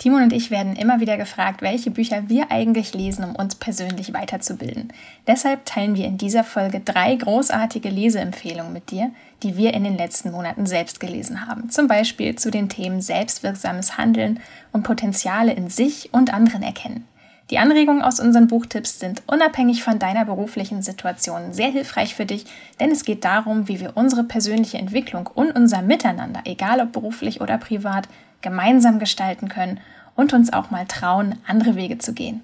Timon 0.00 0.22
und 0.22 0.32
ich 0.32 0.50
werden 0.50 0.76
immer 0.76 1.00
wieder 1.00 1.18
gefragt, 1.18 1.60
welche 1.60 1.90
Bücher 1.90 2.30
wir 2.30 2.50
eigentlich 2.50 2.94
lesen, 2.94 3.22
um 3.22 3.36
uns 3.36 3.54
persönlich 3.54 4.14
weiterzubilden. 4.14 4.94
Deshalb 5.26 5.66
teilen 5.66 5.94
wir 5.94 6.06
in 6.06 6.16
dieser 6.16 6.42
Folge 6.42 6.80
drei 6.80 7.14
großartige 7.16 7.90
Leseempfehlungen 7.90 8.72
mit 8.72 8.90
dir, 8.90 9.10
die 9.42 9.58
wir 9.58 9.74
in 9.74 9.84
den 9.84 9.98
letzten 9.98 10.30
Monaten 10.30 10.64
selbst 10.64 11.00
gelesen 11.00 11.46
haben. 11.46 11.68
Zum 11.68 11.86
Beispiel 11.86 12.34
zu 12.34 12.50
den 12.50 12.70
Themen 12.70 13.02
selbstwirksames 13.02 13.98
Handeln 13.98 14.40
und 14.72 14.84
Potenziale 14.84 15.52
in 15.52 15.68
sich 15.68 16.08
und 16.14 16.32
anderen 16.32 16.62
erkennen. 16.62 17.06
Die 17.50 17.58
Anregungen 17.58 18.00
aus 18.00 18.20
unseren 18.20 18.46
Buchtipps 18.46 19.00
sind 19.00 19.22
unabhängig 19.26 19.82
von 19.82 19.98
deiner 19.98 20.24
beruflichen 20.24 20.80
Situation 20.80 21.52
sehr 21.52 21.68
hilfreich 21.68 22.14
für 22.14 22.24
dich, 22.24 22.46
denn 22.78 22.90
es 22.90 23.04
geht 23.04 23.26
darum, 23.26 23.68
wie 23.68 23.80
wir 23.80 23.98
unsere 23.98 24.24
persönliche 24.24 24.78
Entwicklung 24.78 25.26
und 25.26 25.50
unser 25.50 25.82
Miteinander, 25.82 26.40
egal 26.46 26.80
ob 26.80 26.92
beruflich 26.92 27.42
oder 27.42 27.58
privat, 27.58 28.08
gemeinsam 28.42 28.98
gestalten 28.98 29.48
können 29.48 29.80
und 30.16 30.32
uns 30.32 30.52
auch 30.52 30.70
mal 30.70 30.86
trauen, 30.86 31.36
andere 31.46 31.76
Wege 31.76 31.98
zu 31.98 32.12
gehen. 32.12 32.42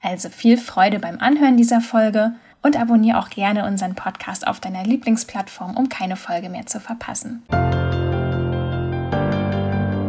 Also 0.00 0.28
viel 0.28 0.56
Freude 0.56 0.98
beim 0.98 1.18
Anhören 1.18 1.56
dieser 1.56 1.80
Folge 1.80 2.32
und 2.62 2.78
abonniere 2.78 3.18
auch 3.18 3.30
gerne 3.30 3.66
unseren 3.66 3.94
Podcast 3.94 4.46
auf 4.46 4.60
deiner 4.60 4.84
Lieblingsplattform, 4.84 5.76
um 5.76 5.88
keine 5.88 6.16
Folge 6.16 6.48
mehr 6.48 6.66
zu 6.66 6.80
verpassen. 6.80 7.42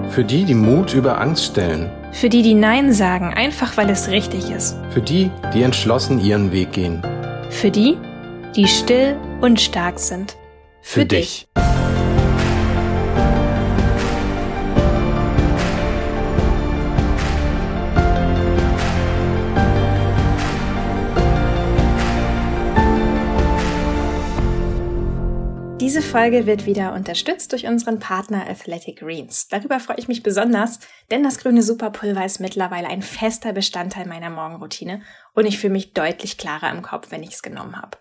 Für 0.10 0.24
die, 0.24 0.44
die 0.44 0.56
Mut 0.56 0.94
über 0.94 1.22
Angst 1.22 1.46
stellen. 1.46 1.90
Für 2.12 2.30
die, 2.30 2.42
die 2.42 2.56
Nein 2.56 2.92
sagen, 2.92 3.34
einfach 3.34 3.78
weil 3.78 3.90
es 3.90 4.10
richtig 4.10 4.50
ist. 4.50 4.78
Für 4.90 5.02
die, 5.02 5.30
die 5.54 5.62
entschlossen 5.62 6.20
ihren 6.20 6.52
Weg 6.52 6.72
gehen. 6.72 7.02
Für 7.50 7.70
die, 7.70 7.98
die 8.56 8.68
still 8.68 9.16
und 9.42 9.62
stark 9.62 10.00
sind. 10.00 10.36
Für, 10.82 11.02
Für 11.02 11.06
dich. 11.06 11.48
dich. 11.56 11.69
Diese 25.90 26.04
Folge 26.04 26.46
wird 26.46 26.68
wieder 26.68 26.94
unterstützt 26.94 27.52
durch 27.52 27.66
unseren 27.66 27.98
Partner 27.98 28.48
Athletic 28.48 29.00
Greens. 29.00 29.48
Darüber 29.48 29.80
freue 29.80 29.98
ich 29.98 30.08
mich 30.08 30.22
besonders, 30.22 30.80
denn 31.10 31.24
das 31.24 31.40
grüne 31.40 31.64
Superpulver 31.64 32.24
ist 32.24 32.40
mittlerweile 32.40 32.88
ein 32.90 33.02
fester 33.02 33.54
Bestandteil 33.54 34.06
meiner 34.06 34.30
Morgenroutine 34.30 35.02
und 35.34 35.48
ich 35.48 35.58
fühle 35.58 35.74
mich 35.74 35.94
deutlich 35.94 36.38
klarer 36.38 36.70
im 36.70 36.84
Kopf, 36.84 37.10
wenn 37.10 37.24
ich 37.24 37.32
es 37.32 37.42
genommen 37.42 37.76
habe. 37.76 37.98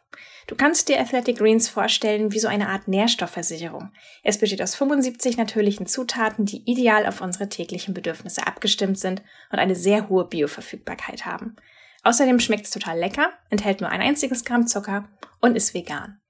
Du 0.48 0.55
kannst 0.55 0.91
dir 0.91 1.00
Athletic 1.00 1.39
Greens 1.39 1.70
vorstellen 1.70 2.31
wie 2.31 2.39
so 2.39 2.47
eine 2.47 2.69
Art 2.69 2.89
Nährstoffversicherung. 2.89 3.91
Es 4.22 4.36
besteht 4.36 4.61
aus 4.61 4.75
75 4.75 5.39
natürlichen 5.39 5.86
Zutaten, 5.86 6.44
die 6.44 6.70
ideal 6.70 7.06
auf 7.06 7.22
unsere 7.22 7.48
täglichen 7.48 7.94
Bedürfnisse 7.94 8.47
abgestimmt 8.47 8.98
sind 8.98 9.22
und 9.50 9.61
eine 9.61 9.75
sehr 9.75 10.11
hohe 10.11 10.27
Bioverfügbarkeit 10.27 11.25
haben. 11.25 11.56
Außerdem 12.03 12.39
schmeckt 12.39 12.66
es 12.66 12.70
total 12.70 12.98
lecker, 12.98 13.31
enthält 13.48 13.81
nur 13.81 13.89
ein 13.89 14.03
einziges 14.03 14.44
Gramm 14.44 14.66
Zucker 14.66 15.09
und 15.41 15.56
ist 15.56 15.72
vegan. 15.72 16.20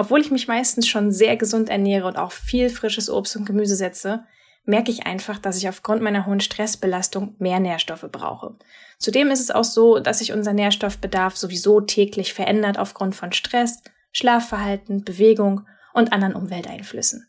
Obwohl 0.00 0.20
ich 0.20 0.30
mich 0.30 0.46
meistens 0.46 0.86
schon 0.86 1.10
sehr 1.10 1.36
gesund 1.36 1.68
ernähre 1.68 2.06
und 2.06 2.16
auch 2.18 2.30
viel 2.30 2.70
frisches 2.70 3.10
Obst 3.10 3.34
und 3.34 3.44
Gemüse 3.44 3.74
setze, 3.74 4.24
merke 4.64 4.92
ich 4.92 5.08
einfach, 5.08 5.40
dass 5.40 5.56
ich 5.56 5.68
aufgrund 5.68 6.02
meiner 6.02 6.24
hohen 6.24 6.38
Stressbelastung 6.38 7.34
mehr 7.40 7.58
Nährstoffe 7.58 8.06
brauche. 8.12 8.54
Zudem 9.00 9.32
ist 9.32 9.40
es 9.40 9.50
auch 9.50 9.64
so, 9.64 9.98
dass 9.98 10.20
sich 10.20 10.32
unser 10.32 10.52
Nährstoffbedarf 10.52 11.36
sowieso 11.36 11.80
täglich 11.80 12.32
verändert 12.32 12.78
aufgrund 12.78 13.16
von 13.16 13.32
Stress, 13.32 13.82
Schlafverhalten, 14.12 15.02
Bewegung 15.02 15.66
und 15.94 16.12
anderen 16.12 16.36
Umwelteinflüssen. 16.36 17.28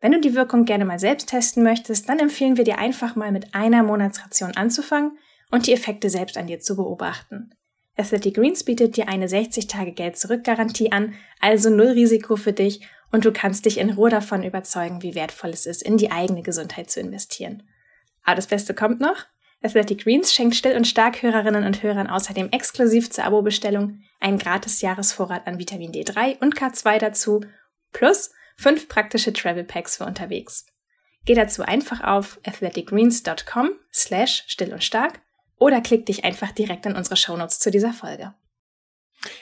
Wenn 0.00 0.10
du 0.10 0.20
die 0.20 0.34
Wirkung 0.34 0.64
gerne 0.64 0.84
mal 0.84 0.98
selbst 0.98 1.28
testen 1.28 1.62
möchtest, 1.62 2.08
dann 2.08 2.18
empfehlen 2.18 2.56
wir 2.56 2.64
dir 2.64 2.78
einfach 2.78 3.14
mal 3.14 3.30
mit 3.30 3.54
einer 3.54 3.84
Monatsration 3.84 4.56
anzufangen 4.56 5.18
und 5.52 5.68
die 5.68 5.72
Effekte 5.72 6.10
selbst 6.10 6.36
an 6.36 6.48
dir 6.48 6.58
zu 6.58 6.74
beobachten. 6.74 7.54
Athletic 7.96 8.34
Greens 8.34 8.64
bietet 8.64 8.96
dir 8.96 9.08
eine 9.08 9.26
60-Tage-Geld-Zurück-Garantie 9.26 10.92
an, 10.92 11.14
also 11.40 11.68
null 11.68 11.88
Risiko 11.88 12.36
für 12.36 12.52
dich 12.52 12.86
und 13.10 13.24
du 13.24 13.32
kannst 13.32 13.66
dich 13.66 13.78
in 13.78 13.90
Ruhe 13.90 14.08
davon 14.10 14.42
überzeugen, 14.42 15.02
wie 15.02 15.14
wertvoll 15.14 15.50
es 15.50 15.66
ist, 15.66 15.82
in 15.82 15.98
die 15.98 16.10
eigene 16.10 16.42
Gesundheit 16.42 16.90
zu 16.90 17.00
investieren. 17.00 17.62
Aber 18.24 18.36
das 18.36 18.46
Beste 18.46 18.74
kommt 18.74 19.00
noch. 19.00 19.26
Athletic 19.62 20.04
Greens 20.04 20.32
schenkt 20.32 20.56
Still- 20.56 20.76
und 20.76 20.86
Stark-Hörerinnen 20.86 21.64
und 21.64 21.82
Hörern 21.82 22.08
außerdem 22.08 22.48
exklusiv 22.50 23.10
zur 23.10 23.24
Abo-Bestellung 23.24 24.00
einen 24.18 24.38
gratis 24.38 24.80
Jahresvorrat 24.80 25.46
an 25.46 25.58
Vitamin 25.58 25.92
D3 25.92 26.40
und 26.40 26.56
K2 26.56 26.98
dazu, 26.98 27.44
plus 27.92 28.32
fünf 28.56 28.88
praktische 28.88 29.32
Travel 29.32 29.64
Packs 29.64 29.98
für 29.98 30.04
unterwegs. 30.04 30.66
Geh 31.24 31.34
dazu 31.34 31.62
einfach 31.62 32.02
auf 32.02 32.40
athleticgreens.com 32.44 33.70
slash 33.92 34.44
still 34.48 34.72
und 34.72 34.82
stark 34.82 35.20
oder 35.62 35.80
klick 35.80 36.06
dich 36.06 36.24
einfach 36.24 36.50
direkt 36.52 36.86
in 36.86 36.96
unsere 36.96 37.16
Shownotes 37.16 37.60
zu 37.60 37.70
dieser 37.70 37.92
Folge. 37.92 38.34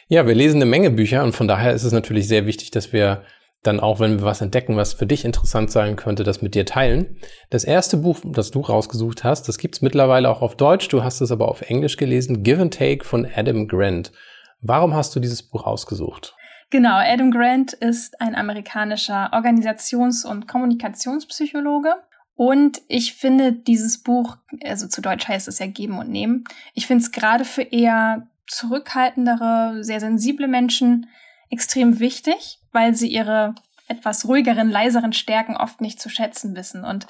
Ja, 0.09 0.27
wir 0.27 0.35
lesen 0.35 0.57
eine 0.57 0.71
Menge 0.71 0.91
Bücher 0.91 1.25
und 1.25 1.33
von 1.35 1.49
daher 1.49 1.73
ist 1.73 1.85
es 1.85 1.93
natürlich 1.93 2.29
sehr 2.29 2.45
wichtig, 2.45 2.71
dass 2.71 2.93
wir 2.93 3.25
dann 3.63 3.81
auch, 3.81 4.01
wenn 4.01 4.19
wir 4.19 4.25
was 4.25 4.41
entdecken, 4.41 4.77
was 4.77 4.95
für 4.95 5.07
dich 5.07 5.25
interessant 5.25 5.71
sein 5.71 5.97
könnte, 5.97 6.23
das 6.23 6.43
mit 6.43 6.55
dir 6.55 6.65
teilen. 6.65 7.19
Das 7.51 7.65
erste 7.65 7.99
Buch, 7.99 8.19
das 8.25 8.51
du 8.51 8.61
rausgesucht 8.61 9.25
hast, 9.25 9.49
das 9.49 9.59
gibt's 9.59 9.83
mittlerweile 9.83 10.29
auch 10.29 10.43
auf 10.43 10.57
Deutsch, 10.57 10.89
du 10.89 11.03
hast 11.03 11.21
es 11.21 11.31
aber 11.31 11.49
auf 11.49 11.63
Englisch 11.63 11.97
gelesen, 11.97 12.43
Give 12.43 12.61
and 12.61 12.75
Take 12.75 13.05
von 13.05 13.27
Adam 13.35 13.69
Grant. 13.69 14.13
Warum 14.61 14.95
hast 14.95 15.15
du 15.17 15.21
dieses 15.21 15.43
Buch 15.43 15.65
ausgesucht? 15.65 16.35
Genau, 16.71 16.97
Adam 16.97 17.31
Grant 17.31 17.73
ist 17.73 18.21
ein 18.21 18.35
amerikanischer 18.35 19.31
Organisations- 19.33 20.25
und 20.25 20.47
Kommunikationspsychologe 20.47 21.95
und 22.41 22.81
ich 22.89 23.13
finde 23.13 23.53
dieses 23.53 23.99
Buch, 24.03 24.39
also 24.65 24.89
zu 24.89 25.03
Deutsch 25.03 25.29
heißt 25.29 25.47
es 25.47 25.59
ja 25.59 25.67
geben 25.67 25.99
und 25.99 26.09
nehmen, 26.09 26.45
ich 26.73 26.87
finde 26.87 27.05
es 27.05 27.13
gerade 27.13 27.45
für 27.45 27.61
eher 27.61 28.29
zurückhaltendere, 28.47 29.85
sehr 29.85 30.01
sensible 30.01 30.49
Menschen 30.49 31.11
extrem 31.51 32.01
wichtig, 32.01 32.59
weil 32.73 32.95
sie 32.95 33.09
ihre 33.09 33.55
etwas 33.89 34.27
ruhigeren, 34.27 34.71
leiseren 34.71 35.13
Stärken 35.13 35.55
oft 35.55 35.83
nicht 35.83 36.01
zu 36.01 36.09
schätzen 36.09 36.57
wissen. 36.57 36.83
Und 36.83 37.07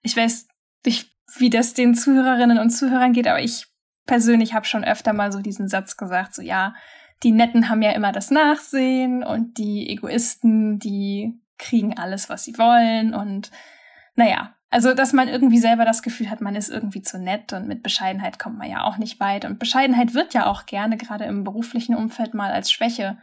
ich 0.00 0.16
weiß 0.16 0.48
nicht, 0.86 1.10
wie 1.36 1.50
das 1.50 1.74
den 1.74 1.94
Zuhörerinnen 1.94 2.58
und 2.58 2.70
Zuhörern 2.70 3.12
geht, 3.12 3.28
aber 3.28 3.42
ich 3.42 3.66
persönlich 4.06 4.54
habe 4.54 4.64
schon 4.64 4.84
öfter 4.84 5.12
mal 5.12 5.32
so 5.32 5.40
diesen 5.40 5.68
Satz 5.68 5.98
gesagt, 5.98 6.34
so 6.34 6.40
ja, 6.40 6.74
die 7.24 7.32
Netten 7.32 7.68
haben 7.68 7.82
ja 7.82 7.90
immer 7.90 8.10
das 8.10 8.30
Nachsehen 8.30 9.22
und 9.22 9.58
die 9.58 9.90
Egoisten, 9.90 10.78
die 10.78 11.38
kriegen 11.58 11.98
alles, 11.98 12.30
was 12.30 12.44
sie 12.44 12.56
wollen 12.56 13.12
und 13.12 13.50
naja, 14.14 14.54
also, 14.72 14.94
dass 14.94 15.12
man 15.12 15.28
irgendwie 15.28 15.58
selber 15.58 15.84
das 15.84 16.02
Gefühl 16.02 16.30
hat, 16.30 16.40
man 16.40 16.56
ist 16.56 16.70
irgendwie 16.70 17.02
zu 17.02 17.18
nett 17.18 17.52
und 17.52 17.68
mit 17.68 17.82
Bescheidenheit 17.82 18.38
kommt 18.38 18.56
man 18.56 18.70
ja 18.70 18.84
auch 18.84 18.96
nicht 18.96 19.20
weit. 19.20 19.44
Und 19.44 19.58
Bescheidenheit 19.58 20.14
wird 20.14 20.32
ja 20.32 20.46
auch 20.46 20.64
gerne 20.64 20.96
gerade 20.96 21.26
im 21.26 21.44
beruflichen 21.44 21.94
Umfeld 21.94 22.32
mal 22.32 22.50
als 22.50 22.72
Schwäche 22.72 23.18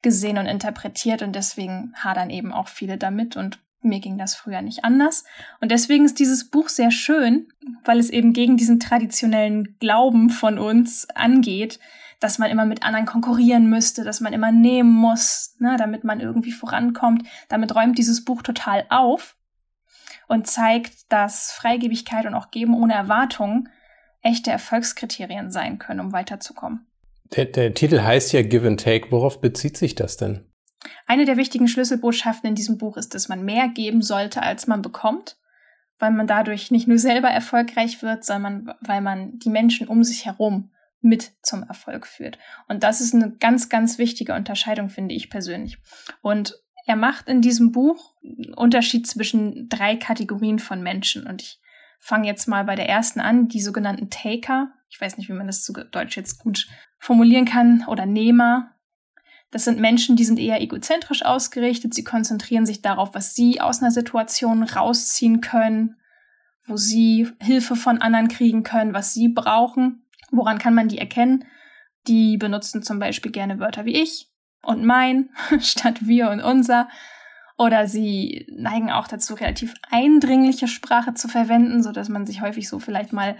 gesehen 0.00 0.38
und 0.38 0.46
interpretiert 0.46 1.20
und 1.20 1.36
deswegen 1.36 1.92
hadern 1.94 2.30
eben 2.30 2.54
auch 2.54 2.68
viele 2.68 2.96
damit 2.96 3.36
und 3.36 3.58
mir 3.82 4.00
ging 4.00 4.16
das 4.16 4.34
früher 4.34 4.62
nicht 4.62 4.82
anders. 4.82 5.24
Und 5.60 5.70
deswegen 5.70 6.06
ist 6.06 6.18
dieses 6.18 6.48
Buch 6.48 6.70
sehr 6.70 6.90
schön, 6.90 7.48
weil 7.84 7.98
es 7.98 8.08
eben 8.08 8.32
gegen 8.32 8.56
diesen 8.56 8.80
traditionellen 8.80 9.76
Glauben 9.80 10.30
von 10.30 10.58
uns 10.58 11.06
angeht, 11.10 11.80
dass 12.18 12.38
man 12.38 12.50
immer 12.50 12.64
mit 12.64 12.82
anderen 12.82 13.04
konkurrieren 13.04 13.68
müsste, 13.68 14.04
dass 14.04 14.22
man 14.22 14.32
immer 14.32 14.52
nehmen 14.52 14.90
muss, 14.90 15.54
ne, 15.58 15.76
damit 15.78 16.02
man 16.02 16.20
irgendwie 16.20 16.52
vorankommt. 16.52 17.28
Damit 17.50 17.74
räumt 17.74 17.98
dieses 17.98 18.24
Buch 18.24 18.40
total 18.40 18.86
auf 18.88 19.36
und 20.28 20.46
zeigt, 20.46 21.12
dass 21.12 21.52
Freigebigkeit 21.52 22.26
und 22.26 22.34
auch 22.34 22.50
Geben 22.50 22.74
ohne 22.74 22.94
Erwartung 22.94 23.68
echte 24.22 24.50
Erfolgskriterien 24.50 25.50
sein 25.50 25.78
können, 25.78 26.00
um 26.00 26.12
weiterzukommen. 26.12 26.86
Der, 27.36 27.46
der 27.46 27.74
Titel 27.74 28.00
heißt 28.00 28.32
ja 28.32 28.42
Give 28.42 28.66
and 28.66 28.82
Take. 28.82 29.10
Worauf 29.10 29.40
bezieht 29.40 29.76
sich 29.76 29.94
das 29.94 30.16
denn? 30.16 30.50
Eine 31.06 31.24
der 31.24 31.36
wichtigen 31.36 31.68
Schlüsselbotschaften 31.68 32.48
in 32.48 32.54
diesem 32.54 32.78
Buch 32.78 32.96
ist, 32.96 33.14
dass 33.14 33.28
man 33.28 33.44
mehr 33.44 33.68
geben 33.68 34.02
sollte, 34.02 34.42
als 34.42 34.66
man 34.66 34.82
bekommt, 34.82 35.36
weil 35.98 36.10
man 36.10 36.26
dadurch 36.26 36.70
nicht 36.70 36.88
nur 36.88 36.98
selber 36.98 37.28
erfolgreich 37.28 38.02
wird, 38.02 38.24
sondern 38.24 38.74
weil 38.80 39.00
man 39.00 39.38
die 39.38 39.50
Menschen 39.50 39.88
um 39.88 40.04
sich 40.04 40.26
herum 40.26 40.70
mit 41.00 41.32
zum 41.42 41.62
Erfolg 41.62 42.06
führt. 42.06 42.38
Und 42.66 42.82
das 42.82 43.00
ist 43.00 43.14
eine 43.14 43.32
ganz, 43.38 43.68
ganz 43.68 43.98
wichtige 43.98 44.34
Unterscheidung, 44.34 44.88
finde 44.88 45.14
ich 45.14 45.28
persönlich. 45.28 45.78
Und 46.22 46.54
er 46.86 46.96
macht 46.96 47.28
in 47.28 47.40
diesem 47.40 47.72
Buch 47.72 48.14
einen 48.22 48.54
Unterschied 48.54 49.06
zwischen 49.06 49.68
drei 49.68 49.96
Kategorien 49.96 50.58
von 50.58 50.82
Menschen. 50.82 51.26
Und 51.26 51.42
ich 51.42 51.58
fange 51.98 52.26
jetzt 52.26 52.46
mal 52.46 52.64
bei 52.64 52.74
der 52.74 52.88
ersten 52.88 53.20
an, 53.20 53.48
die 53.48 53.62
sogenannten 53.62 54.10
Taker. 54.10 54.72
Ich 54.90 55.00
weiß 55.00 55.16
nicht, 55.16 55.28
wie 55.28 55.34
man 55.34 55.46
das 55.46 55.64
zu 55.64 55.72
Deutsch 55.72 56.16
jetzt 56.16 56.38
gut 56.38 56.68
formulieren 56.98 57.46
kann. 57.46 57.84
Oder 57.88 58.04
Nehmer. 58.04 58.70
Das 59.50 59.64
sind 59.64 59.80
Menschen, 59.80 60.16
die 60.16 60.24
sind 60.24 60.38
eher 60.38 60.60
egozentrisch 60.60 61.24
ausgerichtet. 61.24 61.94
Sie 61.94 62.04
konzentrieren 62.04 62.66
sich 62.66 62.82
darauf, 62.82 63.14
was 63.14 63.34
sie 63.34 63.60
aus 63.60 63.80
einer 63.80 63.92
Situation 63.92 64.62
rausziehen 64.62 65.40
können, 65.40 65.96
wo 66.66 66.76
sie 66.76 67.28
Hilfe 67.40 67.76
von 67.76 68.02
anderen 68.02 68.28
kriegen 68.28 68.62
können, 68.62 68.92
was 68.92 69.14
sie 69.14 69.28
brauchen. 69.28 70.04
Woran 70.30 70.58
kann 70.58 70.74
man 70.74 70.88
die 70.88 70.98
erkennen? 70.98 71.44
Die 72.08 72.36
benutzen 72.36 72.82
zum 72.82 72.98
Beispiel 72.98 73.32
gerne 73.32 73.58
Wörter 73.58 73.86
wie 73.86 73.94
ich, 74.02 74.33
und 74.64 74.84
mein 74.84 75.30
statt 75.60 76.06
wir 76.06 76.30
und 76.30 76.40
unser. 76.40 76.88
Oder 77.56 77.86
sie 77.86 78.46
neigen 78.50 78.90
auch 78.90 79.06
dazu, 79.06 79.34
relativ 79.34 79.74
eindringliche 79.90 80.66
Sprache 80.66 81.14
zu 81.14 81.28
verwenden, 81.28 81.82
so 81.82 81.92
dass 81.92 82.08
man 82.08 82.26
sich 82.26 82.40
häufig 82.40 82.68
so 82.68 82.80
vielleicht 82.80 83.12
mal 83.12 83.36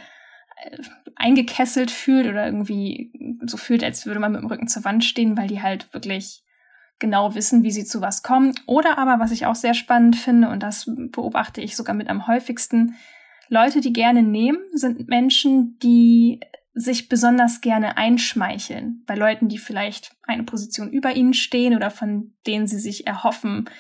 äh, 0.63 0.79
eingekesselt 1.17 1.91
fühlt 1.91 2.29
oder 2.29 2.47
irgendwie 2.47 3.13
so 3.45 3.57
fühlt, 3.57 3.83
als 3.83 4.07
würde 4.07 4.21
man 4.21 4.33
mit 4.33 4.41
dem 4.41 4.49
Rücken 4.49 4.69
zur 4.69 4.85
Wand 4.85 5.05
stehen, 5.05 5.37
weil 5.37 5.49
die 5.49 5.63
halt 5.63 5.93
wirklich 5.93 6.45
genau 7.01 7.35
wissen, 7.35 7.65
wie 7.65 7.73
sie 7.73 7.85
zu 7.85 8.01
was 8.01 8.23
kommen. 8.23 8.55
Oder 8.67 8.99
aber, 8.99 9.19
was 9.19 9.33
ich 9.33 9.47
auch 9.47 9.57
sehr 9.57 9.75
spannend 9.75 10.17
finde, 10.17 10.49
und 10.49 10.63
das 10.63 10.89
beobachte 10.95 11.61
ich 11.61 11.75
sogar 11.75 11.95
mit 11.95 12.09
am 12.09 12.29
häufigsten, 12.29 12.95
Leute, 13.49 13.81
die 13.81 13.93
gerne 13.93 14.23
nehmen, 14.23 14.59
sind 14.73 15.09
Menschen, 15.09 15.79
die 15.81 16.41
sich 16.75 17.09
besonders 17.09 17.61
gerne 17.61 17.97
einschmeicheln 17.97 19.05
bei 19.07 19.15
Leuten, 19.15 19.49
die 19.49 19.59
vielleicht 19.59 20.17
eine 20.25 20.43
Position 20.43 20.91
über 20.91 21.15
ihnen 21.15 21.33
stehen 21.33 21.77
oder 21.77 21.91
von 21.91 22.35
denen 22.47 22.67
sie 22.67 22.81
sich 22.81 23.07
erhoffen, 23.07 23.71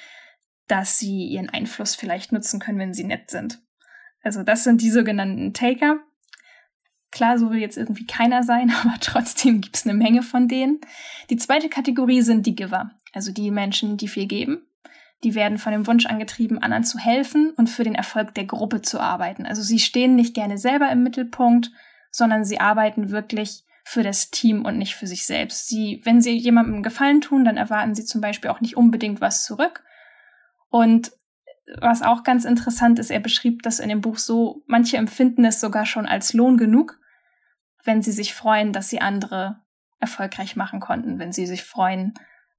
dass 0.68 0.98
sie 0.98 1.26
ihren 1.26 1.50
Einfluss 1.50 1.96
vielleicht 1.96 2.32
nutzen 2.32 2.60
können, 2.60 2.78
wenn 2.78 2.94
sie 2.94 3.04
nett 3.04 3.30
sind. 3.30 3.60
Also 4.22 4.44
das 4.44 4.64
sind 4.64 4.80
die 4.80 4.90
sogenannten 4.90 5.52
Taker. 5.52 5.98
Klar, 7.10 7.38
so 7.38 7.50
will 7.50 7.58
jetzt 7.58 7.76
irgendwie 7.76 8.06
keiner 8.06 8.44
sein, 8.44 8.72
aber 8.82 8.94
trotzdem 9.00 9.60
gibt's 9.60 9.84
eine 9.84 9.94
Menge 9.94 10.22
von 10.22 10.46
denen. 10.46 10.80
Die 11.30 11.36
zweite 11.36 11.68
Kategorie 11.68 12.22
sind 12.22 12.46
die 12.46 12.54
Giver, 12.54 12.92
also 13.12 13.32
die 13.32 13.50
Menschen, 13.50 13.96
die 13.96 14.08
viel 14.08 14.26
geben. 14.26 14.66
Die 15.24 15.34
werden 15.34 15.58
von 15.58 15.72
dem 15.72 15.86
Wunsch 15.86 16.06
angetrieben, 16.06 16.58
anderen 16.58 16.84
zu 16.84 16.98
helfen 16.98 17.50
und 17.56 17.68
für 17.68 17.82
den 17.82 17.94
Erfolg 17.94 18.34
der 18.34 18.44
Gruppe 18.44 18.82
zu 18.82 19.00
arbeiten. 19.00 19.46
Also 19.46 19.62
sie 19.62 19.78
stehen 19.78 20.14
nicht 20.14 20.34
gerne 20.34 20.58
selber 20.58 20.90
im 20.90 21.02
Mittelpunkt, 21.02 21.70
sondern 22.14 22.44
sie 22.44 22.60
arbeiten 22.60 23.10
wirklich 23.10 23.64
für 23.84 24.02
das 24.02 24.30
Team 24.30 24.64
und 24.64 24.78
nicht 24.78 24.94
für 24.94 25.06
sich 25.06 25.26
selbst. 25.26 25.66
Sie, 25.68 26.00
wenn 26.04 26.20
sie 26.20 26.36
jemandem 26.36 26.82
Gefallen 26.82 27.20
tun, 27.20 27.44
dann 27.44 27.56
erwarten 27.56 27.94
sie 27.94 28.04
zum 28.04 28.20
Beispiel 28.20 28.50
auch 28.50 28.60
nicht 28.60 28.76
unbedingt 28.76 29.20
was 29.20 29.44
zurück, 29.44 29.82
und 30.74 31.12
was 31.80 32.02
auch 32.02 32.24
ganz 32.24 32.44
interessant 32.44 32.98
ist, 32.98 33.12
er 33.12 33.20
beschrieb 33.20 33.62
das 33.62 33.78
in 33.78 33.88
dem 33.88 34.00
Buch 34.00 34.18
so, 34.18 34.64
manche 34.66 34.96
empfinden 34.96 35.44
es 35.44 35.60
sogar 35.60 35.86
schon 35.86 36.04
als 36.04 36.32
Lohn 36.32 36.56
genug, 36.56 36.98
wenn 37.84 38.02
sie 38.02 38.10
sich 38.10 38.34
freuen, 38.34 38.72
dass 38.72 38.88
sie 38.88 39.00
andere 39.00 39.62
erfolgreich 40.00 40.56
machen 40.56 40.80
konnten, 40.80 41.20
wenn 41.20 41.30
sie 41.30 41.46
sich 41.46 41.62
freuen, 41.62 42.14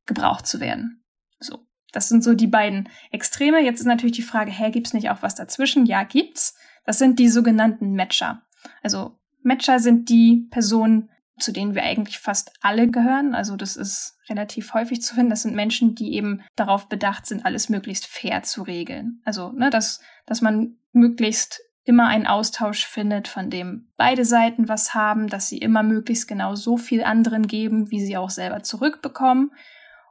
gebraucht 0.05 0.47
zu 0.47 0.61
werden. 0.61 1.03
So. 1.39 1.67
Das 1.91 2.07
sind 2.07 2.23
so 2.23 2.35
die 2.35 2.47
beiden 2.47 2.87
Extreme. 3.11 3.59
Jetzt 3.59 3.81
ist 3.81 3.85
natürlich 3.85 4.15
die 4.15 4.21
Frage, 4.21 4.51
hä, 4.51 4.71
gibt's 4.71 4.93
nicht 4.93 5.09
auch 5.09 5.21
was 5.21 5.35
dazwischen? 5.35 5.85
Ja, 5.85 6.03
gibt's. 6.03 6.57
Das 6.85 6.97
sind 6.97 7.19
die 7.19 7.27
sogenannten 7.27 7.97
Matcher. 7.97 8.43
Also 8.81 9.19
Matcher 9.45 9.79
sind 9.79 10.09
die 10.09 10.47
Personen, 10.49 11.09
zu 11.37 11.51
denen 11.51 11.75
wir 11.75 11.83
eigentlich 11.83 12.17
fast 12.17 12.51
alle 12.61 12.89
gehören. 12.89 13.35
Also 13.35 13.55
das 13.55 13.75
ist 13.75 14.17
relativ 14.27 14.73
häufig 14.73 15.01
zu 15.01 15.13
finden. 15.13 15.29
Das 15.29 15.43
sind 15.43 15.55
Menschen, 15.55 15.95
die 15.95 16.15
eben 16.15 16.41
darauf 16.55 16.89
bedacht 16.89 17.25
sind, 17.25 17.45
alles 17.45 17.69
möglichst 17.69 18.07
fair 18.07 18.43
zu 18.43 18.63
regeln. 18.63 19.21
Also, 19.23 19.51
ne, 19.51 19.69
dass, 19.69 20.01
dass 20.25 20.41
man 20.41 20.77
möglichst 20.93 21.61
immer 21.83 22.07
einen 22.07 22.25
Austausch 22.25 22.85
findet, 22.85 23.27
von 23.27 23.51
dem 23.51 23.91
beide 23.97 24.25
Seiten 24.25 24.67
was 24.67 24.95
haben, 24.95 25.27
dass 25.27 25.49
sie 25.49 25.59
immer 25.59 25.83
möglichst 25.83 26.27
genau 26.27 26.55
so 26.55 26.77
viel 26.77 27.03
anderen 27.03 27.45
geben, 27.45 27.91
wie 27.91 28.03
sie 28.03 28.17
auch 28.17 28.31
selber 28.31 28.63
zurückbekommen. 28.63 29.51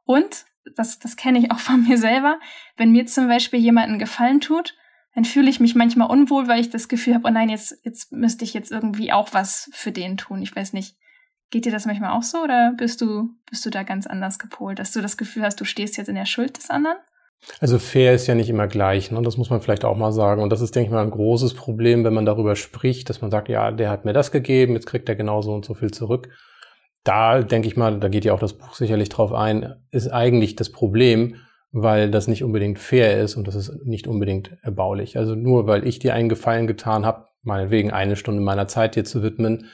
Und, 0.04 0.44
das, 0.76 1.00
das 1.00 1.16
kenne 1.16 1.40
ich 1.40 1.50
auch 1.50 1.58
von 1.58 1.82
mir 1.82 1.98
selber, 1.98 2.38
wenn 2.76 2.92
mir 2.92 3.06
zum 3.06 3.26
Beispiel 3.26 3.58
jemand 3.58 3.88
einen 3.88 3.98
Gefallen 3.98 4.40
tut, 4.40 4.76
dann 5.14 5.24
fühle 5.24 5.50
ich 5.50 5.60
mich 5.60 5.74
manchmal 5.74 6.10
unwohl, 6.10 6.48
weil 6.48 6.60
ich 6.60 6.70
das 6.70 6.88
Gefühl 6.88 7.14
habe, 7.14 7.28
oh 7.28 7.30
nein, 7.30 7.48
jetzt, 7.48 7.78
jetzt 7.84 8.12
müsste 8.12 8.44
ich 8.44 8.54
jetzt 8.54 8.72
irgendwie 8.72 9.12
auch 9.12 9.32
was 9.32 9.70
für 9.72 9.92
den 9.92 10.16
tun. 10.16 10.42
Ich 10.42 10.54
weiß 10.54 10.72
nicht, 10.72 10.96
Geht 11.54 11.66
dir 11.66 11.70
das 11.72 11.86
manchmal 11.86 12.18
auch 12.18 12.24
so 12.24 12.38
oder 12.38 12.72
bist 12.76 13.00
du, 13.00 13.28
bist 13.48 13.64
du 13.64 13.70
da 13.70 13.84
ganz 13.84 14.08
anders 14.08 14.40
gepolt, 14.40 14.80
dass 14.80 14.90
du 14.90 15.00
das 15.00 15.16
Gefühl 15.16 15.44
hast, 15.44 15.60
du 15.60 15.64
stehst 15.64 15.96
jetzt 15.96 16.08
in 16.08 16.16
der 16.16 16.26
Schuld 16.26 16.56
des 16.56 16.68
anderen? 16.68 16.96
Also 17.60 17.78
fair 17.78 18.12
ist 18.12 18.26
ja 18.26 18.34
nicht 18.34 18.48
immer 18.48 18.66
gleich, 18.66 19.12
ne? 19.12 19.22
das 19.22 19.36
muss 19.36 19.50
man 19.50 19.60
vielleicht 19.60 19.84
auch 19.84 19.96
mal 19.96 20.10
sagen. 20.10 20.42
Und 20.42 20.50
das 20.50 20.60
ist, 20.60 20.74
denke 20.74 20.86
ich 20.88 20.92
mal, 20.92 21.04
ein 21.04 21.12
großes 21.12 21.54
Problem, 21.54 22.02
wenn 22.02 22.12
man 22.12 22.26
darüber 22.26 22.56
spricht, 22.56 23.08
dass 23.08 23.20
man 23.20 23.30
sagt, 23.30 23.48
ja, 23.48 23.70
der 23.70 23.88
hat 23.88 24.04
mir 24.04 24.12
das 24.12 24.32
gegeben, 24.32 24.74
jetzt 24.74 24.86
kriegt 24.86 25.08
er 25.08 25.14
genauso 25.14 25.54
und 25.54 25.64
so 25.64 25.74
viel 25.74 25.92
zurück. 25.92 26.28
Da 27.04 27.42
denke 27.42 27.68
ich 27.68 27.76
mal, 27.76 28.00
da 28.00 28.08
geht 28.08 28.24
ja 28.24 28.32
auch 28.32 28.40
das 28.40 28.54
Buch 28.54 28.74
sicherlich 28.74 29.10
drauf 29.10 29.32
ein, 29.32 29.76
ist 29.90 30.08
eigentlich 30.08 30.56
das 30.56 30.72
Problem, 30.72 31.36
weil 31.76 32.08
das 32.08 32.28
nicht 32.28 32.44
unbedingt 32.44 32.78
fair 32.78 33.20
ist 33.20 33.34
und 33.34 33.48
das 33.48 33.56
ist 33.56 33.84
nicht 33.84 34.06
unbedingt 34.06 34.56
erbaulich. 34.62 35.18
Also 35.18 35.34
nur 35.34 35.66
weil 35.66 35.84
ich 35.84 35.98
dir 35.98 36.14
einen 36.14 36.28
Gefallen 36.28 36.68
getan 36.68 37.04
habe, 37.04 37.26
meinetwegen 37.42 37.90
eine 37.90 38.14
Stunde 38.14 38.40
meiner 38.40 38.68
Zeit 38.68 38.94
dir 38.94 39.04
zu 39.04 39.24
widmen, 39.24 39.66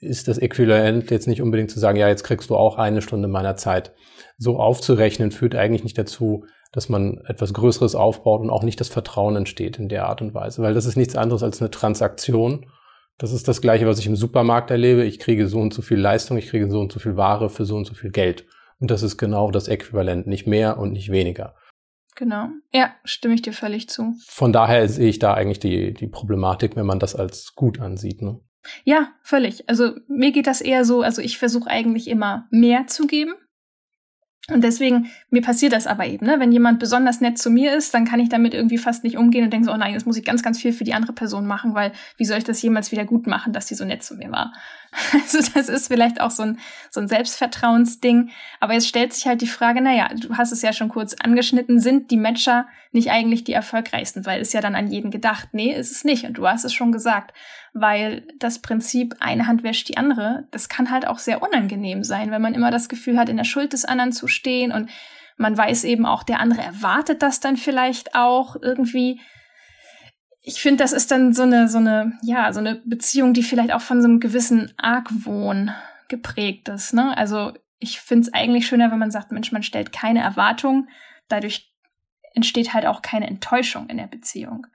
ist 0.00 0.26
das 0.26 0.38
Äquivalent 0.38 1.10
jetzt 1.10 1.28
nicht 1.28 1.42
unbedingt 1.42 1.70
zu 1.70 1.78
sagen, 1.78 1.98
ja, 1.98 2.08
jetzt 2.08 2.24
kriegst 2.24 2.48
du 2.48 2.56
auch 2.56 2.78
eine 2.78 3.02
Stunde 3.02 3.28
meiner 3.28 3.56
Zeit. 3.56 3.92
So 4.38 4.58
aufzurechnen 4.58 5.30
führt 5.30 5.54
eigentlich 5.54 5.84
nicht 5.84 5.98
dazu, 5.98 6.46
dass 6.72 6.88
man 6.88 7.18
etwas 7.26 7.52
Größeres 7.52 7.94
aufbaut 7.94 8.40
und 8.40 8.48
auch 8.48 8.62
nicht 8.62 8.80
das 8.80 8.88
Vertrauen 8.88 9.36
entsteht 9.36 9.78
in 9.78 9.90
der 9.90 10.06
Art 10.06 10.22
und 10.22 10.32
Weise, 10.32 10.62
weil 10.62 10.72
das 10.72 10.86
ist 10.86 10.96
nichts 10.96 11.14
anderes 11.14 11.42
als 11.42 11.60
eine 11.60 11.70
Transaktion. 11.70 12.64
Das 13.18 13.34
ist 13.34 13.48
das 13.48 13.60
Gleiche, 13.60 13.86
was 13.86 13.98
ich 13.98 14.06
im 14.06 14.16
Supermarkt 14.16 14.70
erlebe. 14.70 15.04
Ich 15.04 15.18
kriege 15.18 15.46
so 15.46 15.60
und 15.60 15.74
so 15.74 15.82
viel 15.82 15.98
Leistung, 15.98 16.38
ich 16.38 16.48
kriege 16.48 16.70
so 16.70 16.80
und 16.80 16.90
so 16.90 17.00
viel 17.00 17.16
Ware 17.16 17.50
für 17.50 17.66
so 17.66 17.76
und 17.76 17.84
so 17.84 17.92
viel 17.92 18.10
Geld. 18.10 18.46
Und 18.80 18.90
das 18.90 19.02
ist 19.02 19.16
genau 19.16 19.50
das 19.50 19.68
Äquivalent, 19.68 20.26
nicht 20.26 20.46
mehr 20.46 20.78
und 20.78 20.92
nicht 20.92 21.10
weniger. 21.10 21.54
Genau. 22.14 22.48
Ja, 22.72 22.94
stimme 23.04 23.34
ich 23.34 23.42
dir 23.42 23.52
völlig 23.52 23.88
zu. 23.88 24.14
Von 24.26 24.52
daher 24.52 24.88
sehe 24.88 25.08
ich 25.08 25.20
da 25.20 25.34
eigentlich 25.34 25.60
die, 25.60 25.94
die 25.94 26.08
Problematik, 26.08 26.74
wenn 26.74 26.86
man 26.86 26.98
das 26.98 27.14
als 27.14 27.54
gut 27.54 27.80
ansieht. 27.80 28.22
Ne? 28.22 28.40
Ja, 28.84 29.12
völlig. 29.22 29.68
Also 29.68 29.92
mir 30.08 30.32
geht 30.32 30.46
das 30.46 30.60
eher 30.60 30.84
so, 30.84 31.02
also 31.02 31.22
ich 31.22 31.38
versuche 31.38 31.70
eigentlich 31.70 32.08
immer 32.08 32.48
mehr 32.50 32.86
zu 32.86 33.06
geben. 33.06 33.34
Und 34.50 34.64
deswegen, 34.64 35.10
mir 35.28 35.42
passiert 35.42 35.74
das 35.74 35.86
aber 35.86 36.06
eben, 36.06 36.24
ne? 36.24 36.40
Wenn 36.40 36.52
jemand 36.52 36.78
besonders 36.78 37.20
nett 37.20 37.36
zu 37.36 37.50
mir 37.50 37.76
ist, 37.76 37.92
dann 37.92 38.06
kann 38.06 38.18
ich 38.18 38.30
damit 38.30 38.54
irgendwie 38.54 38.78
fast 38.78 39.04
nicht 39.04 39.18
umgehen 39.18 39.44
und 39.44 39.52
denke 39.52 39.66
so, 39.66 39.72
oh 39.72 39.76
nein, 39.76 39.92
jetzt 39.92 40.06
muss 40.06 40.16
ich 40.16 40.24
ganz, 40.24 40.42
ganz 40.42 40.58
viel 40.58 40.72
für 40.72 40.84
die 40.84 40.94
andere 40.94 41.12
Person 41.12 41.46
machen, 41.46 41.74
weil 41.74 41.92
wie 42.16 42.24
soll 42.24 42.38
ich 42.38 42.44
das 42.44 42.62
jemals 42.62 42.90
wieder 42.90 43.04
gut 43.04 43.26
machen, 43.26 43.52
dass 43.52 43.66
die 43.66 43.74
so 43.74 43.84
nett 43.84 44.02
zu 44.02 44.14
mir 44.14 44.32
war? 44.32 44.54
Also 45.12 45.38
das 45.54 45.68
ist 45.68 45.88
vielleicht 45.88 46.20
auch 46.20 46.30
so 46.30 46.42
ein, 46.42 46.58
so 46.90 47.00
ein 47.00 47.08
Selbstvertrauensding. 47.08 48.30
Aber 48.60 48.74
jetzt 48.74 48.88
stellt 48.88 49.12
sich 49.12 49.26
halt 49.26 49.40
die 49.40 49.46
Frage, 49.46 49.80
naja, 49.80 50.08
du 50.14 50.36
hast 50.36 50.52
es 50.52 50.62
ja 50.62 50.72
schon 50.72 50.88
kurz 50.88 51.14
angeschnitten, 51.14 51.80
sind 51.80 52.10
die 52.10 52.16
Matcher 52.16 52.66
nicht 52.92 53.10
eigentlich 53.10 53.44
die 53.44 53.52
erfolgreichsten? 53.52 54.26
Weil 54.26 54.40
es 54.40 54.52
ja 54.52 54.60
dann 54.60 54.74
an 54.74 54.88
jeden 54.88 55.10
gedacht. 55.10 55.48
Nee, 55.52 55.74
ist 55.74 55.92
es 55.92 56.04
nicht. 56.04 56.24
Und 56.24 56.34
du 56.34 56.46
hast 56.46 56.64
es 56.64 56.72
schon 56.72 56.92
gesagt. 56.92 57.34
Weil 57.74 58.22
das 58.38 58.60
Prinzip, 58.60 59.16
eine 59.20 59.46
Hand 59.46 59.62
wäscht 59.62 59.88
die 59.88 59.96
andere, 59.96 60.46
das 60.50 60.68
kann 60.68 60.90
halt 60.90 61.06
auch 61.06 61.18
sehr 61.18 61.42
unangenehm 61.42 62.02
sein, 62.02 62.30
wenn 62.30 62.42
man 62.42 62.54
immer 62.54 62.70
das 62.70 62.88
Gefühl 62.88 63.18
hat, 63.18 63.28
in 63.28 63.36
der 63.36 63.44
Schuld 63.44 63.72
des 63.72 63.84
anderen 63.84 64.12
zu 64.12 64.26
stehen 64.26 64.72
und 64.72 64.90
man 65.36 65.56
weiß 65.56 65.84
eben 65.84 66.04
auch, 66.04 66.24
der 66.24 66.40
andere 66.40 66.62
erwartet 66.62 67.22
das 67.22 67.38
dann 67.38 67.56
vielleicht 67.56 68.14
auch 68.16 68.56
irgendwie 68.60 69.20
ich 70.40 70.60
finde, 70.60 70.82
das 70.82 70.92
ist 70.92 71.10
dann 71.10 71.32
so 71.32 71.42
eine, 71.42 71.68
so 71.68 71.78
eine, 71.78 72.18
ja, 72.22 72.52
so 72.52 72.60
eine 72.60 72.76
Beziehung, 72.84 73.34
die 73.34 73.42
vielleicht 73.42 73.72
auch 73.72 73.80
von 73.80 74.00
so 74.00 74.08
einem 74.08 74.20
gewissen 74.20 74.72
Argwohn 74.76 75.72
geprägt 76.08 76.68
ist. 76.68 76.94
Ne? 76.94 77.16
Also 77.16 77.52
ich 77.78 78.00
finde 78.00 78.26
es 78.26 78.34
eigentlich 78.34 78.66
schöner, 78.66 78.90
wenn 78.90 78.98
man 78.98 79.10
sagt, 79.10 79.32
Mensch, 79.32 79.52
man 79.52 79.62
stellt 79.62 79.92
keine 79.92 80.20
Erwartung, 80.20 80.88
dadurch 81.28 81.72
entsteht 82.34 82.72
halt 82.72 82.86
auch 82.86 83.02
keine 83.02 83.26
Enttäuschung 83.26 83.88
in 83.88 83.96
der 83.96 84.06
Beziehung. 84.06 84.66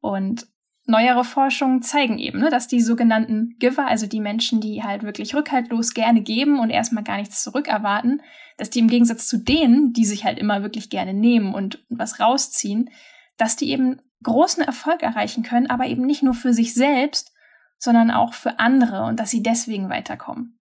Und 0.00 0.46
neuere 0.86 1.24
Forschungen 1.24 1.82
zeigen 1.82 2.18
eben, 2.18 2.40
ne, 2.40 2.50
dass 2.50 2.68
die 2.68 2.80
sogenannten 2.80 3.56
Giver, 3.58 3.86
also 3.86 4.06
die 4.06 4.20
Menschen, 4.20 4.60
die 4.60 4.82
halt 4.82 5.02
wirklich 5.02 5.34
rückhaltlos 5.34 5.94
gerne 5.94 6.22
geben 6.22 6.58
und 6.58 6.70
erstmal 6.70 7.04
gar 7.04 7.16
nichts 7.16 7.42
zurückerwarten, 7.42 8.20
dass 8.58 8.70
die 8.70 8.80
im 8.80 8.88
Gegensatz 8.88 9.26
zu 9.26 9.38
denen, 9.38 9.92
die 9.92 10.04
sich 10.04 10.24
halt 10.24 10.38
immer 10.38 10.62
wirklich 10.62 10.90
gerne 10.90 11.14
nehmen 11.14 11.54
und 11.54 11.82
was 11.88 12.20
rausziehen, 12.20 12.90
dass 13.36 13.56
die 13.56 13.70
eben 13.70 14.00
großen 14.24 14.64
Erfolg 14.64 15.02
erreichen 15.02 15.42
können, 15.44 15.70
aber 15.70 15.86
eben 15.86 16.04
nicht 16.04 16.22
nur 16.22 16.34
für 16.34 16.52
sich 16.52 16.74
selbst, 16.74 17.32
sondern 17.78 18.10
auch 18.10 18.34
für 18.34 18.58
andere 18.58 19.04
und 19.04 19.20
dass 19.20 19.30
sie 19.30 19.42
deswegen 19.42 19.88
weiterkommen. 19.88 20.58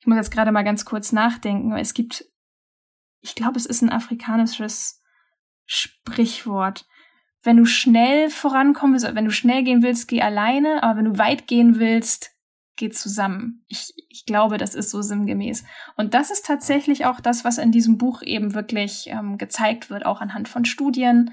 Ich 0.00 0.06
muss 0.06 0.16
jetzt 0.16 0.30
gerade 0.30 0.52
mal 0.52 0.64
ganz 0.64 0.84
kurz 0.84 1.12
nachdenken, 1.12 1.72
es 1.76 1.94
gibt, 1.94 2.24
ich 3.20 3.34
glaube, 3.34 3.58
es 3.58 3.66
ist 3.66 3.82
ein 3.82 3.90
afrikanisches 3.90 5.02
Sprichwort. 5.66 6.86
Wenn 7.42 7.56
du 7.56 7.66
schnell 7.66 8.30
vorankommen 8.30 8.94
willst, 8.94 9.14
wenn 9.14 9.24
du 9.24 9.30
schnell 9.30 9.64
gehen 9.64 9.82
willst, 9.82 10.08
geh 10.08 10.22
alleine, 10.22 10.82
aber 10.82 10.98
wenn 10.98 11.06
du 11.06 11.18
weit 11.18 11.46
gehen 11.46 11.78
willst, 11.78 12.34
geh 12.76 12.90
zusammen. 12.90 13.64
Ich, 13.68 13.92
ich 14.08 14.26
glaube, 14.26 14.58
das 14.58 14.74
ist 14.74 14.90
so 14.90 15.02
sinngemäß. 15.02 15.64
Und 15.96 16.14
das 16.14 16.30
ist 16.30 16.46
tatsächlich 16.46 17.06
auch 17.06 17.20
das, 17.20 17.44
was 17.44 17.58
in 17.58 17.72
diesem 17.72 17.98
Buch 17.98 18.22
eben 18.22 18.54
wirklich 18.54 19.06
ähm, 19.08 19.38
gezeigt 19.38 19.90
wird, 19.90 20.06
auch 20.06 20.20
anhand 20.20 20.48
von 20.48 20.64
Studien, 20.64 21.32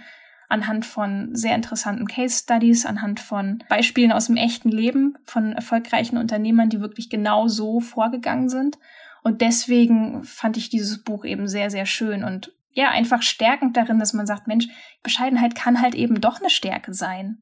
anhand 0.52 0.86
von 0.86 1.34
sehr 1.34 1.56
interessanten 1.56 2.08
Case 2.08 2.44
Studies, 2.44 2.86
anhand 2.86 3.20
von 3.20 3.64
Beispielen 3.70 4.12
aus 4.12 4.28
dem 4.28 4.38
echten 4.38 4.70
Leben 4.70 5.18
von 5.24 5.54
erfolgreichen 5.54 6.18
Unternehmern, 6.18 6.70
die 6.70 6.82
wirklich 6.82 7.10
genau 7.10 7.48
so 7.48 7.80
vorgegangen 7.80 8.50
sind. 8.50 8.78
Und 9.24 9.42
deswegen 9.42 10.24
fand 10.24 10.58
ich 10.58 10.70
dieses 10.70 11.04
Buch 11.04 11.26
eben 11.26 11.48
sehr, 11.48 11.70
sehr 11.70 11.86
schön 11.86 12.24
und 12.24 12.54
ja, 12.74 12.90
einfach 12.90 13.22
stärkend 13.22 13.76
darin, 13.76 14.00
dass 14.00 14.14
man 14.14 14.26
sagt, 14.26 14.48
Mensch, 14.48 14.68
Bescheidenheit 15.04 15.56
kann 15.56 15.82
halt 15.82 15.94
eben 15.94 16.22
doch 16.22 16.40
eine 16.40 16.50
Stärke 16.50 16.94
sein. 16.94 17.40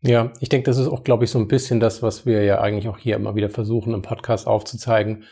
Ja, 0.00 0.32
ich 0.40 0.48
denke, 0.48 0.66
das 0.66 0.78
ist 0.78 0.88
auch, 0.88 1.04
glaube 1.04 1.24
ich, 1.24 1.30
so 1.30 1.38
ein 1.38 1.48
bisschen 1.48 1.80
das, 1.80 2.02
was 2.02 2.26
wir 2.26 2.42
ja 2.44 2.60
eigentlich 2.60 2.88
auch 2.88 2.98
hier 2.98 3.16
immer 3.16 3.34
wieder 3.34 3.50
versuchen, 3.50 3.94
im 3.94 4.02
Podcast 4.02 4.46
aufzuzeigen. 4.46 5.24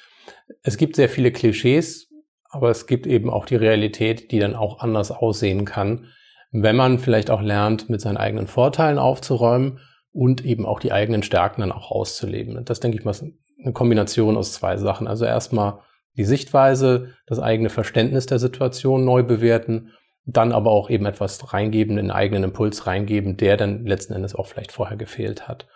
Es 0.63 0.77
gibt 0.77 0.97
sehr 0.97 1.09
viele 1.09 1.33
Klischees, 1.33 2.11
aber 2.51 2.71
es 2.71 2.87
gibt 2.87 3.07
eben 3.07 3.31
auch 3.31 3.47
die 3.47 3.57
Realität, 3.57 4.31
die 4.31 4.39
dann 4.39 4.55
auch 4.55 4.81
anders 4.81 5.11
aussehen 5.11 5.65
kann, 5.65 6.09
wenn 6.53 6.77
man 6.77 6.99
vielleicht 6.99 7.31
auch 7.31 7.41
lernt, 7.41 7.89
mit 7.89 8.01
seinen 8.01 8.19
eigenen 8.19 8.47
Vorteilen 8.47 8.99
aufzuräumen 8.99 9.81
und 10.13 10.45
eben 10.45 10.67
auch 10.67 10.79
die 10.79 10.93
eigenen 10.93 11.23
Stärken 11.23 11.63
dann 11.63 11.73
auch 11.73 11.91
auszuleben. 11.91 12.63
Das 12.65 12.81
denke 12.81 12.99
ich 12.99 13.05
mal 13.05 13.13
ist 13.13 13.25
eine 13.63 13.73
Kombination 13.73 14.37
aus 14.37 14.53
zwei 14.53 14.77
Sachen. 14.77 15.07
Also 15.07 15.25
erstmal 15.25 15.79
die 16.17 16.25
Sichtweise, 16.25 17.15
das 17.27 17.39
eigene 17.39 17.71
Verständnis 17.71 18.27
der 18.27 18.39
Situation 18.39 19.05
neu 19.05 19.23
bewerten, 19.23 19.93
dann 20.25 20.53
aber 20.53 20.71
auch 20.71 20.91
eben 20.91 21.07
etwas 21.07 21.53
reingeben, 21.53 21.99
einen 21.99 22.11
eigenen 22.11 22.45
Impuls 22.45 22.87
reingeben, 22.87 23.37
der 23.37 23.57
dann 23.57 23.87
letzten 23.87 24.13
Endes 24.13 24.35
auch 24.35 24.47
vielleicht 24.47 24.73
vorher 24.73 24.97
gefehlt 24.97 25.49
hat. 25.49 25.67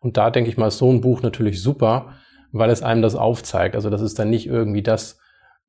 Und 0.00 0.16
da 0.16 0.30
denke 0.30 0.50
ich 0.50 0.56
mal, 0.56 0.68
ist 0.68 0.78
so 0.78 0.90
ein 0.90 1.02
Buch 1.02 1.22
natürlich 1.22 1.62
super, 1.62 2.14
weil 2.50 2.70
es 2.70 2.82
einem 2.82 3.02
das 3.02 3.14
aufzeigt. 3.14 3.76
Also 3.76 3.90
das 3.90 4.00
ist 4.00 4.18
dann 4.18 4.30
nicht 4.30 4.46
irgendwie 4.46 4.82
das, 4.82 5.20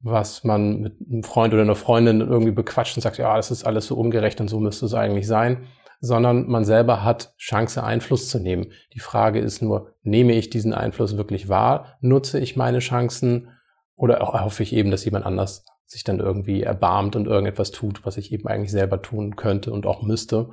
was 0.03 0.43
man 0.43 0.81
mit 0.81 0.97
einem 1.09 1.23
Freund 1.23 1.53
oder 1.53 1.63
einer 1.63 1.75
Freundin 1.75 2.19
irgendwie 2.19 2.51
bequatscht 2.51 2.97
und 2.97 3.01
sagt, 3.01 3.17
ja, 3.17 3.35
das 3.37 3.51
ist 3.51 3.65
alles 3.65 3.87
so 3.87 3.95
ungerecht 3.95 4.41
und 4.41 4.49
so 4.49 4.59
müsste 4.59 4.85
es 4.85 4.93
eigentlich 4.93 5.25
sein, 5.27 5.65
sondern 6.01 6.47
man 6.49 6.65
selber 6.65 7.03
hat 7.03 7.33
Chance, 7.37 7.81
Einfluss 7.81 8.27
zu 8.27 8.39
nehmen. 8.39 8.67
Die 8.93 8.99
Frage 8.99 9.39
ist 9.39 9.61
nur, 9.61 9.93
nehme 10.03 10.33
ich 10.33 10.49
diesen 10.49 10.73
Einfluss 10.73 11.15
wirklich 11.15 11.47
wahr? 11.47 11.97
Nutze 12.01 12.39
ich 12.39 12.57
meine 12.57 12.79
Chancen? 12.79 13.47
Oder 13.95 14.19
hoffe 14.19 14.63
ich 14.63 14.73
eben, 14.73 14.91
dass 14.91 15.05
jemand 15.05 15.25
anders 15.25 15.63
sich 15.85 16.03
dann 16.03 16.19
irgendwie 16.19 16.63
erbarmt 16.63 17.15
und 17.15 17.25
irgendetwas 17.25 17.71
tut, 17.71 18.05
was 18.05 18.17
ich 18.17 18.33
eben 18.33 18.47
eigentlich 18.47 18.71
selber 18.71 19.01
tun 19.01 19.37
könnte 19.37 19.71
und 19.71 19.85
auch 19.85 20.01
müsste? 20.01 20.49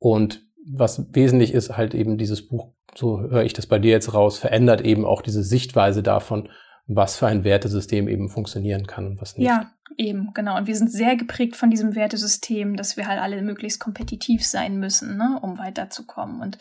Und 0.00 0.42
was 0.68 1.14
wesentlich 1.14 1.54
ist, 1.54 1.76
halt 1.76 1.94
eben 1.94 2.18
dieses 2.18 2.48
Buch, 2.48 2.72
so 2.96 3.20
höre 3.20 3.44
ich 3.44 3.52
das 3.52 3.66
bei 3.66 3.78
dir 3.78 3.92
jetzt 3.92 4.12
raus, 4.14 4.38
verändert 4.38 4.80
eben 4.80 5.04
auch 5.04 5.22
diese 5.22 5.44
Sichtweise 5.44 6.02
davon, 6.02 6.48
was 6.92 7.16
für 7.16 7.28
ein 7.28 7.44
Wertesystem 7.44 8.08
eben 8.08 8.28
funktionieren 8.28 8.86
kann 8.86 9.06
und 9.06 9.20
was 9.20 9.36
nicht. 9.36 9.46
Ja, 9.46 9.70
eben, 9.96 10.32
genau. 10.34 10.56
Und 10.56 10.66
wir 10.66 10.74
sind 10.74 10.90
sehr 10.90 11.16
geprägt 11.16 11.56
von 11.56 11.70
diesem 11.70 11.94
Wertesystem, 11.94 12.76
dass 12.76 12.96
wir 12.96 13.06
halt 13.06 13.20
alle 13.20 13.40
möglichst 13.42 13.78
kompetitiv 13.78 14.44
sein 14.44 14.78
müssen, 14.78 15.16
ne, 15.16 15.38
um 15.40 15.58
weiterzukommen. 15.58 16.40
Und 16.40 16.58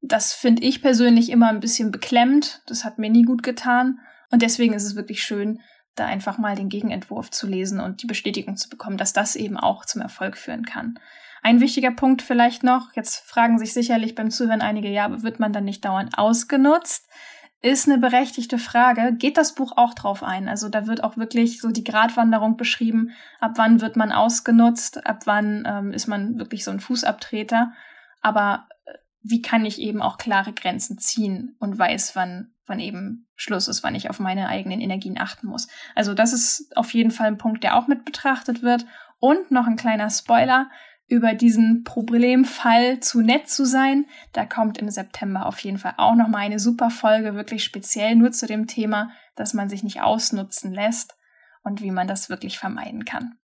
das 0.00 0.32
finde 0.32 0.62
ich 0.62 0.80
persönlich 0.80 1.30
immer 1.30 1.50
ein 1.50 1.60
bisschen 1.60 1.90
beklemmt. 1.90 2.62
Das 2.66 2.84
hat 2.84 2.98
mir 2.98 3.10
nie 3.10 3.24
gut 3.24 3.42
getan. 3.42 3.98
Und 4.30 4.42
deswegen 4.42 4.72
ist 4.72 4.84
es 4.84 4.96
wirklich 4.96 5.22
schön, 5.22 5.60
da 5.96 6.06
einfach 6.06 6.38
mal 6.38 6.54
den 6.54 6.70
Gegenentwurf 6.70 7.30
zu 7.30 7.46
lesen 7.46 7.80
und 7.80 8.02
die 8.02 8.06
Bestätigung 8.06 8.56
zu 8.56 8.70
bekommen, 8.70 8.96
dass 8.96 9.12
das 9.12 9.36
eben 9.36 9.58
auch 9.58 9.84
zum 9.84 10.00
Erfolg 10.00 10.38
führen 10.38 10.64
kann. 10.64 10.98
Ein 11.42 11.60
wichtiger 11.60 11.90
Punkt 11.90 12.22
vielleicht 12.22 12.62
noch, 12.62 12.94
jetzt 12.94 13.18
fragen 13.18 13.58
sich 13.58 13.72
sicherlich 13.72 14.14
beim 14.14 14.30
Zuhören 14.30 14.60
einige, 14.62 14.88
ja, 14.88 15.22
wird 15.22 15.40
man 15.40 15.52
dann 15.52 15.64
nicht 15.64 15.84
dauernd 15.84 16.16
ausgenutzt? 16.16 17.06
Ist 17.60 17.88
eine 17.88 17.98
berechtigte 17.98 18.58
Frage. 18.58 19.14
Geht 19.14 19.36
das 19.36 19.54
Buch 19.54 19.72
auch 19.76 19.94
drauf 19.94 20.22
ein? 20.22 20.48
Also 20.48 20.68
da 20.68 20.86
wird 20.86 21.02
auch 21.02 21.16
wirklich 21.16 21.60
so 21.60 21.70
die 21.70 21.84
Gratwanderung 21.84 22.56
beschrieben. 22.56 23.10
Ab 23.40 23.52
wann 23.56 23.80
wird 23.80 23.96
man 23.96 24.12
ausgenutzt? 24.12 25.04
Ab 25.06 25.22
wann 25.24 25.64
ähm, 25.66 25.92
ist 25.92 26.06
man 26.06 26.38
wirklich 26.38 26.64
so 26.64 26.70
ein 26.70 26.78
Fußabtreter? 26.80 27.72
Aber 28.20 28.68
äh, 28.84 28.92
wie 29.22 29.42
kann 29.42 29.64
ich 29.64 29.80
eben 29.80 30.02
auch 30.02 30.18
klare 30.18 30.52
Grenzen 30.52 30.98
ziehen 30.98 31.56
und 31.58 31.76
weiß, 31.76 32.14
wann, 32.14 32.52
wann 32.66 32.78
eben 32.78 33.26
Schluss 33.34 33.66
ist, 33.66 33.82
wann 33.82 33.96
ich 33.96 34.08
auf 34.08 34.20
meine 34.20 34.48
eigenen 34.48 34.80
Energien 34.80 35.18
achten 35.18 35.48
muss? 35.48 35.66
Also 35.96 36.14
das 36.14 36.32
ist 36.32 36.76
auf 36.76 36.94
jeden 36.94 37.10
Fall 37.10 37.26
ein 37.26 37.38
Punkt, 37.38 37.64
der 37.64 37.76
auch 37.76 37.88
mit 37.88 38.04
betrachtet 38.04 38.62
wird. 38.62 38.86
Und 39.20 39.50
noch 39.50 39.66
ein 39.66 39.74
kleiner 39.74 40.10
Spoiler 40.10 40.70
über 41.08 41.32
diesen 41.34 41.84
Problemfall 41.84 43.00
zu 43.00 43.22
nett 43.22 43.48
zu 43.48 43.64
sein. 43.64 44.06
Da 44.32 44.44
kommt 44.44 44.78
im 44.78 44.90
September 44.90 45.46
auf 45.46 45.58
jeden 45.60 45.78
Fall 45.78 45.94
auch 45.96 46.14
noch 46.14 46.28
mal 46.28 46.38
eine 46.38 46.58
super 46.58 46.90
Folge, 46.90 47.34
wirklich 47.34 47.64
speziell 47.64 48.14
nur 48.14 48.30
zu 48.30 48.46
dem 48.46 48.66
Thema, 48.66 49.10
dass 49.34 49.54
man 49.54 49.70
sich 49.70 49.82
nicht 49.82 50.02
ausnutzen 50.02 50.72
lässt 50.72 51.16
und 51.62 51.82
wie 51.82 51.90
man 51.90 52.06
das 52.06 52.28
wirklich 52.28 52.58
vermeiden 52.58 53.06
kann. 53.06 53.38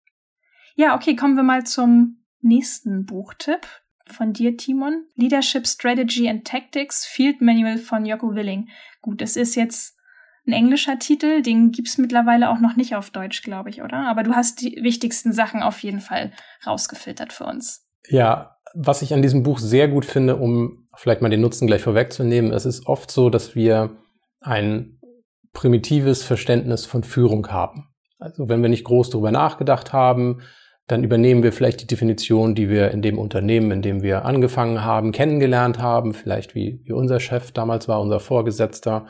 Ja, 0.76 0.96
okay, 0.96 1.16
kommen 1.16 1.36
wir 1.36 1.44
mal 1.44 1.66
zum 1.66 2.26
nächsten 2.42 3.06
Buchtipp 3.06 3.66
von 4.08 4.34
dir, 4.34 4.58
Timon. 4.58 5.06
Leadership 5.16 5.66
Strategy 5.66 6.28
and 6.28 6.46
Tactics 6.46 7.06
Field 7.06 7.42
Manual 7.42 7.78
von 7.78 8.06
Jocko 8.06 8.36
Willing. 8.36 8.70
Gut, 9.02 9.22
es 9.22 9.38
ist 9.38 9.56
jetzt 9.56 9.98
ein 10.46 10.54
englischer 10.54 11.00
Titel, 11.00 11.42
den 11.42 11.72
gibt's 11.72 11.98
mittlerweile 11.98 12.50
auch 12.50 12.60
noch 12.60 12.76
nicht 12.76 12.96
auf 12.96 13.12
Deutsch, 13.12 13.44
glaube 13.44 13.70
ich, 13.70 13.82
oder? 13.82 14.08
Aber 14.10 14.24
du 14.24 14.34
hast 14.34 14.62
die 14.62 14.80
wichtigsten 14.82 15.32
Sachen 15.32 15.64
auf 15.64 15.80
jeden 15.80 16.02
Fall 16.02 16.32
rausgefiltert 16.68 17.32
für 17.32 17.46
uns. 17.46 17.88
Ja, 18.10 18.58
was 18.76 19.02
ich 19.02 19.14
an 19.14 19.22
diesem 19.22 19.44
Buch 19.44 19.60
sehr 19.60 19.88
gut 19.88 20.06
finde, 20.06 20.36
um 20.36 20.88
vielleicht 20.96 21.22
mal 21.22 21.30
den 21.30 21.42
Nutzen 21.42 21.68
gleich 21.68 21.82
vorwegzunehmen, 21.82 22.52
es 22.52 22.66
ist 22.66 22.88
oft 22.88 23.12
so, 23.12 23.30
dass 23.30 23.56
wir 23.56 23.98
ein 24.42 25.00
primitives 25.54 26.24
Verständnis 26.24 26.86
von 26.86 27.04
Führung 27.04 27.48
haben. 27.48 27.90
Also 28.20 28.50
wenn 28.50 28.62
wir 28.62 28.70
nicht 28.70 28.84
groß 28.84 29.12
darüber 29.12 29.32
nachgedacht 29.32 29.94
haben, 29.94 30.42
dann 30.88 31.04
übernehmen 31.04 31.44
wir 31.44 31.54
vielleicht 31.54 31.82
die 31.82 31.88
Definition, 31.88 32.56
die 32.56 32.70
wir 32.70 32.92
in 32.92 33.02
dem 33.02 33.18
Unternehmen, 33.18 33.72
in 33.72 33.82
dem 33.82 34.02
wir 34.02 34.26
angefangen 34.26 34.84
haben, 34.84 35.14
kennengelernt 35.14 35.80
haben, 35.80 36.14
vielleicht 36.14 36.56
wie, 36.56 36.82
wie 36.84 36.92
unser 36.92 37.20
Chef 37.20 37.52
damals 37.52 37.88
war, 37.88 38.02
unser 38.02 38.20
Vorgesetzter 38.20 39.08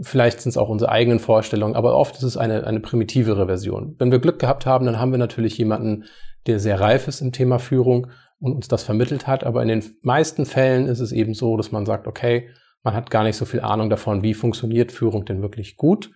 Vielleicht 0.00 0.40
sind 0.40 0.50
es 0.50 0.58
auch 0.58 0.68
unsere 0.68 0.90
eigenen 0.90 1.18
Vorstellungen, 1.18 1.74
aber 1.74 1.96
oft 1.96 2.16
ist 2.16 2.22
es 2.22 2.36
eine, 2.36 2.66
eine 2.66 2.80
primitivere 2.80 3.46
Version. 3.46 3.94
Wenn 3.98 4.12
wir 4.12 4.18
Glück 4.18 4.38
gehabt 4.38 4.66
haben, 4.66 4.84
dann 4.84 5.00
haben 5.00 5.10
wir 5.10 5.18
natürlich 5.18 5.56
jemanden, 5.56 6.04
der 6.46 6.60
sehr 6.60 6.80
reif 6.80 7.08
ist 7.08 7.22
im 7.22 7.32
Thema 7.32 7.58
Führung 7.58 8.08
und 8.38 8.54
uns 8.54 8.68
das 8.68 8.82
vermittelt 8.82 9.26
hat. 9.26 9.44
Aber 9.44 9.62
in 9.62 9.68
den 9.68 9.84
meisten 10.02 10.44
Fällen 10.44 10.86
ist 10.86 11.00
es 11.00 11.12
eben 11.12 11.34
so, 11.34 11.56
dass 11.56 11.72
man 11.72 11.86
sagt, 11.86 12.06
okay, 12.06 12.50
man 12.82 12.94
hat 12.94 13.10
gar 13.10 13.24
nicht 13.24 13.36
so 13.36 13.46
viel 13.46 13.60
Ahnung 13.60 13.90
davon, 13.90 14.22
wie 14.22 14.34
funktioniert 14.34 14.92
Führung 14.92 15.24
denn 15.24 15.42
wirklich 15.42 15.76
gut. 15.76 16.10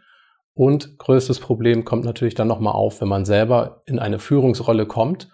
Und 0.53 0.99
größtes 0.99 1.41
Problem 1.41 1.85
kommt 1.85 2.05
natürlich 2.05 2.35
dann 2.35 2.49
nochmal 2.49 2.75
auf, 2.75 3.01
wenn 3.01 3.09
man 3.09 3.25
selber 3.25 3.81
in 3.87 3.99
eine 3.99 4.19
Führungsrolle 4.19 4.87
kommt 4.87 5.31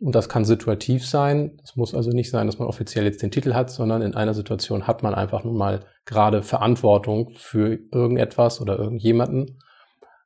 und 0.00 0.14
das 0.14 0.28
kann 0.28 0.44
situativ 0.44 1.06
sein. 1.06 1.60
Es 1.62 1.76
muss 1.76 1.94
also 1.94 2.10
nicht 2.10 2.30
sein, 2.30 2.46
dass 2.46 2.58
man 2.58 2.68
offiziell 2.68 3.04
jetzt 3.04 3.22
den 3.22 3.30
Titel 3.30 3.52
hat, 3.52 3.70
sondern 3.70 4.00
in 4.00 4.14
einer 4.14 4.32
Situation 4.34 4.86
hat 4.86 5.02
man 5.02 5.14
einfach 5.14 5.44
nun 5.44 5.56
mal 5.56 5.80
gerade 6.06 6.42
Verantwortung 6.42 7.32
für 7.36 7.78
irgendetwas 7.92 8.60
oder 8.60 8.78
irgendjemanden. 8.78 9.58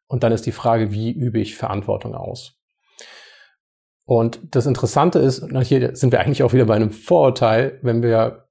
Und 0.07 0.23
dann 0.23 0.33
ist 0.33 0.47
die 0.47 0.53
Frage, 0.53 0.93
wie 0.93 1.11
übe 1.11 1.41
ich 1.41 1.57
Verantwortung 1.57 2.15
aus? 2.15 2.57
Und 4.07 4.41
das 4.55 4.67
Interessante 4.67 5.19
ist, 5.19 5.45
hier 5.63 5.97
sind 5.97 6.13
wir 6.13 6.21
eigentlich 6.21 6.43
auch 6.45 6.53
wieder 6.53 6.67
bei 6.67 6.77
einem 6.77 6.91
Vorurteil, 6.91 7.81
wenn 7.83 8.03
wir 8.03 8.45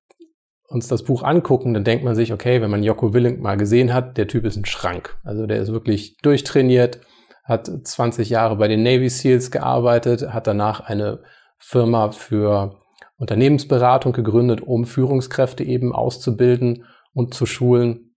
uns 0.67 0.87
das 0.87 1.03
Buch 1.03 1.23
angucken, 1.23 1.73
dann 1.73 1.83
denkt 1.83 2.03
man 2.03 2.15
sich, 2.15 2.33
okay, 2.33 2.61
wenn 2.61 2.71
man 2.71 2.83
Joko 2.83 3.13
Willing 3.13 3.39
mal 3.39 3.57
gesehen 3.57 3.93
hat, 3.93 4.17
der 4.17 4.27
Typ 4.27 4.43
ist 4.43 4.57
ein 4.57 4.65
Schrank. 4.65 5.17
Also 5.23 5.45
der 5.45 5.61
ist 5.61 5.71
wirklich 5.71 6.17
durchtrainiert, 6.17 6.99
hat 7.43 7.67
20 7.67 8.29
Jahre 8.29 8.55
bei 8.55 8.67
den 8.67 8.83
Navy 8.83 9.09
SEALs 9.09 9.51
gearbeitet, 9.51 10.33
hat 10.33 10.47
danach 10.47 10.79
eine 10.79 11.23
Firma 11.57 12.11
für 12.11 12.79
Unternehmensberatung 13.17 14.13
gegründet, 14.13 14.61
um 14.61 14.85
Führungskräfte 14.85 15.63
eben 15.63 15.93
auszubilden 15.93 16.85
und 17.13 17.33
zu 17.33 17.45
schulen. 17.45 18.15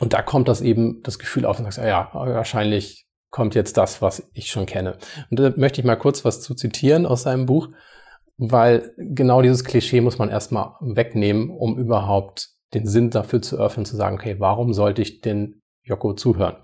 Und 0.00 0.12
da 0.12 0.22
kommt 0.22 0.48
das 0.48 0.60
eben 0.60 1.02
das 1.02 1.18
Gefühl 1.18 1.46
auf 1.46 1.58
und 1.58 1.64
sagst, 1.64 1.78
ja, 1.78 2.10
wahrscheinlich 2.12 3.06
kommt 3.30 3.54
jetzt 3.54 3.76
das, 3.76 4.00
was 4.00 4.28
ich 4.32 4.50
schon 4.50 4.66
kenne. 4.66 4.96
Und 5.30 5.40
da 5.40 5.52
möchte 5.56 5.80
ich 5.80 5.86
mal 5.86 5.96
kurz 5.96 6.24
was 6.24 6.40
zu 6.40 6.54
zitieren 6.54 7.06
aus 7.06 7.22
seinem 7.22 7.46
Buch, 7.46 7.68
weil 8.36 8.92
genau 8.96 9.42
dieses 9.42 9.64
Klischee 9.64 10.00
muss 10.00 10.18
man 10.18 10.28
erstmal 10.28 10.74
wegnehmen, 10.80 11.50
um 11.50 11.78
überhaupt 11.78 12.50
den 12.74 12.86
Sinn 12.86 13.10
dafür 13.10 13.42
zu 13.42 13.56
öffnen, 13.56 13.86
zu 13.86 13.96
sagen, 13.96 14.16
okay, 14.16 14.36
warum 14.38 14.72
sollte 14.72 15.02
ich 15.02 15.20
den 15.20 15.62
Joko 15.82 16.14
zuhören? 16.14 16.56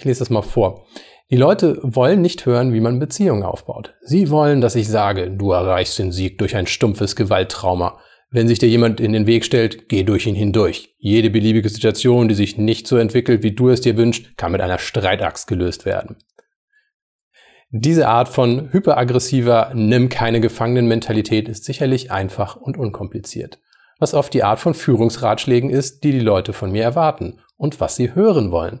Ich 0.00 0.04
lese 0.06 0.20
das 0.20 0.30
mal 0.30 0.40
vor. 0.40 0.86
Die 1.30 1.36
Leute 1.36 1.78
wollen 1.82 2.22
nicht 2.22 2.46
hören, 2.46 2.72
wie 2.72 2.80
man 2.80 2.98
Beziehungen 2.98 3.42
aufbaut. 3.42 3.92
Sie 4.00 4.30
wollen, 4.30 4.62
dass 4.62 4.74
ich 4.74 4.88
sage, 4.88 5.30
du 5.30 5.52
erreichst 5.52 5.98
den 5.98 6.10
Sieg 6.10 6.38
durch 6.38 6.56
ein 6.56 6.66
stumpfes 6.66 7.16
Gewalttrauma. 7.16 8.00
Wenn 8.30 8.48
sich 8.48 8.58
dir 8.58 8.70
jemand 8.70 8.98
in 8.98 9.12
den 9.12 9.26
Weg 9.26 9.44
stellt, 9.44 9.90
geh 9.90 10.02
durch 10.02 10.26
ihn 10.26 10.34
hindurch. 10.34 10.94
Jede 10.96 11.28
beliebige 11.28 11.68
Situation, 11.68 12.28
die 12.28 12.34
sich 12.34 12.56
nicht 12.56 12.86
so 12.86 12.96
entwickelt, 12.96 13.42
wie 13.42 13.52
du 13.54 13.68
es 13.68 13.82
dir 13.82 13.98
wünschst, 13.98 14.38
kann 14.38 14.52
mit 14.52 14.62
einer 14.62 14.78
Streitaxt 14.78 15.46
gelöst 15.48 15.84
werden. 15.84 16.16
Diese 17.68 18.08
Art 18.08 18.30
von 18.30 18.72
hyperaggressiver 18.72 19.72
Nimm 19.74 20.08
keine 20.08 20.40
Gefangenen-Mentalität 20.40 21.46
ist 21.46 21.66
sicherlich 21.66 22.10
einfach 22.10 22.56
und 22.56 22.78
unkompliziert. 22.78 23.58
Was 23.98 24.14
oft 24.14 24.32
die 24.32 24.44
Art 24.44 24.60
von 24.60 24.72
Führungsratschlägen 24.72 25.68
ist, 25.68 26.04
die 26.04 26.12
die 26.12 26.20
Leute 26.20 26.54
von 26.54 26.72
mir 26.72 26.84
erwarten 26.84 27.40
und 27.58 27.80
was 27.80 27.96
sie 27.96 28.14
hören 28.14 28.50
wollen. 28.50 28.80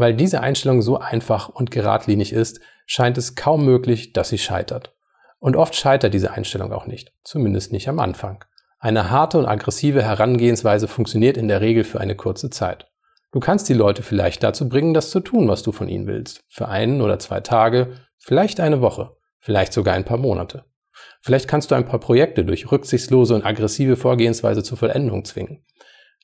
Weil 0.00 0.14
diese 0.14 0.40
Einstellung 0.40 0.80
so 0.80 0.96
einfach 0.96 1.50
und 1.50 1.70
geradlinig 1.70 2.32
ist, 2.32 2.62
scheint 2.86 3.18
es 3.18 3.34
kaum 3.34 3.66
möglich, 3.66 4.14
dass 4.14 4.30
sie 4.30 4.38
scheitert. 4.38 4.96
Und 5.40 5.56
oft 5.56 5.74
scheitert 5.74 6.14
diese 6.14 6.30
Einstellung 6.30 6.72
auch 6.72 6.86
nicht, 6.86 7.12
zumindest 7.22 7.70
nicht 7.70 7.86
am 7.86 7.98
Anfang. 7.98 8.42
Eine 8.78 9.10
harte 9.10 9.36
und 9.36 9.44
aggressive 9.44 10.02
Herangehensweise 10.02 10.88
funktioniert 10.88 11.36
in 11.36 11.48
der 11.48 11.60
Regel 11.60 11.84
für 11.84 12.00
eine 12.00 12.16
kurze 12.16 12.48
Zeit. 12.48 12.90
Du 13.30 13.40
kannst 13.40 13.68
die 13.68 13.74
Leute 13.74 14.02
vielleicht 14.02 14.42
dazu 14.42 14.70
bringen, 14.70 14.94
das 14.94 15.10
zu 15.10 15.20
tun, 15.20 15.48
was 15.48 15.62
du 15.62 15.70
von 15.70 15.86
ihnen 15.86 16.06
willst. 16.06 16.44
Für 16.48 16.68
einen 16.68 17.02
oder 17.02 17.18
zwei 17.18 17.40
Tage, 17.40 17.92
vielleicht 18.16 18.58
eine 18.58 18.80
Woche, 18.80 19.18
vielleicht 19.38 19.74
sogar 19.74 19.96
ein 19.96 20.06
paar 20.06 20.16
Monate. 20.16 20.64
Vielleicht 21.20 21.46
kannst 21.46 21.70
du 21.70 21.74
ein 21.74 21.84
paar 21.84 22.00
Projekte 22.00 22.46
durch 22.46 22.72
rücksichtslose 22.72 23.34
und 23.34 23.44
aggressive 23.44 23.96
Vorgehensweise 23.96 24.62
zur 24.62 24.78
Vollendung 24.78 25.26
zwingen. 25.26 25.62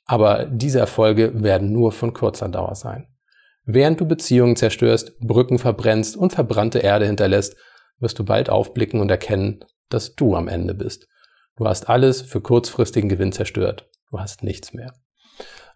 Aber 0.06 0.47
diese 0.47 0.78
Erfolge 0.78 1.42
werden 1.42 1.73
nur 1.73 1.92
von 1.92 2.14
kurzer 2.14 2.49
Dauer 2.49 2.75
sein. 2.75 3.09
Während 3.68 4.00
du 4.00 4.06
Beziehungen 4.06 4.54
zerstörst, 4.54 5.18
Brücken 5.18 5.58
verbrennst 5.58 6.16
und 6.16 6.32
verbrannte 6.32 6.78
Erde 6.78 7.04
hinterlässt, 7.04 7.56
wirst 7.99 8.16
du 8.18 8.25
bald 8.25 8.49
aufblicken 8.49 9.00
und 9.00 9.11
erkennen, 9.11 9.64
dass 9.88 10.14
du 10.14 10.37
am 10.37 10.46
Ende 10.46 10.73
bist. 10.73 11.08
Du 11.56 11.66
hast 11.66 11.88
alles 11.88 12.23
für 12.23 12.40
kurzfristigen 12.40 13.08
Gewinn 13.08 13.32
zerstört. 13.32 13.90
Du 14.11 14.20
hast 14.20 14.44
nichts 14.44 14.73
mehr. 14.73 14.92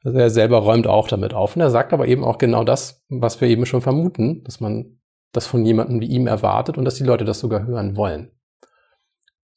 Also 0.04 0.18
er 0.18 0.30
selber 0.30 0.58
räumt 0.58 0.86
auch 0.86 1.08
damit 1.08 1.34
auf. 1.34 1.56
Und 1.56 1.62
er 1.62 1.70
sagt 1.70 1.92
aber 1.92 2.06
eben 2.06 2.22
auch 2.22 2.38
genau 2.38 2.62
das, 2.62 3.02
was 3.08 3.40
wir 3.40 3.48
eben 3.48 3.66
schon 3.66 3.82
vermuten, 3.82 4.44
dass 4.44 4.60
man 4.60 5.00
das 5.32 5.46
von 5.46 5.66
jemandem 5.66 6.00
wie 6.00 6.06
ihm 6.06 6.28
erwartet 6.28 6.78
und 6.78 6.84
dass 6.84 6.94
die 6.94 7.04
Leute 7.04 7.24
das 7.24 7.40
sogar 7.40 7.66
hören 7.66 7.96
wollen. 7.96 8.30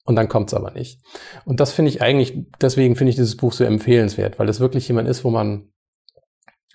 Und 0.05 0.15
dann 0.15 0.27
kommt's 0.27 0.53
aber 0.53 0.71
nicht. 0.71 1.01
Und 1.45 1.59
das 1.59 1.71
finde 1.71 1.89
ich 1.89 2.01
eigentlich, 2.01 2.37
deswegen 2.59 2.95
finde 2.95 3.11
ich 3.11 3.15
dieses 3.15 3.37
Buch 3.37 3.53
so 3.53 3.63
empfehlenswert, 3.63 4.39
weil 4.39 4.49
es 4.49 4.59
wirklich 4.59 4.87
jemand 4.87 5.07
ist, 5.07 5.23
wo 5.23 5.29
man 5.29 5.72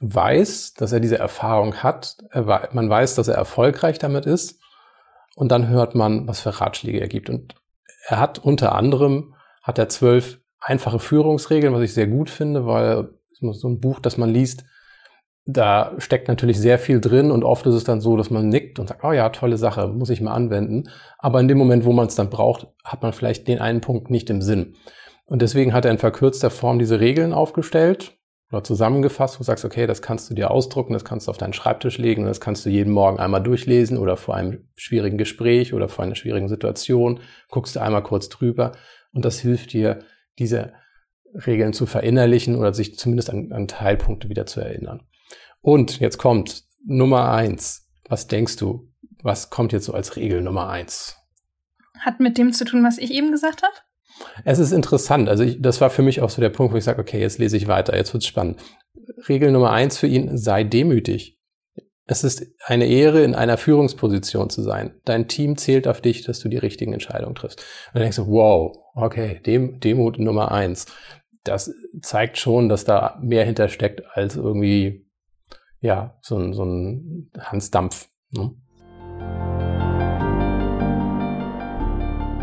weiß, 0.00 0.74
dass 0.74 0.92
er 0.92 1.00
diese 1.00 1.18
Erfahrung 1.18 1.76
hat, 1.76 2.16
man 2.72 2.88
weiß, 2.88 3.14
dass 3.14 3.28
er 3.28 3.34
erfolgreich 3.34 3.98
damit 3.98 4.26
ist 4.26 4.60
und 5.34 5.50
dann 5.50 5.68
hört 5.68 5.94
man, 5.94 6.28
was 6.28 6.40
für 6.40 6.60
Ratschläge 6.60 7.00
er 7.00 7.08
gibt. 7.08 7.30
Und 7.30 7.54
er 8.06 8.18
hat 8.20 8.38
unter 8.38 8.74
anderem, 8.74 9.34
hat 9.62 9.78
er 9.78 9.88
zwölf 9.88 10.40
einfache 10.60 10.98
Führungsregeln, 10.98 11.74
was 11.74 11.82
ich 11.82 11.94
sehr 11.94 12.06
gut 12.06 12.30
finde, 12.30 12.66
weil 12.66 13.10
so 13.40 13.68
ein 13.68 13.80
Buch, 13.80 14.00
das 14.00 14.16
man 14.16 14.30
liest, 14.30 14.64
da 15.50 15.92
steckt 15.98 16.28
natürlich 16.28 16.58
sehr 16.58 16.78
viel 16.78 17.00
drin 17.00 17.30
und 17.30 17.42
oft 17.42 17.64
ist 17.66 17.74
es 17.74 17.84
dann 17.84 18.02
so, 18.02 18.18
dass 18.18 18.28
man 18.28 18.48
nickt 18.48 18.78
und 18.78 18.88
sagt, 18.88 19.02
oh 19.02 19.12
ja, 19.12 19.30
tolle 19.30 19.56
Sache, 19.56 19.88
muss 19.88 20.10
ich 20.10 20.20
mal 20.20 20.34
anwenden. 20.34 20.90
Aber 21.16 21.40
in 21.40 21.48
dem 21.48 21.56
Moment, 21.56 21.86
wo 21.86 21.92
man 21.92 22.06
es 22.06 22.16
dann 22.16 22.28
braucht, 22.28 22.66
hat 22.84 23.02
man 23.02 23.14
vielleicht 23.14 23.48
den 23.48 23.58
einen 23.58 23.80
Punkt 23.80 24.10
nicht 24.10 24.28
im 24.28 24.42
Sinn. 24.42 24.74
Und 25.24 25.40
deswegen 25.40 25.72
hat 25.72 25.86
er 25.86 25.90
in 25.90 25.98
verkürzter 25.98 26.50
Form 26.50 26.78
diese 26.78 27.00
Regeln 27.00 27.32
aufgestellt 27.32 28.17
oder 28.50 28.64
zusammengefasst, 28.64 29.36
wo 29.36 29.38
du 29.38 29.44
sagst, 29.44 29.64
okay, 29.64 29.86
das 29.86 30.00
kannst 30.00 30.30
du 30.30 30.34
dir 30.34 30.50
ausdrucken, 30.50 30.94
das 30.94 31.04
kannst 31.04 31.26
du 31.26 31.30
auf 31.30 31.36
deinen 31.38 31.52
Schreibtisch 31.52 31.98
legen, 31.98 32.24
das 32.24 32.40
kannst 32.40 32.64
du 32.64 32.70
jeden 32.70 32.92
Morgen 32.92 33.18
einmal 33.18 33.42
durchlesen 33.42 33.98
oder 33.98 34.16
vor 34.16 34.34
einem 34.34 34.68
schwierigen 34.74 35.18
Gespräch 35.18 35.74
oder 35.74 35.88
vor 35.88 36.04
einer 36.04 36.14
schwierigen 36.14 36.48
Situation, 36.48 37.20
guckst 37.50 37.76
du 37.76 37.80
einmal 37.80 38.02
kurz 38.02 38.28
drüber 38.28 38.72
und 39.12 39.24
das 39.24 39.38
hilft 39.38 39.72
dir, 39.72 40.00
diese 40.38 40.72
Regeln 41.46 41.72
zu 41.72 41.84
verinnerlichen 41.84 42.56
oder 42.56 42.72
sich 42.72 42.98
zumindest 42.98 43.30
an, 43.30 43.52
an 43.52 43.68
Teilpunkte 43.68 44.28
wieder 44.28 44.46
zu 44.46 44.60
erinnern. 44.60 45.02
Und 45.60 46.00
jetzt 46.00 46.18
kommt 46.18 46.64
Nummer 46.86 47.30
eins. 47.30 47.90
Was 48.08 48.28
denkst 48.28 48.56
du? 48.56 48.90
Was 49.22 49.50
kommt 49.50 49.72
jetzt 49.72 49.84
so 49.84 49.92
als 49.92 50.16
Regel 50.16 50.40
Nummer 50.40 50.68
eins? 50.68 51.16
Hat 51.98 52.20
mit 52.20 52.38
dem 52.38 52.52
zu 52.52 52.64
tun, 52.64 52.84
was 52.84 52.96
ich 52.96 53.10
eben 53.12 53.32
gesagt 53.32 53.62
habe? 53.62 53.74
Es 54.44 54.58
ist 54.58 54.72
interessant. 54.72 55.28
Also 55.28 55.44
ich, 55.44 55.60
das 55.60 55.80
war 55.80 55.90
für 55.90 56.02
mich 56.02 56.20
auch 56.20 56.30
so 56.30 56.40
der 56.40 56.48
Punkt, 56.50 56.72
wo 56.72 56.76
ich 56.76 56.84
sage, 56.84 57.00
okay, 57.00 57.20
jetzt 57.20 57.38
lese 57.38 57.56
ich 57.56 57.68
weiter, 57.68 57.96
jetzt 57.96 58.12
wird's 58.12 58.26
spannend. 58.26 58.60
Regel 59.28 59.50
Nummer 59.50 59.70
eins 59.70 59.98
für 59.98 60.06
ihn, 60.06 60.36
sei 60.36 60.64
demütig. 60.64 61.38
Es 62.06 62.24
ist 62.24 62.46
eine 62.64 62.86
Ehre, 62.86 63.22
in 63.22 63.34
einer 63.34 63.58
Führungsposition 63.58 64.48
zu 64.48 64.62
sein. 64.62 64.94
Dein 65.04 65.28
Team 65.28 65.58
zählt 65.58 65.86
auf 65.86 66.00
dich, 66.00 66.24
dass 66.24 66.40
du 66.40 66.48
die 66.48 66.56
richtigen 66.56 66.94
Entscheidungen 66.94 67.34
triffst. 67.34 67.60
Und 67.60 67.94
dann 67.94 68.02
denkst 68.02 68.16
du, 68.16 68.26
wow, 68.28 68.76
okay, 68.94 69.40
Dem 69.44 69.78
Demut 69.80 70.18
Nummer 70.18 70.50
eins. 70.50 70.86
Das 71.44 71.70
zeigt 72.00 72.38
schon, 72.38 72.68
dass 72.68 72.84
da 72.84 73.18
mehr 73.22 73.44
hintersteckt 73.44 74.02
als 74.14 74.36
irgendwie 74.36 75.06
ja, 75.80 76.18
so 76.22 76.38
ein, 76.38 76.54
so 76.54 76.64
ein 76.64 77.30
Hans 77.38 77.70
Dampf. 77.70 78.08
Ne? 78.30 78.52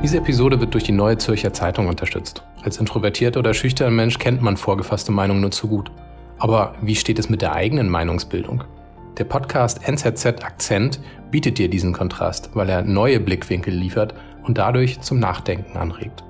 Diese 0.05 0.19
Episode 0.19 0.61
wird 0.61 0.75
durch 0.75 0.83
die 0.83 0.91
Neue 0.91 1.17
Zürcher 1.17 1.51
Zeitung 1.51 1.87
unterstützt. 1.87 2.43
Als 2.61 2.77
introvertierter 2.77 3.39
oder 3.39 3.55
schüchterner 3.55 3.89
Mensch 3.89 4.19
kennt 4.19 4.39
man 4.39 4.55
vorgefasste 4.55 5.11
Meinungen 5.11 5.41
nur 5.41 5.49
zu 5.49 5.67
gut. 5.67 5.91
Aber 6.37 6.75
wie 6.79 6.93
steht 6.93 7.17
es 7.17 7.27
mit 7.27 7.41
der 7.41 7.53
eigenen 7.53 7.89
Meinungsbildung? 7.89 8.65
Der 9.17 9.23
Podcast 9.23 9.89
NZZ 9.89 10.43
Akzent 10.43 10.99
bietet 11.31 11.57
dir 11.57 11.71
diesen 11.71 11.91
Kontrast, 11.91 12.51
weil 12.53 12.69
er 12.69 12.83
neue 12.83 13.19
Blickwinkel 13.19 13.73
liefert 13.73 14.13
und 14.43 14.59
dadurch 14.59 15.01
zum 15.01 15.17
Nachdenken 15.17 15.75
anregt. 15.75 16.23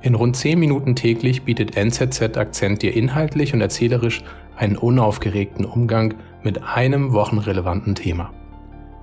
In 0.00 0.14
rund 0.14 0.34
10 0.34 0.58
Minuten 0.58 0.96
täglich 0.96 1.42
bietet 1.42 1.76
NZZ 1.76 2.38
Akzent 2.38 2.80
dir 2.80 2.96
inhaltlich 2.96 3.52
und 3.52 3.60
erzählerisch 3.60 4.24
einen 4.56 4.78
unaufgeregten 4.78 5.66
Umgang 5.66 6.14
mit 6.42 6.62
einem 6.62 7.12
wochenrelevanten 7.12 7.94
Thema. 7.94 8.30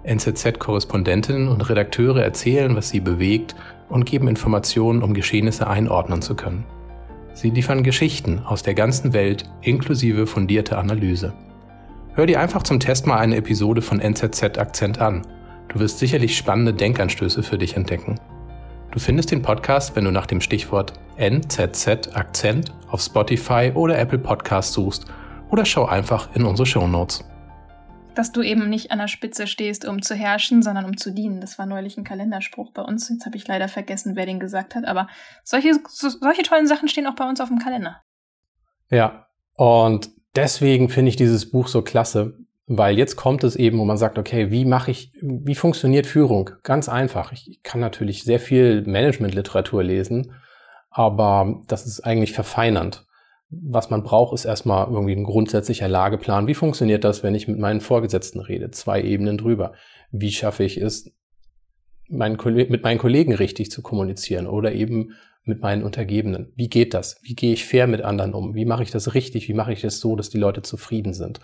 NZZ-Korrespondentinnen 0.06 1.50
und 1.50 1.70
Redakteure 1.70 2.24
erzählen, 2.24 2.76
was 2.76 2.90
sie 2.90 3.02
bewegt 3.02 3.56
und 3.90 4.06
geben 4.06 4.28
Informationen, 4.28 5.04
um 5.04 5.14
Geschehnisse 5.14 5.68
einordnen 5.68 6.22
zu 6.22 6.36
können. 6.36 6.66
Sie 7.34 7.50
liefern 7.50 7.84
Geschichten 7.84 8.40
aus 8.40 8.64
der 8.64 8.74
ganzen 8.74 9.14
Welt 9.14 9.46
inklusive 9.62 10.26
fundierte 10.26 10.78
Analyse. 10.78 11.34
Hör 12.14 12.26
dir 12.26 12.40
einfach 12.40 12.64
zum 12.64 12.80
Test 12.80 13.06
mal 13.06 13.18
eine 13.18 13.36
Episode 13.36 13.82
von 13.84 14.00
NZZ 14.00 14.58
Akzent 14.58 15.00
an. 15.00 15.22
Du 15.68 15.80
wirst 15.80 16.00
sicherlich 16.00 16.36
spannende 16.36 16.74
Denkanstöße 16.74 17.44
für 17.44 17.60
dich 17.60 17.76
entdecken. 17.76 18.20
Du 18.92 19.00
findest 19.00 19.32
den 19.32 19.44
Podcast, 19.44 19.96
wenn 19.96 20.06
du 20.06 20.12
nach 20.12 20.26
dem 20.26 20.42
Stichwort 20.42 20.94
NZZ 21.18 22.16
Akzent 22.16 22.74
auf 22.90 23.02
Spotify 23.02 23.72
oder 23.76 24.00
Apple 24.00 24.18
Podcast 24.18 24.74
suchst 24.74 25.06
oder 25.52 25.66
schau 25.66 25.86
einfach 25.86 26.30
in 26.34 26.46
unsere 26.46 26.66
Show 26.66 26.88
Notes. 26.88 27.24
Dass 28.18 28.32
du 28.32 28.42
eben 28.42 28.68
nicht 28.68 28.90
an 28.90 28.98
der 28.98 29.08
Spitze 29.08 29.46
stehst, 29.46 29.88
um 29.88 30.02
zu 30.02 30.16
herrschen, 30.16 30.64
sondern 30.64 30.86
um 30.86 30.98
zu 30.98 31.12
dienen. 31.12 31.40
Das 31.40 31.60
war 31.60 31.68
neulich 31.68 31.98
ein 31.98 32.04
Kalenderspruch 32.04 32.72
bei 32.72 32.82
uns. 32.82 33.10
Jetzt 33.10 33.28
habe 33.28 33.38
ich 33.38 33.48
leider 33.48 33.68
vergessen, 33.68 34.16
wer 34.16 34.26
den 34.26 34.40
gesagt 34.40 34.74
hat. 34.74 34.86
Aber 34.86 35.08
solche, 35.44 35.74
so, 35.88 36.10
solche 36.10 36.42
tollen 36.42 36.66
Sachen 36.66 36.88
stehen 36.88 37.06
auch 37.06 37.14
bei 37.14 37.30
uns 37.30 37.40
auf 37.40 37.50
dem 37.50 37.60
Kalender. 37.60 38.02
Ja, 38.90 39.28
und 39.54 40.10
deswegen 40.36 40.90
finde 40.90 41.10
ich 41.10 41.16
dieses 41.16 41.52
Buch 41.52 41.68
so 41.68 41.84
klasse, 41.84 42.40
weil 42.66 42.98
jetzt 42.98 43.18
kommt 43.18 43.44
es 43.44 43.56
eben, 43.56 43.78
wo 43.78 43.86
man 43.86 43.98
sagt, 43.98 44.18
okay, 44.18 44.50
wie 44.50 44.66
mache 44.66 44.90
ich, 44.90 45.14
wie 45.22 45.54
funktioniert 45.54 46.08
Führung? 46.08 46.50
Ganz 46.64 46.90
einfach. 46.90 47.34
Ich 47.34 47.62
kann 47.62 47.82
natürlich 47.82 48.24
sehr 48.24 48.40
viel 48.40 48.82
Managementliteratur 48.82 49.84
lesen, 49.84 50.34
aber 50.90 51.62
das 51.68 51.86
ist 51.86 52.02
eigentlich 52.02 52.34
verfeinernd 52.34 53.07
was 53.50 53.90
man 53.90 54.04
braucht, 54.04 54.34
ist 54.34 54.46
erstmal 54.46 54.88
irgendwie 54.88 55.16
ein 55.16 55.24
grundsätzlicher 55.24 55.88
Lageplan. 55.88 56.48
Wie 56.48 56.54
funktioniert 56.54 57.04
das, 57.04 57.24
wenn 57.24 57.36
ich 57.36 57.48
mit 57.48 57.60
meinen 57.60 57.80
Vorgesetzten 57.80 58.40
rede? 58.40 58.72
Zwei 58.72 59.02
Ebenen 59.02 59.38
drüber. 59.38 59.74
Wie 60.12 60.32
schaffe 60.32 60.64
ich 60.64 60.78
es, 60.78 61.12
meinen 62.10 62.38
mit 62.70 62.84
meinen 62.84 62.98
Kollegen 62.98 63.34
richtig 63.34 63.72
zu 63.72 63.82
kommunizieren 63.82 64.48
oder 64.48 64.74
eben 64.74 65.14
mit 65.44 65.62
meinen 65.62 65.84
Untergebenen? 65.84 66.52
Wie 66.56 66.68
geht 66.68 66.94
das? 66.94 67.20
Wie 67.24 67.36
gehe 67.36 67.54
ich 67.54 67.66
fair 67.66 67.88
mit 67.88 68.02
anderen 68.02 68.34
um? 68.34 68.54
Wie 68.54 68.66
mache 68.66 68.84
ich 68.84 68.92
das 68.92 69.14
richtig? 69.14 69.48
Wie 69.48 69.54
mache 69.54 69.72
ich 69.72 69.82
das 69.82 70.00
so, 70.00 70.16
dass 70.18 70.30
die 70.30 70.40
Leute 70.40 70.62
zufrieden 70.62 71.14
sind? 71.14 71.40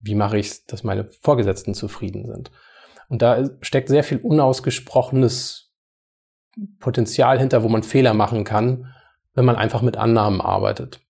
Wie 0.00 0.16
mache 0.16 0.38
ich 0.38 0.46
es, 0.46 0.66
dass 0.66 0.82
meine 0.82 1.04
Vorgesetzten 1.04 1.74
zufrieden 1.74 2.26
sind? 2.26 2.50
Und 3.08 3.22
da 3.22 3.48
steckt 3.60 3.88
sehr 3.88 4.04
viel 4.04 4.18
unausgesprochenes 4.18 5.72
Potenzial 6.80 7.38
hinter, 7.38 7.62
wo 7.62 7.68
man 7.68 7.84
Fehler 7.84 8.14
machen 8.14 8.42
kann, 8.42 8.92
wenn 9.34 9.44
man 9.44 9.56
einfach 9.56 9.82
mit 9.82 9.96
Annahmen 9.96 10.40
arbeitet. 10.40 11.00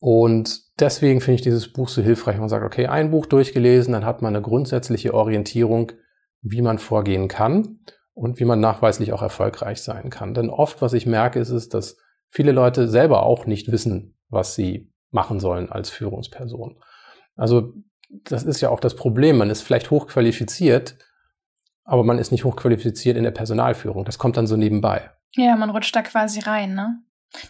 Und 0.00 0.62
deswegen 0.80 1.20
finde 1.20 1.36
ich 1.36 1.42
dieses 1.42 1.72
Buch 1.72 1.88
so 1.88 2.02
hilfreich. 2.02 2.38
Man 2.38 2.48
sagt, 2.48 2.64
okay, 2.64 2.86
ein 2.86 3.10
Buch 3.10 3.26
durchgelesen, 3.26 3.92
dann 3.92 4.06
hat 4.06 4.22
man 4.22 4.34
eine 4.34 4.42
grundsätzliche 4.42 5.12
Orientierung, 5.12 5.92
wie 6.40 6.62
man 6.62 6.78
vorgehen 6.78 7.28
kann 7.28 7.80
und 8.14 8.40
wie 8.40 8.46
man 8.46 8.60
nachweislich 8.60 9.12
auch 9.12 9.20
erfolgreich 9.20 9.82
sein 9.82 10.08
kann. 10.08 10.32
Denn 10.32 10.48
oft, 10.48 10.80
was 10.80 10.94
ich 10.94 11.04
merke, 11.04 11.38
ist 11.38 11.50
es, 11.50 11.68
dass 11.68 11.98
viele 12.30 12.52
Leute 12.52 12.88
selber 12.88 13.24
auch 13.24 13.44
nicht 13.44 13.70
wissen, 13.70 14.16
was 14.30 14.54
sie 14.54 14.90
machen 15.10 15.38
sollen 15.38 15.70
als 15.70 15.90
Führungsperson. 15.90 16.80
Also 17.36 17.74
das 18.24 18.42
ist 18.42 18.62
ja 18.62 18.70
auch 18.70 18.80
das 18.80 18.96
Problem. 18.96 19.36
Man 19.36 19.50
ist 19.50 19.60
vielleicht 19.60 19.90
hochqualifiziert, 19.90 20.96
aber 21.84 22.04
man 22.04 22.18
ist 22.18 22.32
nicht 22.32 22.44
hochqualifiziert 22.44 23.18
in 23.18 23.24
der 23.24 23.30
Personalführung. 23.32 24.04
Das 24.06 24.18
kommt 24.18 24.38
dann 24.38 24.46
so 24.46 24.56
nebenbei. 24.56 25.10
Ja, 25.36 25.56
man 25.56 25.70
rutscht 25.70 25.94
da 25.94 26.02
quasi 26.02 26.40
rein, 26.40 26.74
ne? 26.74 27.02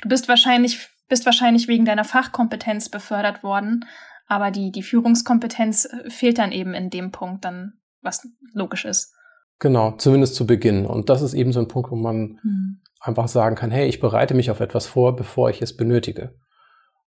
Du 0.02 0.08
bist 0.08 0.28
wahrscheinlich 0.28 0.89
bist 1.10 1.26
wahrscheinlich 1.26 1.68
wegen 1.68 1.84
deiner 1.84 2.04
Fachkompetenz 2.04 2.88
befördert 2.88 3.42
worden, 3.42 3.84
aber 4.26 4.50
die, 4.50 4.70
die 4.70 4.82
Führungskompetenz 4.82 5.84
äh, 5.84 6.08
fehlt 6.08 6.38
dann 6.38 6.52
eben 6.52 6.72
in 6.72 6.88
dem 6.88 7.10
Punkt 7.10 7.44
dann, 7.44 7.74
was 8.00 8.26
logisch 8.54 8.86
ist. 8.86 9.12
Genau, 9.58 9.90
zumindest 9.98 10.36
zu 10.36 10.46
Beginn. 10.46 10.86
Und 10.86 11.10
das 11.10 11.20
ist 11.20 11.34
eben 11.34 11.52
so 11.52 11.60
ein 11.60 11.68
Punkt, 11.68 11.90
wo 11.90 11.96
man 11.96 12.38
hm. 12.40 12.80
einfach 13.00 13.28
sagen 13.28 13.56
kann, 13.56 13.70
hey, 13.70 13.86
ich 13.86 14.00
bereite 14.00 14.32
mich 14.32 14.50
auf 14.50 14.60
etwas 14.60 14.86
vor, 14.86 15.14
bevor 15.16 15.50
ich 15.50 15.60
es 15.60 15.76
benötige. 15.76 16.34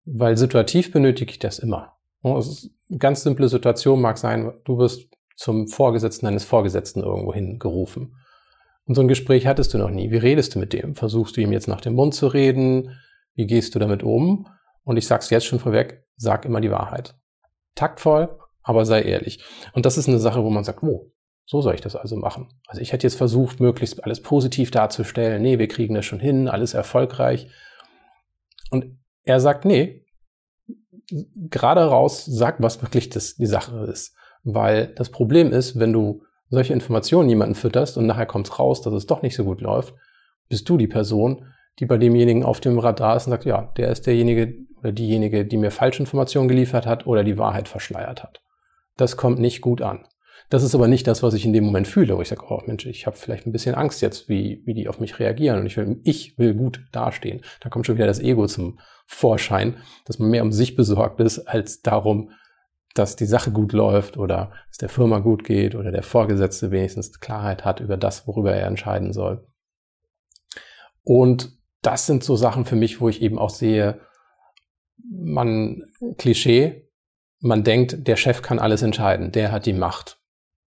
Weil 0.05 0.37
situativ 0.37 0.93
benötige 0.93 1.31
ich 1.31 1.39
das 1.39 1.59
immer. 1.59 1.97
Es 2.23 2.71
eine 2.91 2.99
ganz 2.99 3.23
simple 3.23 3.49
Situation 3.49 4.01
mag 4.01 4.19
sein, 4.19 4.53
du 4.65 4.77
wirst 4.77 5.09
zum 5.35 5.67
Vorgesetzten 5.69 6.27
deines 6.27 6.45
Vorgesetzten 6.45 7.03
irgendwo 7.03 7.33
hingerufen. 7.33 8.17
Und 8.85 8.97
so 8.97 9.01
ein 9.01 9.09
Gespräch 9.09 9.47
hattest 9.47 9.73
du 9.73 9.79
noch 9.79 9.91
nie. 9.91 10.11
Wie 10.11 10.19
redest 10.19 10.55
du 10.55 10.59
mit 10.59 10.73
dem? 10.73 10.95
Versuchst 10.95 11.37
du 11.37 11.41
ihm 11.41 11.53
jetzt 11.53 11.69
nach 11.69 11.81
dem 11.81 11.95
Mund 11.95 12.15
zu 12.15 12.27
reden? 12.27 12.91
Wie 13.35 13.47
gehst 13.47 13.75
du 13.75 13.79
damit 13.79 14.03
um? 14.03 14.49
Und 14.85 14.97
ich 14.97 15.07
sag's 15.07 15.31
jetzt 15.31 15.47
schon 15.47 15.59
vorweg, 15.59 16.05
sag 16.17 16.45
immer 16.45 16.61
die 16.61 16.71
Wahrheit. 16.71 17.15
Taktvoll, 17.75 18.39
aber 18.63 18.85
sei 18.85 19.03
ehrlich. 19.03 19.43
Und 19.73 19.87
das 19.87 19.99
ist 19.99 20.09
eine 20.09 20.19
Sache, 20.19 20.45
wo 20.45 20.51
man 20.51 20.65
sagt, 20.65 20.83
oh, 20.83 21.13
so 21.45 21.61
soll 21.61 21.75
ich 21.75 21.81
das 21.81 21.97
also 21.97 22.17
machen. 22.17 22.49
Also 22.67 22.81
ich 22.81 22.93
hätte 22.93 23.07
jetzt 23.07 23.17
versucht, 23.17 23.61
möglichst 23.61 24.05
alles 24.05 24.23
positiv 24.23 24.71
darzustellen. 24.71 25.43
Nee, 25.43 25.59
wir 25.59 25.69
kriegen 25.69 25.95
das 25.95 26.05
schon 26.05 26.21
hin, 26.21 26.49
alles 26.49 26.75
erfolgreich. 26.75 27.49
Und 28.71 28.99
er 29.25 29.41
sagt, 29.41 29.65
nee, 29.65 30.05
gerade 31.51 31.85
raus, 31.85 32.25
sag, 32.25 32.63
was 32.63 32.83
wirklich 32.83 33.11
das, 33.11 33.37
die 33.37 33.47
Sache 33.47 33.87
ist. 33.91 34.15
Weil 34.45 34.89
das 34.95 35.11
Problem 35.11 35.53
ist, 35.53 35.79
wenn 35.79 35.93
du 35.93 36.23
solche 36.49 36.73
Informationen 36.73 37.29
jemanden 37.29 37.55
fütterst 37.55 37.97
und 37.97 38.07
nachher 38.07 38.27
kommt 38.27 38.59
raus, 38.59 38.83
dass 38.83 38.93
es 38.93 39.07
doch 39.07 39.23
nicht 39.23 39.35
so 39.35 39.45
gut 39.45 39.61
läuft, 39.61 39.95
bist 40.49 40.69
du 40.69 40.77
die 40.77 40.89
Person, 40.89 41.47
die 41.79 41.87
bei 41.87 41.97
demjenigen 41.97 42.45
auf 42.45 42.61
dem 42.61 42.79
Radar 42.79 43.17
ist 43.17 43.27
und 43.27 43.33
sagt, 43.33 43.45
ja, 43.45 43.73
der 43.77 43.91
ist 43.91 44.07
derjenige 44.07 44.55
oder 44.79 44.93
diejenige, 44.93 45.45
die 45.45 45.57
mir 45.57 45.71
Falschinformationen 45.71 46.49
geliefert 46.49 46.87
hat 46.87 47.07
oder 47.07 47.25
die 47.25 47.39
Wahrheit 47.39 47.69
verschleiert 47.69 48.23
hat. 48.23 48.43
Das 48.97 49.17
kommt 49.17 49.39
nicht 49.39 49.61
gut 49.61 49.81
an. 49.81 50.07
Das 50.51 50.63
ist 50.63 50.75
aber 50.75 50.87
nicht 50.87 51.07
das, 51.07 51.23
was 51.23 51.33
ich 51.33 51.47
in 51.47 51.55
dem 51.55 51.65
Moment 51.65 51.89
fühle, 51.89 52.17
wo 52.17 52.21
ich 52.21 52.29
sage, 52.29 52.45
oh 52.49 52.61
Mensch, 52.67 52.85
ich 52.85 53.07
habe 53.07 53.17
vielleicht 53.17 53.47
ein 53.47 53.53
bisschen 53.53 53.75
Angst 53.75 54.03
jetzt, 54.03 54.29
wie, 54.29 54.61
wie 54.67 54.75
die 54.75 54.89
auf 54.89 55.01
mich 55.01 55.19
reagieren 55.19 55.61
und 55.61 55.67
ich 55.67 55.77
will, 55.77 56.01
ich 56.05 56.37
will 56.37 56.55
gut 56.55 56.85
dastehen. 56.93 57.41
Da 57.61 57.71
kommt 57.71 57.87
schon 57.87 57.97
wieder 57.97 58.07
das 58.07 58.21
Ego 58.21 58.47
zum 58.47 58.79
Vorschein, 59.07 59.77
dass 60.05 60.19
man 60.19 60.29
mehr 60.29 60.43
um 60.43 60.53
sich 60.53 60.77
besorgt 60.77 61.21
ist, 61.21 61.39
als 61.39 61.81
darum, 61.81 62.33
dass 62.95 63.17
die 63.17 63.25
Sache 63.25 63.51
gut 63.51 63.73
läuft 63.73 64.19
oder 64.19 64.53
es 64.71 64.77
der 64.77 64.91
Firma 64.91 65.21
gut 65.21 65.45
geht 65.45 65.75
oder 65.75 65.91
der 65.91 66.03
Vorgesetzte 66.03 66.71
wenigstens 66.71 67.19
Klarheit 67.19 67.65
hat 67.65 67.81
über 67.81 67.97
das, 67.97 68.27
worüber 68.27 68.55
er 68.55 68.67
entscheiden 68.67 69.15
soll. 69.15 69.47
Und 71.03 71.62
das 71.83 72.07
sind 72.07 72.25
so 72.25 72.37
Sachen 72.37 72.65
für 72.65 72.77
mich, 72.77 73.01
wo 73.01 73.09
ich 73.09 73.21
eben 73.23 73.39
auch 73.39 73.51
sehe, 73.51 74.01
man, 75.11 75.83
Klischee, 76.17 76.89
man 77.41 77.65
denkt, 77.65 78.07
der 78.07 78.17
Chef 78.17 78.41
kann 78.41 78.59
alles 78.59 78.83
entscheiden, 78.83 79.33
der 79.33 79.53
hat 79.53 79.67
die 79.67 79.73
Macht. 79.73 80.19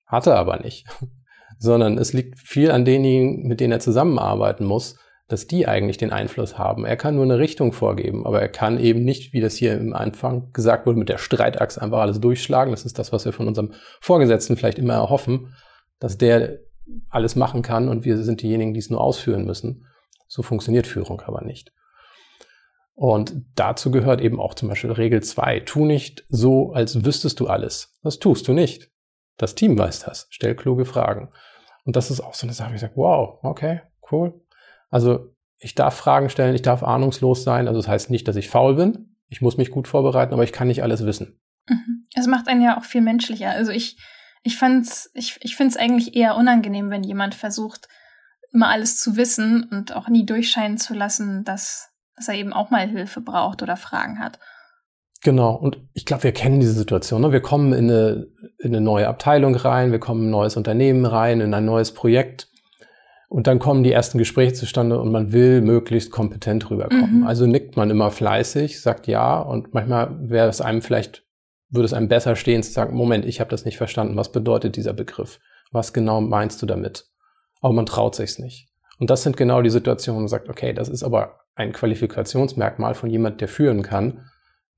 Hat 0.07 0.27
er 0.27 0.37
aber 0.37 0.59
nicht. 0.59 0.87
Sondern 1.59 1.99
es 1.99 2.13
liegt 2.13 2.41
viel 2.41 2.71
an 2.73 2.85
denjenigen, 2.85 3.47
mit 3.47 3.61
denen 3.61 3.73
er 3.73 3.81
zusammenarbeiten 3.81 4.65
muss, 4.65 4.99
dass 5.29 5.47
die 5.47 5.67
eigentlich 5.67 5.97
den 5.97 6.13
Einfluss 6.13 6.59
haben. 6.59 6.85
Er 6.85 6.97
kann 6.97 7.15
nur 7.15 7.25
eine 7.25 7.39
Richtung 7.39 7.73
vorgeben, 7.73 8.27
aber 8.27 8.43
er 8.43 8.49
kann 8.49 8.79
eben 8.79 9.05
nicht, 9.05 9.33
wie 9.33 9.41
das 9.41 9.55
hier 9.55 9.75
im 9.75 9.95
Anfang 9.95 10.53
gesagt 10.53 10.85
wurde, 10.85 10.99
mit 10.99 11.09
der 11.09 11.19
Streitachse 11.19 11.81
einfach 11.81 12.01
alles 12.01 12.21
durchschlagen. 12.21 12.73
Das 12.73 12.85
ist 12.85 12.99
das, 12.99 13.13
was 13.13 13.25
wir 13.25 13.33
von 13.33 13.49
unserem 13.49 13.73
Vorgesetzten 14.01 14.57
vielleicht 14.57 14.79
immer 14.79 14.95
erhoffen, 14.95 15.55
dass 16.01 16.19
der 16.19 16.59
alles 17.09 17.37
machen 17.37 17.63
kann 17.63 17.89
und 17.89 18.05
wir 18.05 18.19
sind 18.23 18.43
diejenigen, 18.43 18.75
die 18.75 18.81
es 18.81 18.91
nur 18.91 19.01
ausführen 19.01 19.47
müssen. 19.47 19.87
So 20.35 20.43
funktioniert 20.43 20.89
Führung 20.89 21.21
aber 21.21 21.45
nicht. 21.45 21.73
Und 22.95 23.45
dazu 23.55 23.93
gehört 23.93 24.21
eben 24.21 24.41
auch 24.41 24.55
zum 24.55 24.69
Beispiel 24.69 24.91
Regel 24.91 25.23
2. 25.23 25.61
Tu 25.61 25.85
nicht 25.85 26.25
so, 26.29 26.73
als 26.73 27.05
wüsstest 27.05 27.39
du 27.39 27.47
alles. 27.47 27.97
Das 28.03 28.19
tust 28.19 28.49
du 28.49 28.53
nicht. 28.53 28.91
Das 29.37 29.55
Team 29.55 29.79
weiß 29.79 30.01
das. 30.01 30.27
Stell 30.31 30.57
kluge 30.57 30.87
Fragen. 30.87 31.31
Und 31.85 31.95
das 31.95 32.11
ist 32.11 32.21
auch 32.21 32.35
so 32.35 32.49
eine 32.49 32.53
Sache, 32.53 32.75
ich 32.75 32.81
sage, 32.81 32.97
wow, 32.97 33.39
okay, 33.45 33.83
cool. 34.11 34.45
Also 34.91 35.37
ich 35.59 35.77
darf 35.77 35.95
Fragen 35.95 36.29
stellen, 36.31 36.57
ich 36.57 36.63
darf 36.63 36.83
ahnungslos 36.83 37.45
sein. 37.45 37.69
Also 37.69 37.79
das 37.79 37.87
heißt 37.87 38.11
nicht, 38.11 38.27
dass 38.27 38.35
ich 38.35 38.49
faul 38.49 38.75
bin. 38.75 39.17
Ich 39.29 39.41
muss 39.41 39.57
mich 39.57 39.71
gut 39.71 39.87
vorbereiten, 39.87 40.33
aber 40.33 40.43
ich 40.43 40.53
kann 40.53 40.67
nicht 40.67 40.83
alles 40.83 41.07
wissen. 41.07 41.41
Mhm. 41.69 42.07
Es 42.13 42.27
macht 42.27 42.49
einen 42.49 42.61
ja 42.61 42.77
auch 42.77 42.85
viel 42.85 43.03
menschlicher. 43.03 43.51
Also 43.51 43.71
ich, 43.71 43.99
ich 44.43 44.57
fand's, 44.57 45.13
ich, 45.15 45.39
ich 45.43 45.55
finde 45.55 45.71
es 45.71 45.77
eigentlich 45.77 46.17
eher 46.17 46.35
unangenehm, 46.35 46.91
wenn 46.91 47.05
jemand 47.05 47.37
versucht, 47.37 47.87
immer 48.55 48.69
alles 48.69 48.99
zu 48.99 49.17
wissen 49.17 49.69
und 49.71 49.95
auch 49.95 50.09
nie 50.09 50.25
durchscheinen 50.25 50.79
zu 50.79 50.95
lassen, 50.95 51.45
dass, 51.45 51.91
dass 52.17 52.29
er 52.29 52.35
eben 52.35 52.53
auch 52.53 52.71
mal 52.71 52.89
Hilfe 52.89 53.21
braucht 53.21 53.63
oder 53.63 53.77
Fragen 53.77 54.21
hat. 54.21 54.39
Genau, 55.23 55.55
und 55.55 55.79
ich 55.95 56.05
glaube, 56.05 56.25
wir 56.25 56.33
kennen 56.33 56.61
diese 56.61 56.75
Situation. 56.75 57.23
Ne? 57.23 57.33
Wir 57.33 57.41
kommen 57.41 57.73
in 57.73 57.91
eine, 57.91 58.27
in 58.59 58.75
eine 58.75 58.81
neue 58.81 59.09
Abteilung 59.09 59.55
rein, 59.57 59.91
wir 59.91 59.99
kommen 59.99 60.21
in 60.23 60.29
ein 60.29 60.33
neues 60.33 60.57
Unternehmen 60.57 61.07
rein, 61.07 61.41
in 61.41 61.53
ein 61.55 61.65
neues 61.65 61.93
Projekt. 61.93 62.49
Und 63.29 63.47
dann 63.47 63.59
kommen 63.59 63.83
die 63.83 63.91
ersten 63.91 64.19
Gespräche 64.19 64.53
zustande 64.53 65.01
und 65.01 65.11
man 65.11 65.33
will 65.33 65.61
möglichst 65.61 66.13
kompetent 66.13 66.71
rüberkommen. 66.71 67.21
Mhm. 67.21 67.27
Also 67.27 67.47
nickt 67.47 67.77
man 67.77 67.91
immer 67.91 68.11
fleißig, 68.11 68.81
sagt 68.81 69.09
ja 69.09 69.41
und 69.41 69.75
manchmal 69.75 70.15
wäre 70.29 70.49
es 70.49 70.61
einem 70.61 70.83
vielleicht, 70.83 71.25
würde 71.71 71.87
es 71.87 71.95
einem 71.95 72.09
besser 72.09 72.37
stehen 72.37 72.63
zu 72.63 72.71
sagen, 72.71 72.95
Moment, 72.95 73.25
ich 73.25 73.41
habe 73.41 73.51
das 73.51 73.65
nicht 73.65 73.79
verstanden. 73.79 74.17
Was 74.17 74.31
bedeutet 74.31 74.77
dieser 74.77 74.93
Begriff? 74.93 75.41
Was 75.73 75.93
genau 75.93 76.21
meinst 76.21 76.63
du 76.63 76.67
damit? 76.67 77.09
Aber 77.65 77.73
man 77.73 77.87
traut 77.87 78.15
sich's 78.15 78.39
nicht. 78.39 78.69
Und 78.99 79.11
das 79.11 79.23
sind 79.23 79.37
genau 79.37 79.63
die 79.63 79.71
Situationen, 79.71 80.19
wo 80.19 80.21
man 80.21 80.29
sagt, 80.29 80.49
okay, 80.49 80.73
das 80.73 80.89
ist 80.89 81.03
aber 81.03 81.41
ein 81.55 81.73
Qualifikationsmerkmal 81.73 82.95
von 82.95 83.11
jemand, 83.11 83.41
der 83.41 83.49
führen 83.49 83.83
kann 83.83 84.25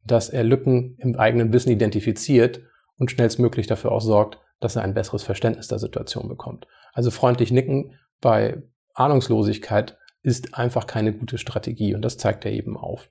dass 0.07 0.29
er 0.29 0.45
Lücken 0.45 0.97
im 0.99 1.17
eigenen 1.17 1.53
Wissen 1.53 1.71
identifiziert 1.71 2.61
und 2.99 3.11
schnellstmöglich 3.11 3.67
dafür 3.67 3.93
auch 3.93 4.01
sorgt, 4.01 4.39
dass 4.61 4.77
er 4.77 4.83
ein 4.83 4.95
besseres 4.95 5.23
Verständnis 5.23 5.69
der 5.69 5.79
Situation 5.79 6.29
bekommt. 6.29 6.67
Also 6.93 7.11
freundlich 7.11 7.51
nicken 7.51 7.95
bei 8.21 8.63
Ahnungslosigkeit 8.95 9.99
ist 10.23 10.55
einfach 10.55 10.87
keine 10.87 11.13
gute 11.13 11.39
Strategie 11.39 11.95
und 11.95 12.03
das 12.03 12.17
zeigt 12.17 12.45
er 12.45 12.53
eben 12.53 12.77
auf. 12.77 13.11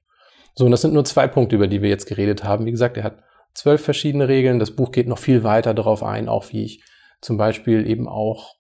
So, 0.55 0.65
und 0.65 0.71
das 0.71 0.81
sind 0.81 0.93
nur 0.93 1.05
zwei 1.05 1.27
Punkte, 1.27 1.55
über 1.55 1.67
die 1.67 1.81
wir 1.81 1.89
jetzt 1.89 2.07
geredet 2.07 2.43
haben. 2.43 2.65
Wie 2.65 2.71
gesagt, 2.71 2.97
er 2.97 3.03
hat 3.03 3.19
zwölf 3.53 3.83
verschiedene 3.83 4.27
Regeln. 4.27 4.59
Das 4.59 4.71
Buch 4.71 4.91
geht 4.91 5.07
noch 5.07 5.19
viel 5.19 5.43
weiter 5.43 5.73
darauf 5.73 6.01
ein, 6.01 6.29
auch 6.29 6.51
wie 6.51 6.63
ich 6.63 6.83
zum 7.21 7.37
Beispiel 7.37 7.87
eben 7.87 8.07
auch, 8.07 8.55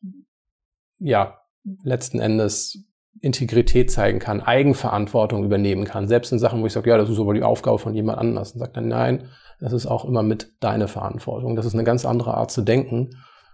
ja, 0.99 1.39
letzten 1.83 2.19
Endes 2.19 2.85
Integrität 3.21 3.89
zeigen 3.91 4.19
kann, 4.19 4.41
Eigenverantwortung 4.41 5.45
übernehmen 5.45 5.85
kann, 5.85 6.07
selbst 6.07 6.31
in 6.31 6.39
Sachen, 6.39 6.61
wo 6.61 6.65
ich 6.65 6.73
sage, 6.73 6.89
ja, 6.89 6.97
das 6.97 7.09
ist 7.09 7.19
aber 7.19 7.33
die 7.33 7.43
Aufgabe 7.43 7.79
von 7.79 7.95
jemand 7.95 8.19
anders. 8.19 8.51
Und 8.51 8.59
sagt 8.59 8.75
dann, 8.77 8.87
nein, 8.87 9.29
das 9.59 9.73
ist 9.73 9.85
auch 9.85 10.05
immer 10.05 10.21
mit 10.21 10.51
deiner 10.59 10.87
Verantwortung. 10.87 11.55
Das 11.55 11.65
ist 11.65 11.73
eine 11.73 11.85
ganz 11.85 12.05
andere 12.05 12.35
Art 12.35 12.51
zu 12.51 12.61
denken, 12.61 13.11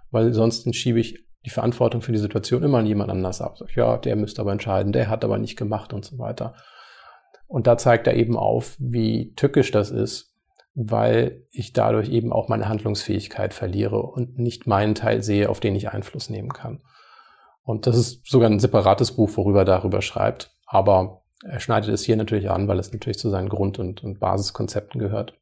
weil 0.09 0.33
sonst 0.33 0.73
schiebe 0.75 0.99
ich 0.99 1.25
die 1.45 1.49
Verantwortung 1.49 2.01
für 2.01 2.11
die 2.11 2.17
Situation 2.17 2.63
immer 2.63 2.79
an 2.79 2.85
jemand 2.85 3.11
anders 3.11 3.41
ab. 3.41 3.57
Sag, 3.57 3.75
ja, 3.75 3.97
der 3.97 4.15
müsste 4.15 4.41
aber 4.41 4.51
entscheiden, 4.51 4.93
der 4.93 5.09
hat 5.09 5.23
aber 5.23 5.37
nicht 5.37 5.57
gemacht 5.57 5.93
und 5.93 6.05
so 6.05 6.17
weiter. 6.17 6.55
Und 7.47 7.67
da 7.67 7.77
zeigt 7.77 8.07
er 8.07 8.15
eben 8.15 8.37
auf, 8.37 8.75
wie 8.79 9.33
tückisch 9.35 9.71
das 9.71 9.91
ist, 9.91 10.35
weil 10.73 11.45
ich 11.51 11.73
dadurch 11.73 12.09
eben 12.09 12.31
auch 12.31 12.47
meine 12.47 12.69
Handlungsfähigkeit 12.69 13.53
verliere 13.53 14.01
und 14.01 14.37
nicht 14.37 14.67
meinen 14.67 14.95
Teil 14.95 15.21
sehe, 15.21 15.49
auf 15.49 15.59
den 15.59 15.75
ich 15.75 15.89
Einfluss 15.89 16.29
nehmen 16.29 16.53
kann. 16.53 16.81
Und 17.63 17.87
das 17.87 17.97
ist 17.97 18.25
sogar 18.27 18.49
ein 18.49 18.59
separates 18.59 19.15
Buch, 19.15 19.35
worüber 19.35 19.59
er 19.59 19.65
darüber 19.65 20.01
schreibt. 20.01 20.55
Aber 20.65 21.23
er 21.43 21.59
schneidet 21.59 21.89
es 21.89 22.03
hier 22.03 22.17
natürlich 22.17 22.49
an, 22.49 22.67
weil 22.67 22.79
es 22.79 22.91
natürlich 22.91 23.19
zu 23.19 23.29
seinen 23.29 23.49
Grund- 23.49 23.79
und, 23.79 24.03
und 24.03 24.19
Basiskonzepten 24.19 24.99
gehört 24.99 25.37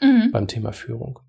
mhm. 0.00 0.30
beim 0.32 0.48
Thema 0.48 0.72
Führung. 0.72 1.20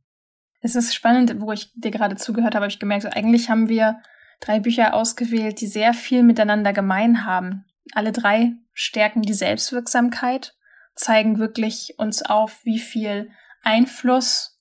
Es 0.62 0.76
ist 0.76 0.95
spannend, 0.95 1.39
wo 1.41 1.52
ich 1.52 1.71
dir 1.76 1.91
gerade 1.91 2.15
zugehört 2.15 2.56
habe, 2.56 2.63
habe 2.63 2.71
ich 2.71 2.80
gemerkt, 2.80 3.06
eigentlich 3.15 3.50
haben 3.50 3.69
wir 3.69 4.00
drei 4.39 4.60
Bücher 4.60 4.93
ausgewählt, 4.93 5.62
die 5.62 5.67
sehr 5.67 5.93
viel 5.93 6.24
miteinander 6.24 6.74
gemein 6.74 7.26
haben. 7.26 7.65
Alle 7.93 8.12
drei 8.12 8.54
stärken 8.74 9.21
die 9.21 9.34
Selbstwirksamkeit, 9.34 10.56
zeigen 10.95 11.39
wirklich 11.39 11.95
uns 11.98 12.24
auf, 12.24 12.62
wie 12.63 12.80
viel 12.80 13.30
Einfluss 13.62 14.60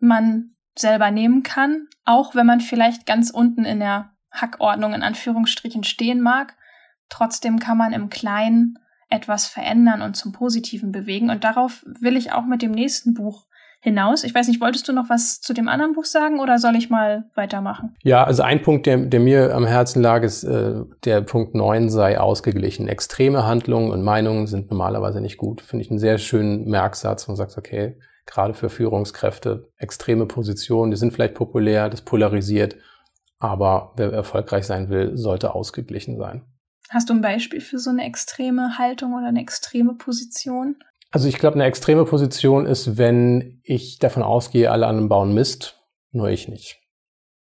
man 0.00 0.56
selber 0.76 1.10
nehmen 1.10 1.42
kann, 1.42 1.88
auch 2.04 2.34
wenn 2.34 2.46
man 2.46 2.60
vielleicht 2.60 3.06
ganz 3.06 3.30
unten 3.30 3.64
in 3.64 3.80
der 3.80 4.12
Hackordnung 4.30 4.94
in 4.94 5.02
Anführungsstrichen 5.02 5.84
stehen 5.84 6.20
mag. 6.20 6.54
Trotzdem 7.08 7.58
kann 7.58 7.78
man 7.78 7.92
im 7.92 8.10
Kleinen 8.10 8.78
etwas 9.08 9.46
verändern 9.46 10.02
und 10.02 10.16
zum 10.16 10.32
Positiven 10.32 10.92
bewegen. 10.92 11.30
Und 11.30 11.44
darauf 11.44 11.84
will 12.00 12.16
ich 12.16 12.32
auch 12.32 12.44
mit 12.44 12.62
dem 12.62 12.72
nächsten 12.72 13.14
Buch 13.14 13.46
hinaus. 13.80 14.24
Ich 14.24 14.34
weiß 14.34 14.48
nicht, 14.48 14.60
wolltest 14.60 14.88
du 14.88 14.92
noch 14.92 15.08
was 15.08 15.40
zu 15.40 15.54
dem 15.54 15.68
anderen 15.68 15.94
Buch 15.94 16.04
sagen 16.04 16.40
oder 16.40 16.58
soll 16.58 16.74
ich 16.76 16.90
mal 16.90 17.30
weitermachen? 17.34 17.96
Ja, 18.02 18.24
also 18.24 18.42
ein 18.42 18.60
Punkt, 18.60 18.86
der, 18.86 18.98
der 18.98 19.20
mir 19.20 19.54
am 19.54 19.66
Herzen 19.66 20.02
lag, 20.02 20.22
ist, 20.22 20.42
äh, 20.44 20.82
der 21.04 21.20
Punkt 21.22 21.54
9 21.54 21.88
sei 21.88 22.18
ausgeglichen. 22.18 22.88
Extreme 22.88 23.46
Handlungen 23.46 23.92
und 23.92 24.02
Meinungen 24.02 24.46
sind 24.46 24.70
normalerweise 24.70 25.20
nicht 25.20 25.38
gut. 25.38 25.60
Finde 25.60 25.84
ich 25.84 25.90
einen 25.90 26.00
sehr 26.00 26.18
schönen 26.18 26.68
Merksatz, 26.68 27.28
man 27.28 27.36
sagt, 27.36 27.56
okay, 27.56 27.98
gerade 28.26 28.52
für 28.52 28.68
Führungskräfte, 28.68 29.70
extreme 29.78 30.26
Positionen, 30.26 30.90
die 30.90 30.96
sind 30.96 31.12
vielleicht 31.12 31.34
populär, 31.34 31.88
das 31.88 32.02
polarisiert 32.02 32.76
aber 33.38 33.92
wer 33.96 34.12
erfolgreich 34.12 34.66
sein 34.66 34.88
will, 34.88 35.16
sollte 35.16 35.54
ausgeglichen 35.54 36.18
sein. 36.18 36.44
Hast 36.90 37.10
du 37.10 37.14
ein 37.14 37.20
Beispiel 37.20 37.60
für 37.60 37.78
so 37.78 37.90
eine 37.90 38.04
extreme 38.04 38.78
Haltung 38.78 39.14
oder 39.14 39.28
eine 39.28 39.40
extreme 39.40 39.94
Position? 39.94 40.76
Also 41.10 41.28
ich 41.28 41.38
glaube, 41.38 41.54
eine 41.54 41.64
extreme 41.64 42.04
Position 42.04 42.66
ist, 42.66 42.98
wenn 42.98 43.60
ich 43.62 43.98
davon 43.98 44.22
ausgehe, 44.22 44.70
alle 44.70 44.86
anderen 44.86 45.08
bauen 45.08 45.34
Mist, 45.34 45.80
nur 46.10 46.28
ich 46.28 46.48
nicht. 46.48 46.78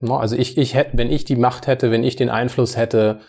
Also 0.01 0.37
ich, 0.37 0.59
ich 0.59 0.75
hätte, 0.75 0.99
wenn 0.99 1.11
ich 1.11 1.25
die 1.25 1.37
Macht 1.37 1.67
hätte, 1.67 1.91
wenn 1.91 2.05
ich 2.05 2.17
den 2.17 2.29
Einfluss 2.29 2.77
hätte, 2.77 3.21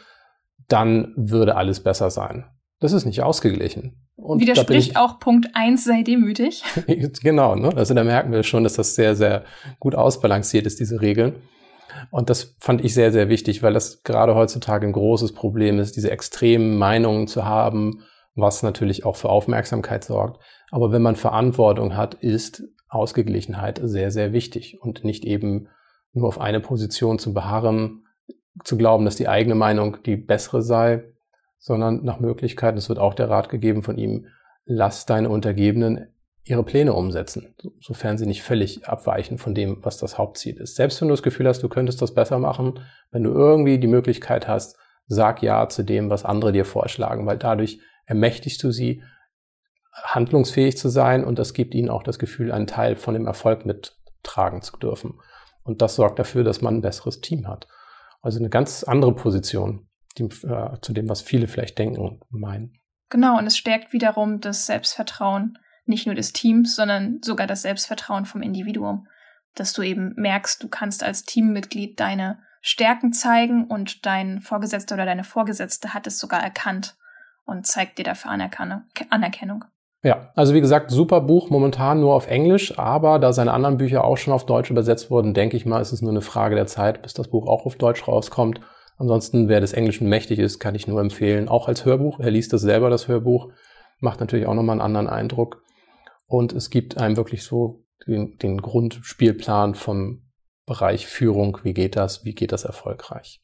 dann 0.68 1.14
würde 1.16 1.56
alles 1.56 1.82
besser 1.82 2.10
sein. 2.12 2.46
Das 2.80 2.92
ist 2.92 3.06
nicht 3.06 3.24
ausgeglichen. 3.24 4.08
Und 4.16 4.42
Widerspricht 4.42 4.98
auch 4.98 5.20
Punkt 5.20 5.50
1, 5.54 5.84
sei 5.84 6.04
demütig. 6.04 6.64
genau, 7.22 7.56
ne? 7.56 7.72
Also 7.76 7.94
da 7.94 8.04
merken 8.04 8.32
wir 8.32 8.44
schon, 8.44 8.64
dass 8.64 8.74
das 8.74 8.96
sehr, 8.96 9.16
sehr 9.16 9.46
gut 9.80 9.96
ausbalanciert 9.96 10.66
ist, 10.66 10.80
diese 10.80 11.02
Regeln. 11.02 11.36
Und 12.12 12.30
das 12.30 12.56
fand 12.60 12.84
ich 12.84 12.94
sehr, 12.94 13.12
sehr 13.12 13.30
wichtig, 13.30 13.64
weil 13.64 13.74
das 13.74 14.04
gerade 14.04 14.36
heutzutage 14.36 14.86
ein 14.86 14.94
großes 14.94 15.34
Problem 15.34 15.80
ist, 15.80 15.96
diese 15.96 16.12
extremen 16.12 16.78
Meinungen 16.78 17.28
zu 17.28 17.46
haben, 17.46 18.04
was 18.36 18.64
natürlich 18.64 19.06
auch 19.06 19.16
für 19.16 19.30
Aufmerksamkeit 19.30 20.04
sorgt. 20.04 20.42
Aber 20.72 20.92
wenn 20.92 21.02
man 21.02 21.16
Verantwortung 21.16 21.96
hat, 21.96 22.14
ist 22.16 22.64
Ausgeglichenheit 22.90 23.80
sehr, 23.84 24.12
sehr 24.12 24.34
wichtig 24.34 24.80
und 24.82 25.04
nicht 25.04 25.26
eben 25.26 25.68
nur 26.14 26.28
auf 26.28 26.40
eine 26.40 26.60
Position 26.60 27.20
zu 27.20 27.34
beharren, 27.34 28.06
zu 28.64 28.78
glauben, 28.78 29.06
dass 29.06 29.16
die 29.16 29.28
eigene 29.28 29.56
Meinung 29.56 29.98
die 30.06 30.16
bessere 30.16 30.62
sei, 30.62 31.04
sondern 31.58 32.04
nach 32.04 32.20
Möglichkeiten, 32.20 32.78
es 32.78 32.90
wird 32.90 33.00
auch 33.00 33.14
der 33.14 33.30
Rat 33.30 33.50
gegeben 33.50 33.84
von 33.84 33.98
ihm, 33.98 34.28
lass 34.66 35.06
deine 35.06 35.30
Untergebenen 35.30 36.14
ihre 36.50 36.64
Pläne 36.64 36.94
umsetzen, 36.94 37.56
sofern 37.80 38.18
sie 38.18 38.26
nicht 38.26 38.44
völlig 38.44 38.88
abweichen 38.88 39.38
von 39.38 39.56
dem, 39.56 39.84
was 39.84 39.98
das 39.98 40.18
Hauptziel 40.18 40.58
ist. 40.58 40.76
Selbst 40.76 41.02
wenn 41.02 41.08
du 41.08 41.14
das 41.14 41.24
Gefühl 41.24 41.48
hast, 41.48 41.64
du 41.64 41.70
könntest 41.70 42.02
das 42.02 42.14
besser 42.14 42.40
machen, 42.40 42.80
wenn 43.12 43.24
du 43.24 43.32
irgendwie 43.32 43.80
die 43.80 43.88
Möglichkeit 43.88 44.48
hast, 44.48 44.78
sag 45.08 45.42
ja 45.42 45.70
zu 45.70 45.84
dem, 45.84 46.10
was 46.10 46.26
andere 46.26 46.52
dir 46.52 46.66
vorschlagen, 46.66 47.26
weil 47.26 47.38
dadurch 47.38 47.80
ermächtigst 48.06 48.62
du 48.64 48.72
sie, 48.72 49.04
handlungsfähig 50.04 50.78
zu 50.78 50.90
sein 50.90 51.24
und 51.24 51.40
das 51.40 51.54
gibt 51.54 51.74
ihnen 51.74 51.90
auch 51.90 52.04
das 52.04 52.20
Gefühl, 52.20 52.52
einen 52.52 52.68
Teil 52.68 52.96
von 52.96 53.14
dem 53.14 53.26
Erfolg 53.26 53.66
mittragen 53.66 54.62
zu 54.62 54.78
dürfen. 54.78 55.20
Und 55.64 55.82
das 55.82 55.96
sorgt 55.96 56.20
dafür, 56.20 56.44
dass 56.44 56.62
man 56.62 56.76
ein 56.76 56.82
besseres 56.82 57.20
Team 57.20 57.48
hat. 57.48 57.68
Also 58.22 58.40
eine 58.40 58.50
ganz 58.50 58.84
andere 58.84 59.14
Position 59.16 59.88
die, 60.18 60.24
äh, 60.24 60.80
zu 60.82 60.94
dem, 60.94 61.10
was 61.10 61.22
viele 61.22 61.48
vielleicht 61.48 61.78
denken 61.78 62.00
und 62.00 62.22
meinen. 62.30 62.74
Genau, 63.10 63.38
und 63.38 63.48
es 63.48 63.58
stärkt 63.58 63.94
wiederum 63.94 64.42
das 64.42 64.66
Selbstvertrauen 64.66 65.58
nicht 65.88 66.06
nur 66.06 66.16
des 66.16 66.34
Teams, 66.34 66.76
sondern 66.76 67.20
sogar 67.22 67.48
das 67.48 67.62
Selbstvertrauen 67.62 68.26
vom 68.26 68.42
Individuum. 68.42 69.08
Dass 69.56 69.74
du 69.74 69.82
eben 69.82 70.14
merkst, 70.16 70.62
du 70.62 70.68
kannst 70.68 71.04
als 71.04 71.24
Teammitglied 71.24 72.00
deine 72.00 72.40
Stärken 72.62 73.14
zeigen 73.14 73.66
und 73.66 74.06
dein 74.06 74.40
Vorgesetzter 74.42 74.96
oder 74.96 75.06
deine 75.06 75.24
Vorgesetzte 75.24 75.94
hat 75.94 76.08
es 76.08 76.20
sogar 76.20 76.44
erkannt 76.44 76.96
und 77.46 77.66
zeigt 77.66 77.98
dir 77.98 78.04
dafür 78.04 78.32
Anerkennung. 78.32 79.64
Ja, 80.04 80.32
also 80.36 80.54
wie 80.54 80.62
gesagt, 80.62 80.92
super 80.92 81.22
Buch, 81.22 81.50
momentan 81.50 82.02
nur 82.02 82.14
auf 82.14 82.28
Englisch, 82.28 82.78
aber 82.78 83.20
da 83.20 83.34
seine 83.34 83.52
anderen 83.52 83.78
Bücher 83.78 84.04
auch 84.04 84.18
schon 84.18 84.34
auf 84.34 84.46
Deutsch 84.46 84.70
übersetzt 84.70 85.10
wurden, 85.10 85.34
denke 85.34 85.58
ich 85.58 85.66
mal, 85.66 85.82
ist 85.82 85.92
es 85.92 86.02
nur 86.02 86.12
eine 86.12 86.22
Frage 86.22 86.56
der 86.56 86.68
Zeit, 86.68 87.02
bis 87.02 87.14
das 87.14 87.30
Buch 87.30 87.48
auch 87.48 87.66
auf 87.66 87.76
Deutsch 87.78 88.08
rauskommt. 88.08 88.62
Ansonsten, 88.98 89.50
wer 89.50 89.60
des 89.60 89.74
Englischen 89.74 90.08
mächtig 90.08 90.40
ist, 90.40 90.60
kann 90.60 90.76
ich 90.76 90.88
nur 90.88 91.02
empfehlen, 91.02 91.50
auch 91.50 91.68
als 91.68 91.86
Hörbuch. 91.86 92.20
Er 92.20 92.32
liest 92.32 92.54
das 92.54 92.62
selber, 92.62 92.90
das 92.90 93.08
Hörbuch, 93.08 93.52
macht 94.00 94.20
natürlich 94.20 94.46
auch 94.46 94.54
nochmal 94.54 94.74
einen 94.74 94.82
anderen 94.82 95.08
Eindruck. 95.08 95.64
Und 96.28 96.54
es 96.54 96.70
gibt 96.70 96.98
einem 96.98 97.18
wirklich 97.18 97.44
so 97.44 97.86
den, 98.06 98.38
den 98.38 98.62
Grundspielplan 98.62 99.76
vom 99.76 100.24
Bereich 100.66 101.08
Führung. 101.08 101.60
Wie 101.64 101.74
geht 101.74 101.96
das? 101.96 102.26
Wie 102.26 102.36
geht 102.36 102.52
das 102.52 102.66
erfolgreich? 102.66 103.42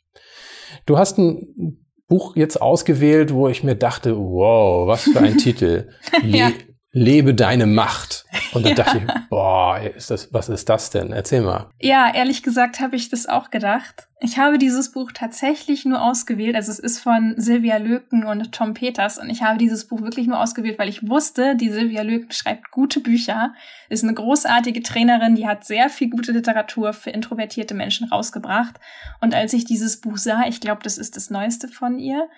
Du 0.86 0.98
hast 0.98 1.17
ein 1.17 1.78
Buch 2.08 2.36
jetzt 2.36 2.62
ausgewählt, 2.62 3.34
wo 3.34 3.48
ich 3.48 3.63
mir 3.63 3.76
dachte, 3.76 4.17
wow, 4.17 4.88
was 4.88 5.04
für 5.04 5.19
ein 5.19 5.38
Titel. 5.39 5.89
Le 6.22 6.38
ja. 6.38 6.52
Lebe 6.95 7.34
deine 7.34 7.65
Macht. 7.65 8.25
Und 8.53 8.65
dann 8.65 8.71
ja. 8.77 8.84
dachte 8.84 8.97
ich, 8.99 9.29
boah, 9.29 9.79
ist 9.79 10.12
das, 10.12 10.32
was 10.32 10.47
ist 10.47 10.69
das 10.69 10.91
denn? 10.91 11.12
Erzähl 11.12 11.41
mal. 11.41 11.71
Ja, 11.82 12.13
ehrlich 12.13 12.43
gesagt 12.43 12.79
habe 12.79 12.95
ich 12.95 13.10
das 13.10 13.25
auch 13.25 13.49
gedacht. 13.49 14.08
Ich 14.19 14.38
habe 14.38 14.60
dieses 14.60 14.91
Buch 14.91 15.12
tatsächlich 15.12 15.86
nur 15.86 16.01
ausgewählt. 16.03 16.56
Also 16.56 16.71
es 16.71 16.77
ist 16.77 16.99
von 16.99 17.34
Silvia 17.38 17.77
Löken 17.77 18.25
und 18.25 18.51
Tom 18.51 18.75
Peters. 18.75 19.17
Und 19.17 19.32
ich 19.32 19.41
habe 19.41 19.58
dieses 19.58 19.88
Buch 19.88 20.01
wirklich 20.01 20.27
nur 20.27 20.39
ausgewählt, 20.39 20.77
weil 20.77 20.88
ich 20.88 21.10
wusste, 21.10 21.56
die 21.56 21.71
Silvia 21.71 22.03
Löken 22.03 22.32
schreibt 22.32 22.69
gute 22.69 22.99
Bücher, 22.99 23.53
ist 23.89 24.03
eine 24.03 24.13
großartige 24.13 24.84
Trainerin, 24.84 25.34
die 25.34 25.47
hat 25.47 25.65
sehr 25.65 25.89
viel 25.89 26.12
gute 26.12 26.32
Literatur 26.32 26.93
für 26.93 27.10
introvertierte 27.10 27.73
Menschen 27.73 28.08
rausgebracht. 28.08 28.79
Und 29.19 29.34
als 29.34 29.53
ich 29.53 29.65
dieses 29.65 29.99
Buch 29.99 30.17
sah, 30.17 30.43
ich 30.47 30.62
glaube, 30.62 30.84
das 30.84 30.99
ist 30.99 31.15
das 31.15 31.32
Neueste 31.32 31.67
von 31.67 31.97
ihr, 31.97 32.29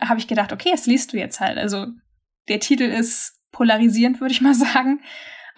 habe 0.00 0.20
ich 0.20 0.28
gedacht, 0.28 0.52
okay, 0.52 0.70
das 0.70 0.86
liest 0.86 1.12
du 1.12 1.18
jetzt 1.18 1.40
halt. 1.40 1.58
Also 1.58 1.86
der 2.48 2.60
Titel 2.60 2.84
ist 2.84 3.37
polarisierend, 3.52 4.20
würde 4.20 4.32
ich 4.32 4.40
mal 4.40 4.54
sagen. 4.54 5.00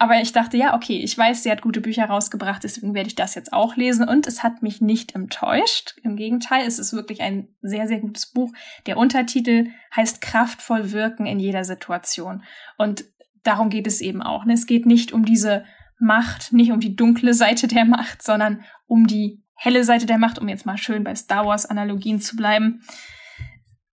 Aber 0.01 0.19
ich 0.19 0.31
dachte, 0.31 0.57
ja, 0.57 0.73
okay, 0.73 0.97
ich 0.97 1.15
weiß, 1.15 1.43
sie 1.43 1.51
hat 1.51 1.61
gute 1.61 1.79
Bücher 1.79 2.05
rausgebracht, 2.05 2.63
deswegen 2.63 2.95
werde 2.95 3.07
ich 3.07 3.13
das 3.13 3.35
jetzt 3.35 3.53
auch 3.53 3.75
lesen. 3.75 4.07
Und 4.07 4.25
es 4.25 4.41
hat 4.41 4.63
mich 4.63 4.81
nicht 4.81 5.13
enttäuscht. 5.13 5.93
Im 6.01 6.15
Gegenteil, 6.15 6.65
es 6.65 6.79
ist 6.79 6.93
wirklich 6.93 7.21
ein 7.21 7.49
sehr, 7.61 7.87
sehr 7.87 7.99
gutes 7.99 8.25
Buch. 8.25 8.51
Der 8.87 8.97
Untertitel 8.97 9.67
heißt 9.95 10.19
Kraftvoll 10.19 10.91
wirken 10.91 11.27
in 11.27 11.39
jeder 11.39 11.63
Situation. 11.63 12.41
Und 12.79 13.05
darum 13.43 13.69
geht 13.69 13.85
es 13.85 14.01
eben 14.01 14.23
auch. 14.23 14.43
Ne? 14.43 14.53
Es 14.53 14.65
geht 14.65 14.87
nicht 14.87 15.11
um 15.11 15.23
diese 15.23 15.65
Macht, 15.99 16.51
nicht 16.51 16.71
um 16.71 16.79
die 16.79 16.95
dunkle 16.95 17.35
Seite 17.35 17.67
der 17.67 17.85
Macht, 17.85 18.23
sondern 18.23 18.63
um 18.87 19.05
die 19.05 19.43
helle 19.53 19.83
Seite 19.83 20.07
der 20.07 20.17
Macht, 20.17 20.39
um 20.39 20.49
jetzt 20.49 20.65
mal 20.65 20.79
schön 20.79 21.03
bei 21.03 21.13
Star 21.13 21.45
Wars 21.45 21.67
Analogien 21.67 22.19
zu 22.19 22.35
bleiben 22.35 22.81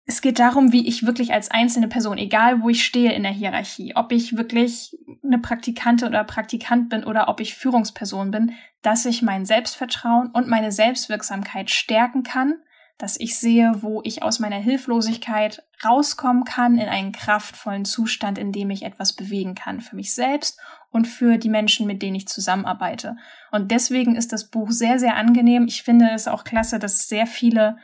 es 0.09 0.21
geht 0.21 0.39
darum, 0.39 0.71
wie 0.71 0.87
ich 0.87 1.05
wirklich 1.05 1.33
als 1.33 1.51
einzelne 1.51 1.89
Person, 1.89 2.17
egal 2.17 2.61
wo 2.61 2.69
ich 2.69 2.85
stehe 2.85 3.11
in 3.11 3.23
der 3.23 3.31
Hierarchie, 3.33 3.93
ob 3.97 4.13
ich 4.13 4.37
wirklich 4.37 4.97
eine 5.21 5.37
Praktikantin 5.37 6.07
oder 6.07 6.23
Praktikant 6.23 6.87
bin 6.87 7.03
oder 7.03 7.27
ob 7.27 7.41
ich 7.41 7.55
Führungsperson 7.55 8.31
bin, 8.31 8.53
dass 8.81 9.05
ich 9.05 9.21
mein 9.21 9.45
Selbstvertrauen 9.45 10.31
und 10.31 10.47
meine 10.47 10.71
Selbstwirksamkeit 10.71 11.69
stärken 11.69 12.23
kann, 12.23 12.55
dass 12.97 13.19
ich 13.19 13.37
sehe, 13.37 13.73
wo 13.81 14.01
ich 14.05 14.23
aus 14.23 14.39
meiner 14.39 14.55
Hilflosigkeit 14.55 15.63
rauskommen 15.83 16.45
kann 16.45 16.77
in 16.77 16.87
einen 16.87 17.11
kraftvollen 17.11 17.83
Zustand, 17.83 18.37
in 18.37 18.53
dem 18.53 18.69
ich 18.69 18.83
etwas 18.83 19.11
bewegen 19.11 19.55
kann 19.55 19.81
für 19.81 19.97
mich 19.97 20.13
selbst 20.13 20.57
und 20.89 21.05
für 21.05 21.37
die 21.37 21.49
Menschen, 21.49 21.85
mit 21.85 22.01
denen 22.01 22.15
ich 22.15 22.29
zusammenarbeite. 22.29 23.17
Und 23.51 23.71
deswegen 23.71 24.15
ist 24.15 24.31
das 24.31 24.49
Buch 24.49 24.71
sehr, 24.71 24.99
sehr 24.99 25.17
angenehm. 25.17 25.65
Ich 25.67 25.83
finde 25.83 26.11
es 26.15 26.29
auch 26.29 26.45
klasse, 26.45 26.79
dass 26.79 27.09
sehr 27.09 27.27
viele 27.27 27.77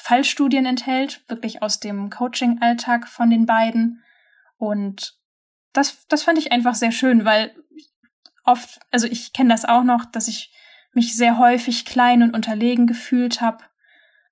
Fallstudien 0.00 0.66
enthält, 0.66 1.22
wirklich 1.28 1.62
aus 1.62 1.80
dem 1.80 2.10
Coaching-Alltag 2.10 3.08
von 3.08 3.30
den 3.30 3.46
beiden. 3.46 4.02
Und 4.56 5.14
das, 5.72 6.06
das 6.08 6.22
fand 6.22 6.38
ich 6.38 6.52
einfach 6.52 6.74
sehr 6.74 6.92
schön, 6.92 7.24
weil 7.24 7.54
oft, 8.44 8.80
also 8.90 9.06
ich 9.06 9.32
kenne 9.32 9.50
das 9.50 9.64
auch 9.64 9.84
noch, 9.84 10.04
dass 10.04 10.28
ich 10.28 10.52
mich 10.92 11.16
sehr 11.16 11.38
häufig 11.38 11.84
klein 11.84 12.22
und 12.22 12.34
unterlegen 12.34 12.86
gefühlt 12.86 13.40
habe, 13.40 13.64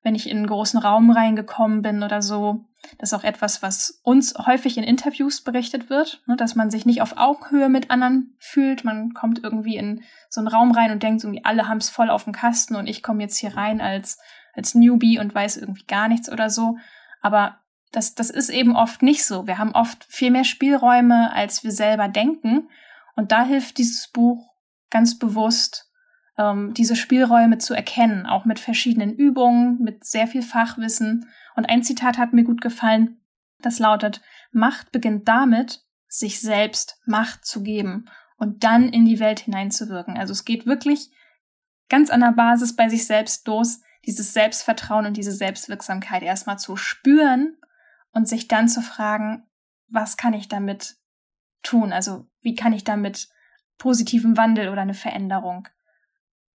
wenn 0.02 0.14
ich 0.14 0.28
in 0.28 0.38
einen 0.38 0.46
großen 0.46 0.80
Raum 0.80 1.10
reingekommen 1.10 1.82
bin 1.82 2.02
oder 2.02 2.22
so. 2.22 2.64
Das 2.98 3.10
ist 3.10 3.18
auch 3.18 3.24
etwas, 3.24 3.62
was 3.62 4.00
uns 4.04 4.34
häufig 4.46 4.78
in 4.78 4.84
Interviews 4.84 5.42
berichtet 5.42 5.90
wird, 5.90 6.22
ne, 6.26 6.36
dass 6.36 6.54
man 6.54 6.70
sich 6.70 6.86
nicht 6.86 7.02
auf 7.02 7.16
Augenhöhe 7.16 7.68
mit 7.68 7.90
anderen 7.90 8.36
fühlt. 8.38 8.84
Man 8.84 9.12
kommt 9.14 9.42
irgendwie 9.42 9.76
in 9.76 10.02
so 10.30 10.40
einen 10.40 10.48
Raum 10.48 10.70
rein 10.70 10.92
und 10.92 11.02
denkt, 11.02 11.24
irgendwie 11.24 11.44
alle 11.44 11.68
haben 11.68 11.78
es 11.78 11.90
voll 11.90 12.10
auf 12.10 12.24
dem 12.24 12.32
Kasten 12.32 12.76
und 12.76 12.86
ich 12.86 13.02
komme 13.02 13.22
jetzt 13.22 13.38
hier 13.38 13.56
rein 13.56 13.80
als 13.80 14.18
als 14.56 14.74
Newbie 14.74 15.18
und 15.18 15.34
weiß 15.34 15.58
irgendwie 15.58 15.84
gar 15.86 16.08
nichts 16.08 16.30
oder 16.30 16.50
so. 16.50 16.78
Aber 17.20 17.60
das, 17.92 18.14
das 18.14 18.30
ist 18.30 18.50
eben 18.50 18.76
oft 18.76 19.02
nicht 19.02 19.24
so. 19.24 19.46
Wir 19.46 19.58
haben 19.58 19.72
oft 19.72 20.04
viel 20.08 20.30
mehr 20.30 20.44
Spielräume, 20.44 21.32
als 21.32 21.64
wir 21.64 21.72
selber 21.72 22.08
denken. 22.08 22.68
Und 23.14 23.32
da 23.32 23.44
hilft 23.44 23.78
dieses 23.78 24.08
Buch 24.08 24.54
ganz 24.90 25.18
bewusst, 25.18 25.90
ähm, 26.38 26.74
diese 26.74 26.96
Spielräume 26.96 27.58
zu 27.58 27.74
erkennen, 27.74 28.26
auch 28.26 28.44
mit 28.44 28.58
verschiedenen 28.58 29.14
Übungen, 29.14 29.78
mit 29.80 30.04
sehr 30.04 30.26
viel 30.26 30.42
Fachwissen. 30.42 31.28
Und 31.54 31.66
ein 31.66 31.82
Zitat 31.82 32.18
hat 32.18 32.32
mir 32.32 32.44
gut 32.44 32.60
gefallen, 32.60 33.20
das 33.60 33.78
lautet, 33.78 34.20
Macht 34.52 34.92
beginnt 34.92 35.28
damit, 35.28 35.82
sich 36.08 36.40
selbst 36.40 37.00
Macht 37.06 37.44
zu 37.44 37.62
geben 37.62 38.06
und 38.36 38.64
dann 38.64 38.88
in 38.88 39.04
die 39.04 39.18
Welt 39.18 39.40
hineinzuwirken. 39.40 40.16
Also 40.16 40.32
es 40.32 40.44
geht 40.44 40.66
wirklich 40.66 41.10
ganz 41.88 42.10
an 42.10 42.20
der 42.20 42.32
Basis 42.32 42.76
bei 42.76 42.88
sich 42.88 43.06
selbst 43.06 43.46
los, 43.46 43.80
dieses 44.06 44.32
Selbstvertrauen 44.32 45.06
und 45.06 45.16
diese 45.16 45.32
Selbstwirksamkeit 45.32 46.22
erstmal 46.22 46.58
zu 46.58 46.76
spüren 46.76 47.56
und 48.12 48.28
sich 48.28 48.48
dann 48.48 48.68
zu 48.68 48.80
fragen, 48.80 49.44
was 49.88 50.16
kann 50.16 50.32
ich 50.32 50.48
damit 50.48 50.96
tun? 51.62 51.92
Also 51.92 52.26
wie 52.40 52.54
kann 52.54 52.72
ich 52.72 52.84
damit 52.84 53.28
positiven 53.78 54.36
Wandel 54.36 54.68
oder 54.68 54.82
eine 54.82 54.94
Veränderung 54.94 55.68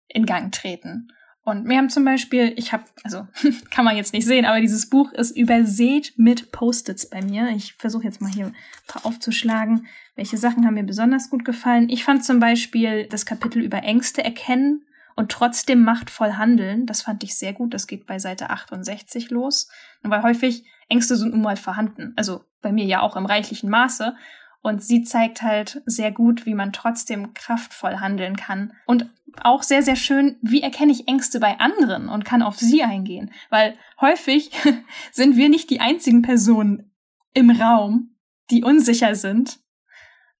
in 0.07 0.25
Gang 0.25 0.53
treten? 0.53 1.11
Und 1.41 1.67
wir 1.67 1.77
haben 1.77 1.89
zum 1.89 2.05
Beispiel, 2.05 2.53
ich 2.57 2.73
habe, 2.73 2.83
also 3.03 3.27
kann 3.71 3.85
man 3.85 3.97
jetzt 3.97 4.13
nicht 4.13 4.25
sehen, 4.25 4.45
aber 4.45 4.61
dieses 4.61 4.89
Buch 4.89 5.11
ist 5.13 5.35
übersät 5.35 6.13
mit 6.17 6.51
Post-its 6.51 7.09
bei 7.09 7.23
mir. 7.23 7.49
Ich 7.49 7.73
versuche 7.73 8.03
jetzt 8.03 8.21
mal 8.21 8.31
hier 8.31 8.47
ein 8.47 8.55
paar 8.87 9.05
aufzuschlagen. 9.05 9.87
Welche 10.15 10.37
Sachen 10.37 10.65
haben 10.65 10.75
mir 10.75 10.83
besonders 10.83 11.29
gut 11.31 11.45
gefallen? 11.45 11.89
Ich 11.89 12.03
fand 12.03 12.23
zum 12.23 12.39
Beispiel 12.39 13.07
das 13.07 13.25
Kapitel 13.25 13.63
über 13.63 13.81
Ängste 13.81 14.23
erkennen 14.23 14.85
und 15.19 15.33
trotzdem 15.33 15.83
machtvoll 15.83 16.37
handeln. 16.37 16.85
Das 16.85 17.01
fand 17.01 17.25
ich 17.25 17.37
sehr 17.37 17.51
gut. 17.51 17.73
Das 17.73 17.87
geht 17.87 18.05
bei 18.07 18.19
Seite 18.19 18.51
68 18.51 19.31
los. 19.31 19.69
Weil 20.01 20.23
häufig 20.23 20.63
Ängste 20.87 21.17
sind 21.17 21.33
nun 21.33 21.41
mal 21.41 21.57
vorhanden. 21.57 22.13
Also 22.15 22.45
bei 22.61 22.71
mir 22.71 22.85
ja 22.85 23.01
auch 23.01 23.17
im 23.17 23.25
reichlichen 23.25 23.69
Maße. 23.69 24.15
Und 24.61 24.81
sie 24.81 25.03
zeigt 25.03 25.41
halt 25.41 25.81
sehr 25.85 26.13
gut, 26.13 26.45
wie 26.45 26.53
man 26.53 26.71
trotzdem 26.71 27.33
kraftvoll 27.33 27.97
handeln 27.97 28.37
kann. 28.37 28.71
Und 28.85 29.09
auch 29.41 29.61
sehr, 29.61 29.83
sehr 29.83 29.97
schön, 29.97 30.37
wie 30.41 30.61
erkenne 30.61 30.93
ich 30.93 31.09
Ängste 31.09 31.41
bei 31.41 31.59
anderen 31.59 32.07
und 32.07 32.23
kann 32.23 32.41
auf 32.41 32.55
sie 32.55 32.83
eingehen. 32.83 33.33
Weil 33.49 33.75
häufig 33.99 34.51
sind 35.11 35.35
wir 35.35 35.49
nicht 35.49 35.69
die 35.69 35.81
einzigen 35.81 36.21
Personen 36.21 36.93
im 37.33 37.49
Raum, 37.49 38.15
die 38.51 38.63
unsicher 38.63 39.15
sind. 39.15 39.59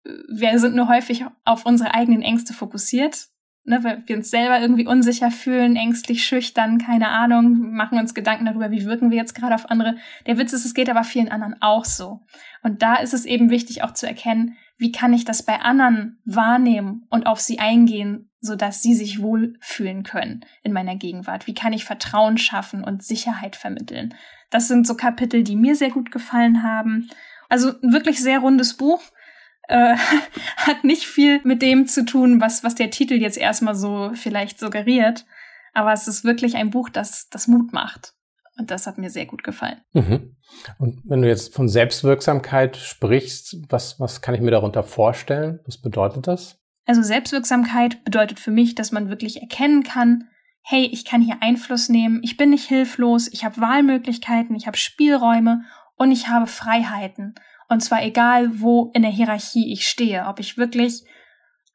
Wir 0.06 0.58
sind 0.58 0.74
nur 0.74 0.88
häufig 0.88 1.26
auf 1.44 1.65
unsere 1.65 1.94
eigenen 1.94 2.22
Ängste 2.22 2.54
fokussiert 2.54 3.28
ne, 3.63 3.84
weil 3.84 4.04
wir 4.06 4.17
uns 4.17 4.30
selber 4.30 4.60
irgendwie 4.60 4.88
unsicher 4.88 5.32
fühlen, 5.32 5.76
ängstlich, 5.76 6.24
schüchtern, 6.24 6.78
keine 6.78 7.10
Ahnung, 7.10 7.74
machen 7.74 8.00
uns 8.00 8.13
Gedanken 8.13 8.45
darüber, 8.45 8.72
wie 8.72 8.86
wirken 8.86 9.12
wir 9.12 9.17
jetzt 9.17 9.36
gerade 9.36 9.56
auf 9.56 9.69
andere. 9.69 9.95
Der 10.26 10.38
Witz 10.38 10.54
ist, 10.54 10.65
es 10.65 10.74
geht 10.74 10.89
aber 10.89 11.04
vielen 11.04 11.30
anderen 11.30 11.56
auch 11.62 11.86
so. 11.86 12.22
Und 12.63 12.82
da 12.82 12.95
ist 12.95 13.13
es 13.13 13.26
eben 13.26 13.50
wichtig 13.50 13.84
auch 13.84 13.93
zu 13.93 14.08
erkennen, 14.08 14.58
wie 14.78 14.91
kann 14.91 15.13
ich 15.13 15.26
das 15.26 15.43
bei 15.43 15.60
anderen 15.60 16.19
wahrnehmen 16.26 17.06
und 17.10 17.28
auf 17.28 17.39
sie 17.41 17.60
eingehen, 17.60 18.30
so 18.39 18.56
dass 18.56 18.82
sie 18.82 18.95
sich 18.95 19.22
wohlfühlen 19.22 20.04
können 20.04 20.45
in 20.63 20.72
meiner 20.72 20.95
Gegenwart? 20.95 21.48
Wie 21.48 21.54
kann 21.54 21.74
ich 21.74 21.84
Vertrauen 21.84 22.38
schaffen 22.38 22.84
und 22.84 23.04
Sicherheit 23.04 23.58
vermitteln? 23.58 24.15
Das 24.50 24.67
sind 24.67 24.88
so 24.88 24.95
Kapitel, 24.95 25.43
die 25.43 25.58
mir 25.58 25.76
sehr 25.76 25.91
gut 25.91 26.12
gefallen 26.12 26.63
haben. 26.63 27.10
Also 27.50 27.74
wirklich 27.82 28.22
sehr 28.22 28.39
rundes 28.39 28.78
Buch 28.78 29.02
äh, 29.69 29.95
hat 30.58 30.84
nicht 30.84 31.05
viel 31.05 31.39
mit 31.43 31.62
dem 31.62 31.88
zu 31.88 32.03
tun, 32.03 32.41
was, 32.41 32.63
was 32.63 32.75
der 32.75 32.89
Titel 32.89 33.13
jetzt 33.13 33.38
erstmal 33.38 33.75
so 33.75 34.12
vielleicht 34.13 34.60
suggeriert. 34.60 35.25
Aber 35.73 35.93
es 35.93 36.08
ist 36.08 36.23
wirklich 36.23 36.55
ein 36.55 36.71
Buch, 36.71 36.89
das, 36.89 37.29
das 37.29 37.47
Mut 37.47 37.71
macht. 37.71 38.13
Und 38.58 38.71
das 38.71 38.88
hat 38.88 38.97
mir 38.97 39.10
sehr 39.10 39.25
gut 39.25 39.43
gefallen. 39.43 39.79
Mhm. 39.93 40.36
Und 40.79 41.01
wenn 41.05 41.21
du 41.21 41.27
jetzt 41.29 41.55
von 41.55 41.69
Selbstwirksamkeit 41.69 42.75
sprichst, 42.75 43.55
was, 43.69 43.99
was 43.99 44.21
kann 44.21 44.36
ich 44.36 44.41
mir 44.41 44.51
darunter 44.51 44.84
vorstellen? 44.84 45.60
Was 45.65 45.79
bedeutet 45.79 46.27
das? 46.27 46.58
Also 46.86 47.01
Selbstwirksamkeit 47.03 48.03
bedeutet 48.03 48.39
für 48.39 48.51
mich, 48.51 48.75
dass 48.75 48.91
man 48.91 49.10
wirklich 49.10 49.41
erkennen 49.41 49.84
kann, 49.84 50.27
hey, 50.62 50.89
ich 50.91 51.05
kann 51.05 51.21
hier 51.21 51.38
Einfluss 51.41 51.88
nehmen, 51.88 52.19
ich 52.23 52.36
bin 52.36 52.49
nicht 52.49 52.67
hilflos, 52.67 53.27
ich 53.32 53.45
habe 53.45 53.62
Wahlmöglichkeiten, 53.62 54.55
ich 54.55 54.67
habe 54.67 54.77
Spielräume 54.77 55.63
und 55.95 56.12
ich 56.12 56.27
habe 56.27 56.47
Freiheiten. 56.47 57.36
Und 57.69 57.82
zwar 57.82 58.03
egal, 58.03 58.60
wo 58.60 58.91
in 58.93 59.03
der 59.03 59.12
Hierarchie 59.12 59.71
ich 59.71 59.88
stehe, 59.88 60.25
ob 60.25 60.39
ich 60.39 60.58
wirklich 60.58 61.03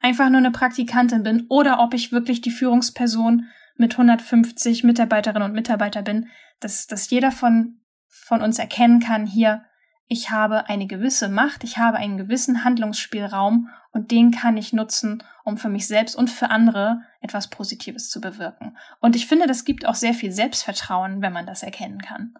einfach 0.00 0.28
nur 0.28 0.38
eine 0.38 0.50
Praktikantin 0.50 1.22
bin 1.22 1.46
oder 1.48 1.80
ob 1.80 1.94
ich 1.94 2.12
wirklich 2.12 2.40
die 2.40 2.50
Führungsperson 2.50 3.46
mit 3.76 3.92
150 3.92 4.85
Mitarbeiterinnen 4.85 5.48
und 5.48 5.54
Mitarbeitern 5.54 6.04
bin, 6.04 6.28
dass, 6.61 6.87
dass 6.87 7.09
jeder 7.11 7.33
von, 7.33 7.80
von 8.09 8.42
uns 8.42 8.59
erkennen 8.59 9.00
kann, 9.00 9.24
hier, 9.24 9.64
ich 10.07 10.30
habe 10.30 10.68
eine 10.68 10.87
gewisse 10.87 11.28
Macht, 11.28 11.64
ich 11.64 11.78
habe 11.78 11.96
einen 11.96 12.18
gewissen 12.18 12.64
Handlungsspielraum 12.64 13.70
und 13.92 14.11
den 14.11 14.33
kann 14.33 14.57
ich 14.57 14.72
nutzen, 14.72 15.22
um 15.44 15.57
für 15.57 15.70
mich 15.70 15.87
selbst 15.87 16.14
und 16.14 16.28
für 16.28 16.50
andere 16.50 17.02
etwas 17.20 17.48
Positives 17.48 18.11
zu 18.11 18.20
bewirken. 18.20 18.76
Und 19.00 19.16
ich 19.16 19.26
finde, 19.26 19.46
das 19.46 19.64
gibt 19.64 19.87
auch 19.87 19.94
sehr 19.94 20.12
viel 20.12 20.33
Selbstvertrauen, 20.33 21.22
wenn 21.22 21.33
man 21.33 21.46
das 21.46 21.62
erkennen 21.62 22.02
kann. 22.02 22.35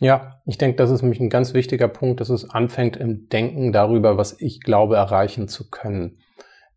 Ja, 0.00 0.40
ich 0.44 0.58
denke, 0.58 0.76
das 0.76 0.90
ist 0.90 1.02
nämlich 1.02 1.20
ein 1.20 1.30
ganz 1.30 1.54
wichtiger 1.54 1.88
Punkt, 1.88 2.20
dass 2.20 2.28
es 2.28 2.50
anfängt 2.50 2.96
im 2.96 3.28
Denken 3.28 3.72
darüber, 3.72 4.16
was 4.16 4.40
ich 4.40 4.60
glaube 4.60 4.96
erreichen 4.96 5.48
zu 5.48 5.70
können. 5.70 6.18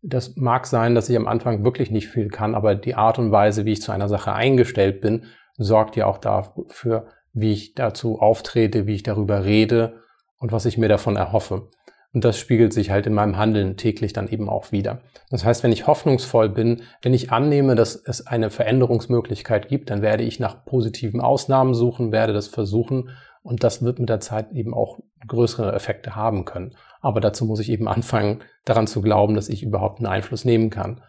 Das 0.02 0.36
mag 0.36 0.66
sein, 0.66 0.94
dass 0.94 1.08
ich 1.08 1.16
am 1.16 1.26
Anfang 1.26 1.64
wirklich 1.64 1.90
nicht 1.90 2.08
viel 2.08 2.28
kann, 2.28 2.54
aber 2.54 2.76
die 2.76 2.94
Art 2.94 3.18
und 3.18 3.32
Weise, 3.32 3.64
wie 3.64 3.72
ich 3.72 3.82
zu 3.82 3.90
einer 3.90 4.08
Sache 4.08 4.32
eingestellt 4.32 5.00
bin, 5.00 5.24
sorgt 5.56 5.96
ja 5.96 6.06
auch 6.06 6.18
dafür, 6.18 7.08
wie 7.32 7.52
ich 7.52 7.74
dazu 7.74 8.20
auftrete, 8.20 8.86
wie 8.86 8.94
ich 8.94 9.02
darüber 9.02 9.44
rede 9.44 10.02
und 10.38 10.52
was 10.52 10.66
ich 10.66 10.78
mir 10.78 10.88
davon 10.88 11.16
erhoffe. 11.16 11.68
Und 12.14 12.24
das 12.24 12.38
spiegelt 12.38 12.72
sich 12.72 12.90
halt 12.90 13.06
in 13.06 13.12
meinem 13.12 13.36
Handeln 13.36 13.76
täglich 13.76 14.14
dann 14.14 14.28
eben 14.28 14.48
auch 14.48 14.72
wieder. 14.72 15.02
Das 15.30 15.44
heißt, 15.44 15.62
wenn 15.62 15.72
ich 15.72 15.86
hoffnungsvoll 15.86 16.48
bin, 16.48 16.82
wenn 17.02 17.12
ich 17.12 17.32
annehme, 17.32 17.74
dass 17.74 17.96
es 17.96 18.26
eine 18.26 18.50
Veränderungsmöglichkeit 18.50 19.68
gibt, 19.68 19.90
dann 19.90 20.00
werde 20.00 20.24
ich 20.24 20.40
nach 20.40 20.64
positiven 20.64 21.20
Ausnahmen 21.20 21.74
suchen, 21.74 22.10
werde 22.10 22.32
das 22.32 22.48
versuchen 22.48 23.10
und 23.42 23.62
das 23.62 23.82
wird 23.82 23.98
mit 23.98 24.08
der 24.08 24.20
Zeit 24.20 24.52
eben 24.52 24.72
auch 24.72 24.98
größere 25.26 25.72
Effekte 25.74 26.16
haben 26.16 26.46
können. 26.46 26.74
Aber 27.00 27.20
dazu 27.20 27.44
muss 27.44 27.60
ich 27.60 27.68
eben 27.70 27.88
anfangen, 27.88 28.42
daran 28.64 28.86
zu 28.86 29.02
glauben, 29.02 29.34
dass 29.34 29.50
ich 29.50 29.62
überhaupt 29.62 29.98
einen 29.98 30.06
Einfluss 30.06 30.46
nehmen 30.46 30.70
kann. 30.70 31.02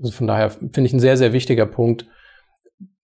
Also 0.00 0.10
von 0.10 0.26
daher 0.26 0.50
finde 0.50 0.86
ich 0.86 0.92
ein 0.92 1.00
sehr, 1.00 1.16
sehr 1.16 1.32
wichtiger 1.32 1.66
Punkt, 1.66 2.06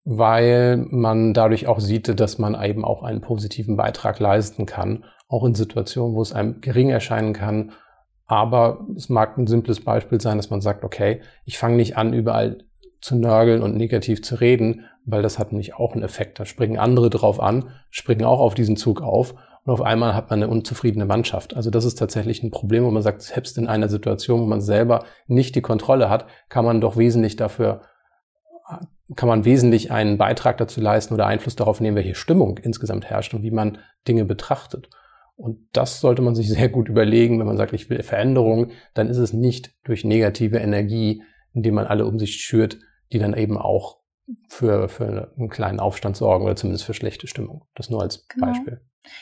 weil 0.03 0.77
man 0.77 1.35
dadurch 1.35 1.69
auch 1.69 1.79
sieht, 1.79 2.19
dass 2.19 2.39
man 2.39 2.61
eben 2.61 2.85
auch 2.85 3.05
einen 3.05 3.21
positiven 3.21 3.77
Beitrag 3.77 4.19
leisten 4.19 4.67
kann 4.67 5.05
auch 5.29 5.45
in 5.45 5.55
Situationen, 5.55 6.15
wo 6.15 6.23
es 6.23 6.33
einem 6.33 6.61
gering 6.61 6.91
erscheinen 6.91 7.33
kann. 7.33 7.73
Aber 8.27 8.87
es 8.97 9.09
mag 9.09 9.39
ein 9.39 9.47
simples 9.47 9.85
Beispiel 9.85 10.21
sein, 10.21 10.37
dass 10.37 10.51
man 10.51 10.61
sagt, 10.61 10.85
okay, 10.85 11.21
ich 11.45 11.59
fange 11.59 11.77
nicht 11.77 11.97
an, 11.97 12.13
überall 12.13 12.59
zu 13.01 13.17
nörgeln 13.17 13.63
und 13.63 13.77
negativ 13.77 14.23
zu 14.23 14.37
reden, 14.37 14.85
weil 15.05 15.23
das 15.23 15.39
hat 15.39 15.53
nämlich 15.53 15.75
auch 15.75 15.93
einen 15.93 16.03
Effekt. 16.03 16.41
Da 16.41 16.45
springen 16.45 16.79
andere 16.79 17.11
drauf 17.11 17.41
an, 17.41 17.71
springen 17.91 18.25
auch 18.25 18.41
auf 18.41 18.55
diesen 18.55 18.77
Zug 18.77 19.01
auf 19.01 19.35
und 19.65 19.73
auf 19.73 19.83
einmal 19.83 20.15
hat 20.15 20.31
man 20.31 20.43
eine 20.43 20.51
unzufriedene 20.51 21.07
Mannschaft. 21.07 21.55
Also 21.55 21.71
das 21.71 21.85
ist 21.85 21.97
tatsächlich 21.97 22.43
ein 22.43 22.51
Problem, 22.51 22.85
wo 22.85 22.91
man 22.91 23.03
sagt, 23.03 23.23
selbst 23.23 23.59
in 23.59 23.67
einer 23.67 23.89
Situation, 23.89 24.41
wo 24.41 24.47
man 24.47 24.61
selber 24.61 25.05
nicht 25.27 25.55
die 25.55 25.61
Kontrolle 25.61 26.09
hat, 26.09 26.27
kann 26.49 26.65
man 26.65 26.81
doch 26.81 26.97
wesentlich 26.97 27.37
dafür, 27.37 27.83
kann 29.15 29.29
man 29.29 29.45
wesentlich 29.45 29.91
einen 29.91 30.19
Beitrag 30.19 30.57
dazu 30.59 30.81
leisten 30.81 31.15
oder 31.15 31.27
Einfluss 31.27 31.57
darauf 31.57 31.81
nehmen, 31.81 31.97
welche 31.97 32.15
Stimmung 32.15 32.59
insgesamt 32.59 33.07
herrscht 33.07 33.35
und 33.35 33.43
wie 33.43 33.51
man 33.51 33.79
Dinge 34.09 34.25
betrachtet. 34.25 34.89
Und 35.37 35.69
das 35.73 36.01
sollte 36.01 36.23
man 36.23 36.35
sich 36.35 36.49
sehr 36.51 36.69
gut 36.69 36.89
überlegen, 36.89 37.39
wenn 37.39 37.47
man 37.47 37.57
sagt, 37.57 37.73
ich 37.73 37.89
will 37.91 38.03
Veränderung, 38.03 38.71
dann 38.95 39.09
ist 39.09 39.19
es 39.19 39.33
nicht 39.33 39.73
durch 39.85 40.05
negative 40.05 40.59
Energie, 40.59 41.23
indem 41.53 41.75
man 41.75 41.87
alle 41.87 42.07
um 42.07 42.19
sich 42.19 42.37
schürt, 42.37 42.79
die 43.13 43.19
dann 43.19 43.35
eben 43.35 43.57
auch 43.57 43.99
für, 44.49 44.89
für 44.89 45.33
einen 45.37 45.49
kleinen 45.49 45.81
Aufstand 45.81 46.17
sorgen 46.17 46.45
oder 46.45 46.57
zumindest 46.57 46.85
für 46.85 46.95
schlechte 46.95 47.29
Stimmung. 47.29 47.67
Das 47.75 47.91
nur 47.91 48.03
als 48.03 48.27
genau. 48.29 48.47
Beispiel. 48.47 48.81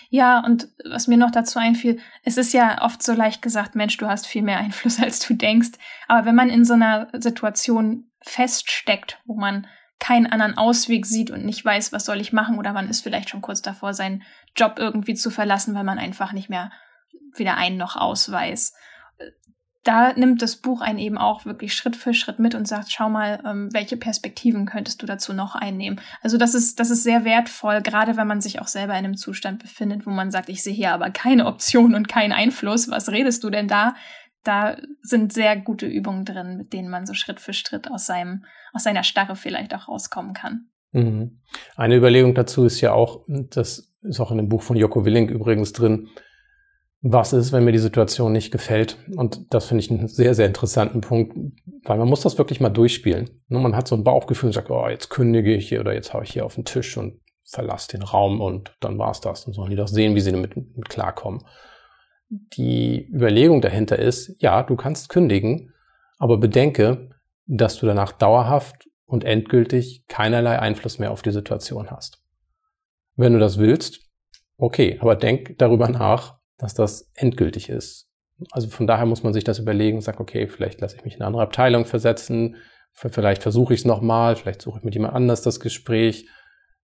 Ja, 0.08 0.42
und 0.44 0.68
was 0.90 1.08
mir 1.08 1.18
noch 1.18 1.30
dazu 1.30 1.58
einfiel, 1.58 1.98
es 2.22 2.38
ist 2.38 2.54
ja 2.54 2.82
oft 2.82 3.02
so 3.02 3.12
leicht 3.12 3.42
gesagt, 3.42 3.74
Mensch, 3.74 3.96
du 3.98 4.06
hast 4.06 4.26
viel 4.26 4.42
mehr 4.42 4.58
Einfluss, 4.60 5.00
als 5.00 5.20
du 5.26 5.34
denkst. 5.34 5.72
Aber 6.08 6.26
wenn 6.26 6.34
man 6.34 6.48
in 6.48 6.64
so 6.64 6.74
einer 6.74 7.08
Situation 7.12 8.10
feststeckt, 8.20 9.20
wo 9.26 9.34
man 9.34 9.66
keinen 10.04 10.26
anderen 10.26 10.58
Ausweg 10.58 11.06
sieht 11.06 11.30
und 11.30 11.46
nicht 11.46 11.64
weiß, 11.64 11.90
was 11.94 12.04
soll 12.04 12.20
ich 12.20 12.30
machen, 12.30 12.58
oder 12.58 12.74
man 12.74 12.90
ist 12.90 13.00
vielleicht 13.00 13.30
schon 13.30 13.40
kurz 13.40 13.62
davor, 13.62 13.94
seinen 13.94 14.22
Job 14.54 14.74
irgendwie 14.76 15.14
zu 15.14 15.30
verlassen, 15.30 15.74
weil 15.74 15.84
man 15.84 15.98
einfach 15.98 16.32
nicht 16.32 16.50
mehr 16.50 16.70
weder 17.36 17.56
ein 17.56 17.78
noch 17.78 17.96
aus 17.96 18.30
weiß. 18.30 18.74
Da 19.82 20.12
nimmt 20.12 20.42
das 20.42 20.56
Buch 20.56 20.82
einen 20.82 20.98
eben 20.98 21.16
auch 21.16 21.46
wirklich 21.46 21.74
Schritt 21.74 21.96
für 21.96 22.12
Schritt 22.12 22.38
mit 22.38 22.54
und 22.54 22.68
sagt, 22.68 22.92
schau 22.92 23.08
mal, 23.08 23.42
ähm, 23.46 23.70
welche 23.72 23.96
Perspektiven 23.96 24.66
könntest 24.66 25.00
du 25.00 25.06
dazu 25.06 25.32
noch 25.32 25.54
einnehmen. 25.54 25.98
Also 26.20 26.36
das 26.36 26.54
ist, 26.54 26.80
das 26.80 26.90
ist 26.90 27.02
sehr 27.02 27.24
wertvoll, 27.24 27.80
gerade 27.80 28.18
wenn 28.18 28.26
man 28.26 28.42
sich 28.42 28.60
auch 28.60 28.68
selber 28.68 28.92
in 28.92 29.06
einem 29.06 29.16
Zustand 29.16 29.62
befindet, 29.62 30.04
wo 30.04 30.10
man 30.10 30.30
sagt, 30.30 30.50
ich 30.50 30.62
sehe 30.62 30.74
hier 30.74 30.92
aber 30.92 31.08
keine 31.10 31.46
Option 31.46 31.94
und 31.94 32.08
keinen 32.08 32.32
Einfluss. 32.32 32.90
Was 32.90 33.10
redest 33.10 33.42
du 33.42 33.48
denn 33.48 33.68
da? 33.68 33.94
Da 34.44 34.76
sind 35.02 35.32
sehr 35.32 35.56
gute 35.56 35.86
Übungen 35.86 36.24
drin, 36.24 36.56
mit 36.56 36.72
denen 36.72 36.90
man 36.90 37.06
so 37.06 37.14
Schritt 37.14 37.40
für 37.40 37.52
Schritt 37.52 37.90
aus 37.90 38.06
seinem, 38.06 38.44
aus 38.72 38.84
seiner 38.84 39.02
Starre 39.02 39.36
vielleicht 39.36 39.74
auch 39.74 39.88
rauskommen 39.88 40.34
kann. 40.34 40.68
Mhm. 40.92 41.40
Eine 41.76 41.96
Überlegung 41.96 42.34
dazu 42.34 42.64
ist 42.64 42.80
ja 42.80 42.92
auch, 42.92 43.24
dass 43.26 43.94
ist 44.04 44.20
auch 44.20 44.30
in 44.30 44.36
dem 44.36 44.48
Buch 44.48 44.62
von 44.62 44.76
Joko 44.76 45.04
Willink 45.04 45.30
übrigens 45.30 45.72
drin, 45.72 46.08
was 47.00 47.32
ist, 47.32 47.52
wenn 47.52 47.64
mir 47.64 47.72
die 47.72 47.78
Situation 47.78 48.32
nicht 48.32 48.50
gefällt. 48.50 48.96
Und 49.16 49.52
das 49.52 49.66
finde 49.66 49.82
ich 49.84 49.90
einen 49.90 50.08
sehr, 50.08 50.34
sehr 50.34 50.46
interessanten 50.46 51.00
Punkt, 51.00 51.36
weil 51.84 51.98
man 51.98 52.08
muss 52.08 52.22
das 52.22 52.38
wirklich 52.38 52.60
mal 52.60 52.70
durchspielen. 52.70 53.42
Ne, 53.48 53.58
man 53.58 53.76
hat 53.76 53.88
so 53.88 53.94
ein 53.94 54.04
Bauchgefühl 54.04 54.48
und 54.48 54.54
sagt, 54.54 54.70
oh, 54.70 54.88
jetzt 54.88 55.10
kündige 55.10 55.54
ich 55.54 55.68
hier 55.68 55.80
oder 55.80 55.92
jetzt 55.92 56.14
haue 56.14 56.24
ich 56.24 56.32
hier 56.32 56.46
auf 56.46 56.54
den 56.54 56.64
Tisch 56.64 56.96
und 56.96 57.20
verlasse 57.44 57.88
den 57.88 58.02
Raum 58.02 58.40
und 58.40 58.74
dann 58.80 58.98
war's 58.98 59.20
das. 59.20 59.46
Und 59.46 59.52
sollen 59.52 59.70
die 59.70 59.76
doch 59.76 59.88
sehen, 59.88 60.14
wie 60.14 60.20
sie 60.20 60.32
damit 60.32 60.56
mit 60.56 60.88
klarkommen. 60.88 61.42
Die 62.28 63.08
Überlegung 63.12 63.60
dahinter 63.60 63.98
ist, 63.98 64.34
ja, 64.40 64.62
du 64.62 64.76
kannst 64.76 65.08
kündigen, 65.08 65.72
aber 66.18 66.38
bedenke, 66.38 67.10
dass 67.46 67.76
du 67.78 67.86
danach 67.86 68.12
dauerhaft 68.12 68.88
und 69.06 69.24
endgültig 69.24 70.04
keinerlei 70.08 70.58
Einfluss 70.58 70.98
mehr 70.98 71.12
auf 71.12 71.22
die 71.22 71.32
Situation 71.32 71.90
hast. 71.90 72.22
Wenn 73.16 73.34
du 73.34 73.38
das 73.38 73.58
willst, 73.58 74.00
okay, 74.56 74.98
aber 75.00 75.16
denk 75.16 75.58
darüber 75.58 75.88
nach, 75.88 76.38
dass 76.58 76.74
das 76.74 77.10
endgültig 77.14 77.68
ist. 77.68 78.08
Also 78.50 78.68
von 78.68 78.86
daher 78.86 79.06
muss 79.06 79.22
man 79.22 79.32
sich 79.32 79.44
das 79.44 79.58
überlegen 79.58 79.98
und 79.98 80.02
sagen, 80.02 80.20
okay, 80.20 80.48
vielleicht 80.48 80.80
lasse 80.80 80.96
ich 80.96 81.04
mich 81.04 81.14
in 81.14 81.20
eine 81.20 81.28
andere 81.28 81.42
Abteilung 81.42 81.84
versetzen, 81.84 82.56
vielleicht 82.92 83.42
versuche 83.42 83.74
ich 83.74 83.80
es 83.80 83.86
nochmal, 83.86 84.36
vielleicht 84.36 84.62
suche 84.62 84.78
ich 84.78 84.84
mit 84.84 84.94
jemand 84.94 85.14
anders 85.14 85.42
das 85.42 85.60
Gespräch. 85.60 86.28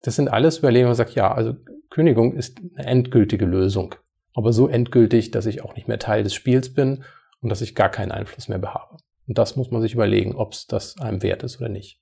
Das 0.03 0.17
sind 0.17 0.29
alles 0.29 0.59
Überlegungen, 0.59 0.89
wo 0.89 0.91
man 0.91 0.97
sagt, 0.97 1.15
ja, 1.15 1.33
also 1.33 1.55
Kündigung 1.91 2.35
ist 2.35 2.61
eine 2.77 2.87
endgültige 2.87 3.47
Lösung. 3.47 3.95
Aber 4.39 4.53
so 4.53 4.69
endgültig, 4.69 5.33
dass 5.33 5.47
ich 5.47 5.65
auch 5.65 5.75
nicht 5.75 5.89
mehr 5.89 5.99
Teil 5.99 6.23
des 6.23 6.33
Spiels 6.33 6.73
bin 6.73 7.03
und 7.41 7.49
dass 7.49 7.61
ich 7.61 7.75
gar 7.75 7.89
keinen 7.89 8.13
Einfluss 8.13 8.47
mehr 8.47 8.63
habe. 8.63 8.99
Und 9.27 9.37
das 9.37 9.57
muss 9.57 9.73
man 9.73 9.83
sich 9.83 9.95
überlegen, 9.95 10.37
ob 10.37 10.53
es 10.53 10.69
das 10.69 10.97
einem 11.01 11.25
wert 11.25 11.43
ist 11.43 11.59
oder 11.59 11.69
nicht. 11.69 12.01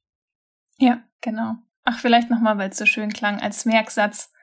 Ja, 0.76 1.02
genau. 1.22 1.54
Ach, 1.84 1.98
vielleicht 1.98 2.28
nochmal, 2.28 2.58
weil 2.58 2.68
es 2.68 2.76
so 2.76 2.84
schön 2.84 3.10
klang, 3.10 3.40
als 3.40 3.64
Merksatz. 3.64 4.34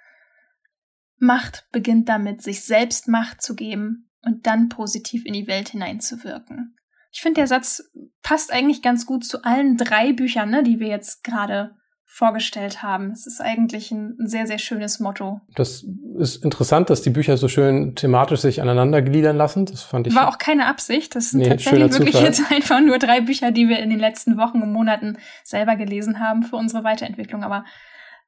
Macht 1.19 1.67
beginnt 1.71 2.09
damit, 2.09 2.41
sich 2.41 2.63
selbst 2.63 3.07
Macht 3.09 3.43
zu 3.43 3.55
geben 3.55 4.09
und 4.23 4.47
dann 4.47 4.69
positiv 4.69 5.23
in 5.27 5.33
die 5.33 5.45
Welt 5.45 5.69
hineinzuwirken. 5.69 6.75
Ich 7.11 7.21
finde, 7.21 7.41
der 7.41 7.47
Satz 7.47 7.91
passt 8.23 8.51
eigentlich 8.51 8.81
ganz 8.81 9.05
gut 9.05 9.23
zu 9.23 9.43
allen 9.43 9.77
drei 9.77 10.13
Büchern, 10.13 10.49
ne, 10.49 10.63
die 10.63 10.79
wir 10.79 10.87
jetzt 10.87 11.23
gerade 11.23 11.75
vorgestellt 12.13 12.83
haben. 12.83 13.09
Es 13.09 13.25
ist 13.25 13.41
eigentlich 13.41 13.89
ein, 13.89 14.15
ein, 14.19 14.27
sehr, 14.27 14.45
sehr 14.45 14.59
schönes 14.59 14.99
Motto. 14.99 15.41
Das 15.55 15.83
ist 16.19 16.43
interessant, 16.43 16.91
dass 16.91 17.01
die 17.01 17.09
Bücher 17.09 17.37
so 17.37 17.47
schön 17.47 17.95
thematisch 17.95 18.41
sich 18.41 18.61
aneinander 18.61 19.01
gliedern 19.01 19.35
lassen. 19.35 19.65
Das 19.65 19.81
fand 19.81 20.05
ich. 20.05 20.13
War 20.13 20.27
auch 20.27 20.37
keine 20.37 20.67
Absicht. 20.67 21.15
Das 21.15 21.31
sind 21.31 21.39
nee, 21.39 21.49
tatsächlich 21.49 21.91
wirklich 21.91 22.11
Zufall. 22.11 22.27
jetzt 22.27 22.43
einfach 22.51 22.81
nur 22.81 22.99
drei 22.99 23.21
Bücher, 23.21 23.49
die 23.49 23.67
wir 23.67 23.79
in 23.79 23.89
den 23.89 23.97
letzten 23.97 24.37
Wochen 24.37 24.61
und 24.61 24.71
Monaten 24.71 25.17
selber 25.43 25.75
gelesen 25.75 26.19
haben 26.19 26.43
für 26.43 26.55
unsere 26.55 26.83
Weiterentwicklung. 26.83 27.43
Aber 27.43 27.65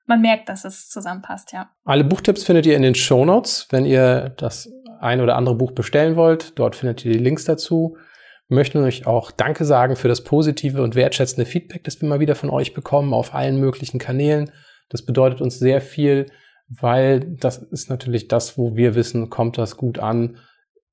man 0.07 0.20
merkt, 0.20 0.49
dass 0.49 0.66
es 0.66 0.89
zusammenpasst, 0.89 1.53
ja. 1.53 1.70
Alle 1.84 2.03
Buchtipps 2.03 2.43
findet 2.43 2.66
ihr 2.66 2.76
in 2.76 2.82
den 2.82 2.95
Show 2.95 3.24
Notes, 3.24 3.68
wenn 3.70 3.86
ihr 3.86 4.34
das 4.38 4.68
ein 4.99 5.22
oder 5.22 5.36
andere 5.36 5.53
Buch 5.53 5.74
bestellen 5.74 6.16
wollt. 6.16 6.57
Dort 6.57 6.76
findet 6.76 7.05
ihr 7.05 7.14
die 7.14 7.20
Links 7.20 7.45
dazu 7.45 7.97
möchten 8.48 8.84
euch 8.84 9.08
auch 9.08 9.32
Danke 9.32 9.66
sagen 9.66 9.96
für 9.96 10.08
das 10.08 10.24
positive 10.24 10.82
und 10.82 10.96
wertschätzende 10.96 11.50
Feedback, 11.50 11.84
das 11.84 12.02
wir 12.02 12.10
mal 12.10 12.20
wieder 12.20 12.36
von 12.36 12.50
euch 12.50 12.74
bekommen 12.74 13.14
auf 13.14 13.34
allen 13.34 13.60
möglichen 13.60 14.00
Kanälen. 14.00 14.52
Das 14.89 15.04
bedeutet 15.04 15.41
uns 15.41 15.58
sehr 15.58 15.82
viel, 15.82 16.28
weil 16.68 17.22
das 17.22 17.58
ist 17.58 17.89
natürlich 17.89 18.28
das, 18.28 18.58
wo 18.58 18.76
wir 18.76 18.96
wissen, 18.96 19.30
kommt 19.30 19.58
das 19.58 19.78
gut 19.78 20.00
an, 20.00 20.38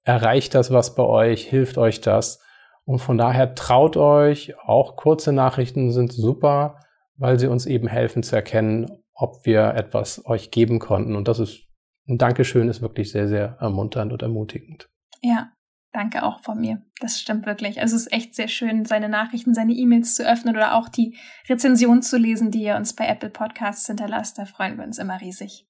erreicht 0.05 0.55
das 0.55 0.71
was 0.71 0.95
bei 0.95 1.03
euch, 1.03 1.45
hilft 1.45 1.79
euch 1.79 2.01
das. 2.01 2.41
Und 2.85 2.99
von 2.99 3.17
daher 3.17 3.55
traut 3.55 3.97
euch, 3.97 4.59
auch 4.59 4.97
kurze 4.97 5.33
Nachrichten 5.33 5.93
sind 5.93 6.13
super, 6.13 6.81
weil 7.17 7.39
sie 7.39 7.47
uns 7.47 7.67
eben 7.67 7.87
helfen 7.87 8.23
zu 8.23 8.35
erkennen, 8.35 8.91
ob 9.15 9.45
wir 9.47 9.75
etwas 9.75 10.27
euch 10.27 10.51
geben 10.51 10.79
konnten. 10.79 11.15
Und 11.15 11.29
das 11.29 11.39
ist 11.39 11.69
ein 12.09 12.19
Dankeschön, 12.19 12.69
ist 12.69 12.83
wirklich 12.83 13.13
sehr, 13.13 13.29
sehr 13.29 13.57
ermunternd 13.61 14.13
und 14.13 14.23
ermutigend. 14.23 14.89
Ja, 15.21 15.53
danke 15.93 16.23
auch 16.23 16.41
von 16.41 16.61
mir. 16.61 16.83
Das 17.01 17.21
stimmt 17.21 17.47
wirklich. 17.47 17.81
Also 17.81 17.97
es 17.97 18.07
ist 18.07 18.13
echt 18.13 18.35
sehr 18.35 18.49
schön, 18.49 18.85
seine 18.85 19.09
Nachrichten, 19.09 19.55
seine 19.55 19.73
E-Mails 19.73 20.15
zu 20.15 20.27
öffnen 20.27 20.57
oder 20.57 20.75
auch 20.75 20.89
die 20.89 21.17
Rezension 21.49 22.03
zu 22.03 22.17
lesen, 22.17 22.51
die 22.51 22.63
ihr 22.63 22.77
uns 22.77 22.95
bei 22.95 23.07
Apple 23.07 23.31
Podcasts 23.31 23.87
hinterlasst. 23.87 24.39
Da 24.39 24.45
freuen 24.45 24.79
wir 24.79 24.85
uns 24.85 24.99
immer 24.99 25.21
riesig. 25.21 25.67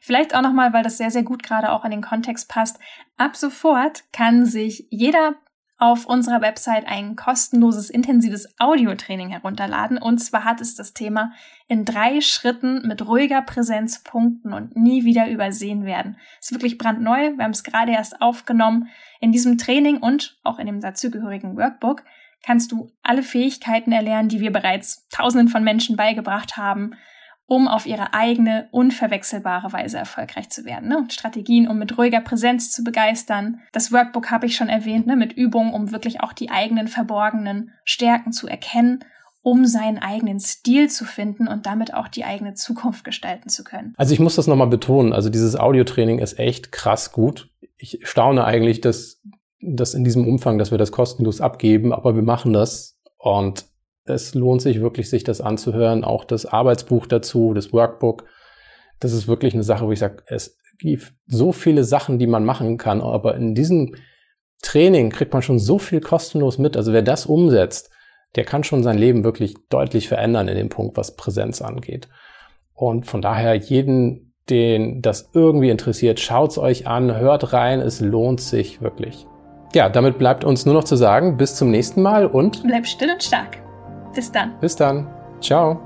Vielleicht 0.00 0.34
auch 0.34 0.40
nochmal, 0.40 0.72
weil 0.72 0.82
das 0.82 0.96
sehr, 0.96 1.10
sehr 1.10 1.22
gut 1.22 1.42
gerade 1.42 1.70
auch 1.72 1.84
in 1.84 1.90
den 1.90 2.00
Kontext 2.00 2.48
passt. 2.48 2.78
Ab 3.18 3.36
sofort 3.36 4.04
kann 4.12 4.46
sich 4.46 4.86
jeder 4.90 5.34
auf 5.80 6.04
unserer 6.04 6.42
Website 6.42 6.86
ein 6.86 7.16
kostenloses, 7.16 7.88
intensives 7.88 8.54
Audiotraining 8.60 9.30
herunterladen. 9.30 9.96
Und 9.96 10.18
zwar 10.18 10.44
hat 10.44 10.60
es 10.60 10.74
das 10.74 10.92
Thema 10.92 11.32
in 11.68 11.86
drei 11.86 12.20
Schritten 12.20 12.86
mit 12.86 13.06
ruhiger 13.06 13.40
Präsenz 13.40 14.04
punkten 14.04 14.52
und 14.52 14.76
nie 14.76 15.04
wieder 15.04 15.28
übersehen 15.30 15.86
werden. 15.86 16.18
Ist 16.38 16.52
wirklich 16.52 16.76
brandneu. 16.76 17.32
Wir 17.34 17.44
haben 17.44 17.52
es 17.52 17.64
gerade 17.64 17.92
erst 17.92 18.20
aufgenommen. 18.20 18.88
In 19.20 19.32
diesem 19.32 19.56
Training 19.56 19.96
und 19.96 20.38
auch 20.44 20.58
in 20.58 20.66
dem 20.66 20.80
dazugehörigen 20.80 21.56
Workbook 21.56 22.04
kannst 22.44 22.72
du 22.72 22.92
alle 23.02 23.22
Fähigkeiten 23.22 23.90
erlernen, 23.90 24.28
die 24.28 24.40
wir 24.40 24.52
bereits 24.52 25.08
Tausenden 25.08 25.48
von 25.48 25.64
Menschen 25.64 25.96
beigebracht 25.96 26.58
haben 26.58 26.92
um 27.50 27.66
auf 27.66 27.84
ihre 27.84 28.14
eigene, 28.14 28.68
unverwechselbare 28.70 29.72
Weise 29.72 29.98
erfolgreich 29.98 30.50
zu 30.50 30.64
werden. 30.64 30.88
Ne? 30.88 31.06
Strategien, 31.10 31.66
um 31.66 31.80
mit 31.80 31.98
ruhiger 31.98 32.20
Präsenz 32.20 32.70
zu 32.70 32.84
begeistern. 32.84 33.58
Das 33.72 33.90
Workbook 33.90 34.30
habe 34.30 34.46
ich 34.46 34.54
schon 34.54 34.68
erwähnt, 34.68 35.08
ne? 35.08 35.16
mit 35.16 35.32
Übungen, 35.32 35.74
um 35.74 35.90
wirklich 35.90 36.20
auch 36.20 36.32
die 36.32 36.48
eigenen 36.48 36.86
verborgenen 36.86 37.72
Stärken 37.84 38.30
zu 38.30 38.46
erkennen 38.46 39.04
um 39.42 39.64
seinen 39.64 39.96
eigenen 39.96 40.38
Stil 40.38 40.90
zu 40.90 41.06
finden 41.06 41.48
und 41.48 41.64
damit 41.64 41.94
auch 41.94 42.08
die 42.08 42.24
eigene 42.24 42.52
Zukunft 42.52 43.04
gestalten 43.04 43.48
zu 43.48 43.64
können. 43.64 43.94
Also 43.96 44.12
ich 44.12 44.20
muss 44.20 44.36
das 44.36 44.46
nochmal 44.46 44.66
betonen. 44.66 45.14
Also 45.14 45.30
dieses 45.30 45.56
Audiotraining 45.56 46.18
ist 46.18 46.38
echt 46.38 46.72
krass 46.72 47.10
gut. 47.10 47.48
Ich 47.78 48.00
staune 48.02 48.44
eigentlich, 48.44 48.82
dass, 48.82 49.22
dass 49.62 49.94
in 49.94 50.04
diesem 50.04 50.28
Umfang, 50.28 50.58
dass 50.58 50.72
wir 50.72 50.76
das 50.76 50.92
kostenlos 50.92 51.40
abgeben, 51.40 51.94
aber 51.94 52.14
wir 52.14 52.22
machen 52.22 52.52
das 52.52 52.98
und 53.16 53.64
es 54.10 54.34
lohnt 54.34 54.62
sich 54.62 54.80
wirklich, 54.80 55.08
sich 55.08 55.24
das 55.24 55.40
anzuhören. 55.40 56.04
Auch 56.04 56.24
das 56.24 56.46
Arbeitsbuch 56.46 57.06
dazu, 57.06 57.54
das 57.54 57.72
Workbook. 57.72 58.24
Das 58.98 59.12
ist 59.12 59.28
wirklich 59.28 59.54
eine 59.54 59.62
Sache, 59.62 59.86
wo 59.86 59.92
ich 59.92 59.98
sage, 59.98 60.22
es 60.26 60.58
gibt 60.78 61.12
so 61.26 61.52
viele 61.52 61.84
Sachen, 61.84 62.18
die 62.18 62.26
man 62.26 62.44
machen 62.44 62.78
kann, 62.78 63.00
aber 63.00 63.34
in 63.36 63.54
diesem 63.54 63.94
Training 64.62 65.10
kriegt 65.10 65.32
man 65.32 65.42
schon 65.42 65.58
so 65.58 65.78
viel 65.78 66.00
kostenlos 66.00 66.58
mit. 66.58 66.76
Also 66.76 66.92
wer 66.92 67.02
das 67.02 67.26
umsetzt, 67.26 67.90
der 68.36 68.44
kann 68.44 68.64
schon 68.64 68.82
sein 68.82 68.98
Leben 68.98 69.24
wirklich 69.24 69.54
deutlich 69.68 70.08
verändern 70.08 70.48
in 70.48 70.56
dem 70.56 70.68
Punkt, 70.68 70.96
was 70.96 71.16
Präsenz 71.16 71.62
angeht. 71.62 72.08
Und 72.74 73.06
von 73.06 73.20
daher 73.20 73.54
jeden, 73.54 74.34
den 74.48 75.02
das 75.02 75.30
irgendwie 75.34 75.70
interessiert, 75.70 76.20
schaut's 76.20 76.58
euch 76.58 76.86
an, 76.86 77.16
hört 77.16 77.52
rein, 77.52 77.80
es 77.80 78.00
lohnt 78.00 78.40
sich 78.40 78.80
wirklich. 78.80 79.26
Ja, 79.74 79.88
damit 79.88 80.18
bleibt 80.18 80.44
uns 80.44 80.66
nur 80.66 80.74
noch 80.74 80.84
zu 80.84 80.96
sagen, 80.96 81.36
bis 81.36 81.54
zum 81.54 81.70
nächsten 81.70 82.02
Mal 82.02 82.26
und 82.26 82.62
bleib 82.64 82.86
still 82.86 83.10
und 83.10 83.22
stark. 83.22 83.58
Bis 84.14 84.30
dann. 84.32 84.58
Bis 84.60 84.76
dann. 84.76 85.06
Ciao. 85.40 85.80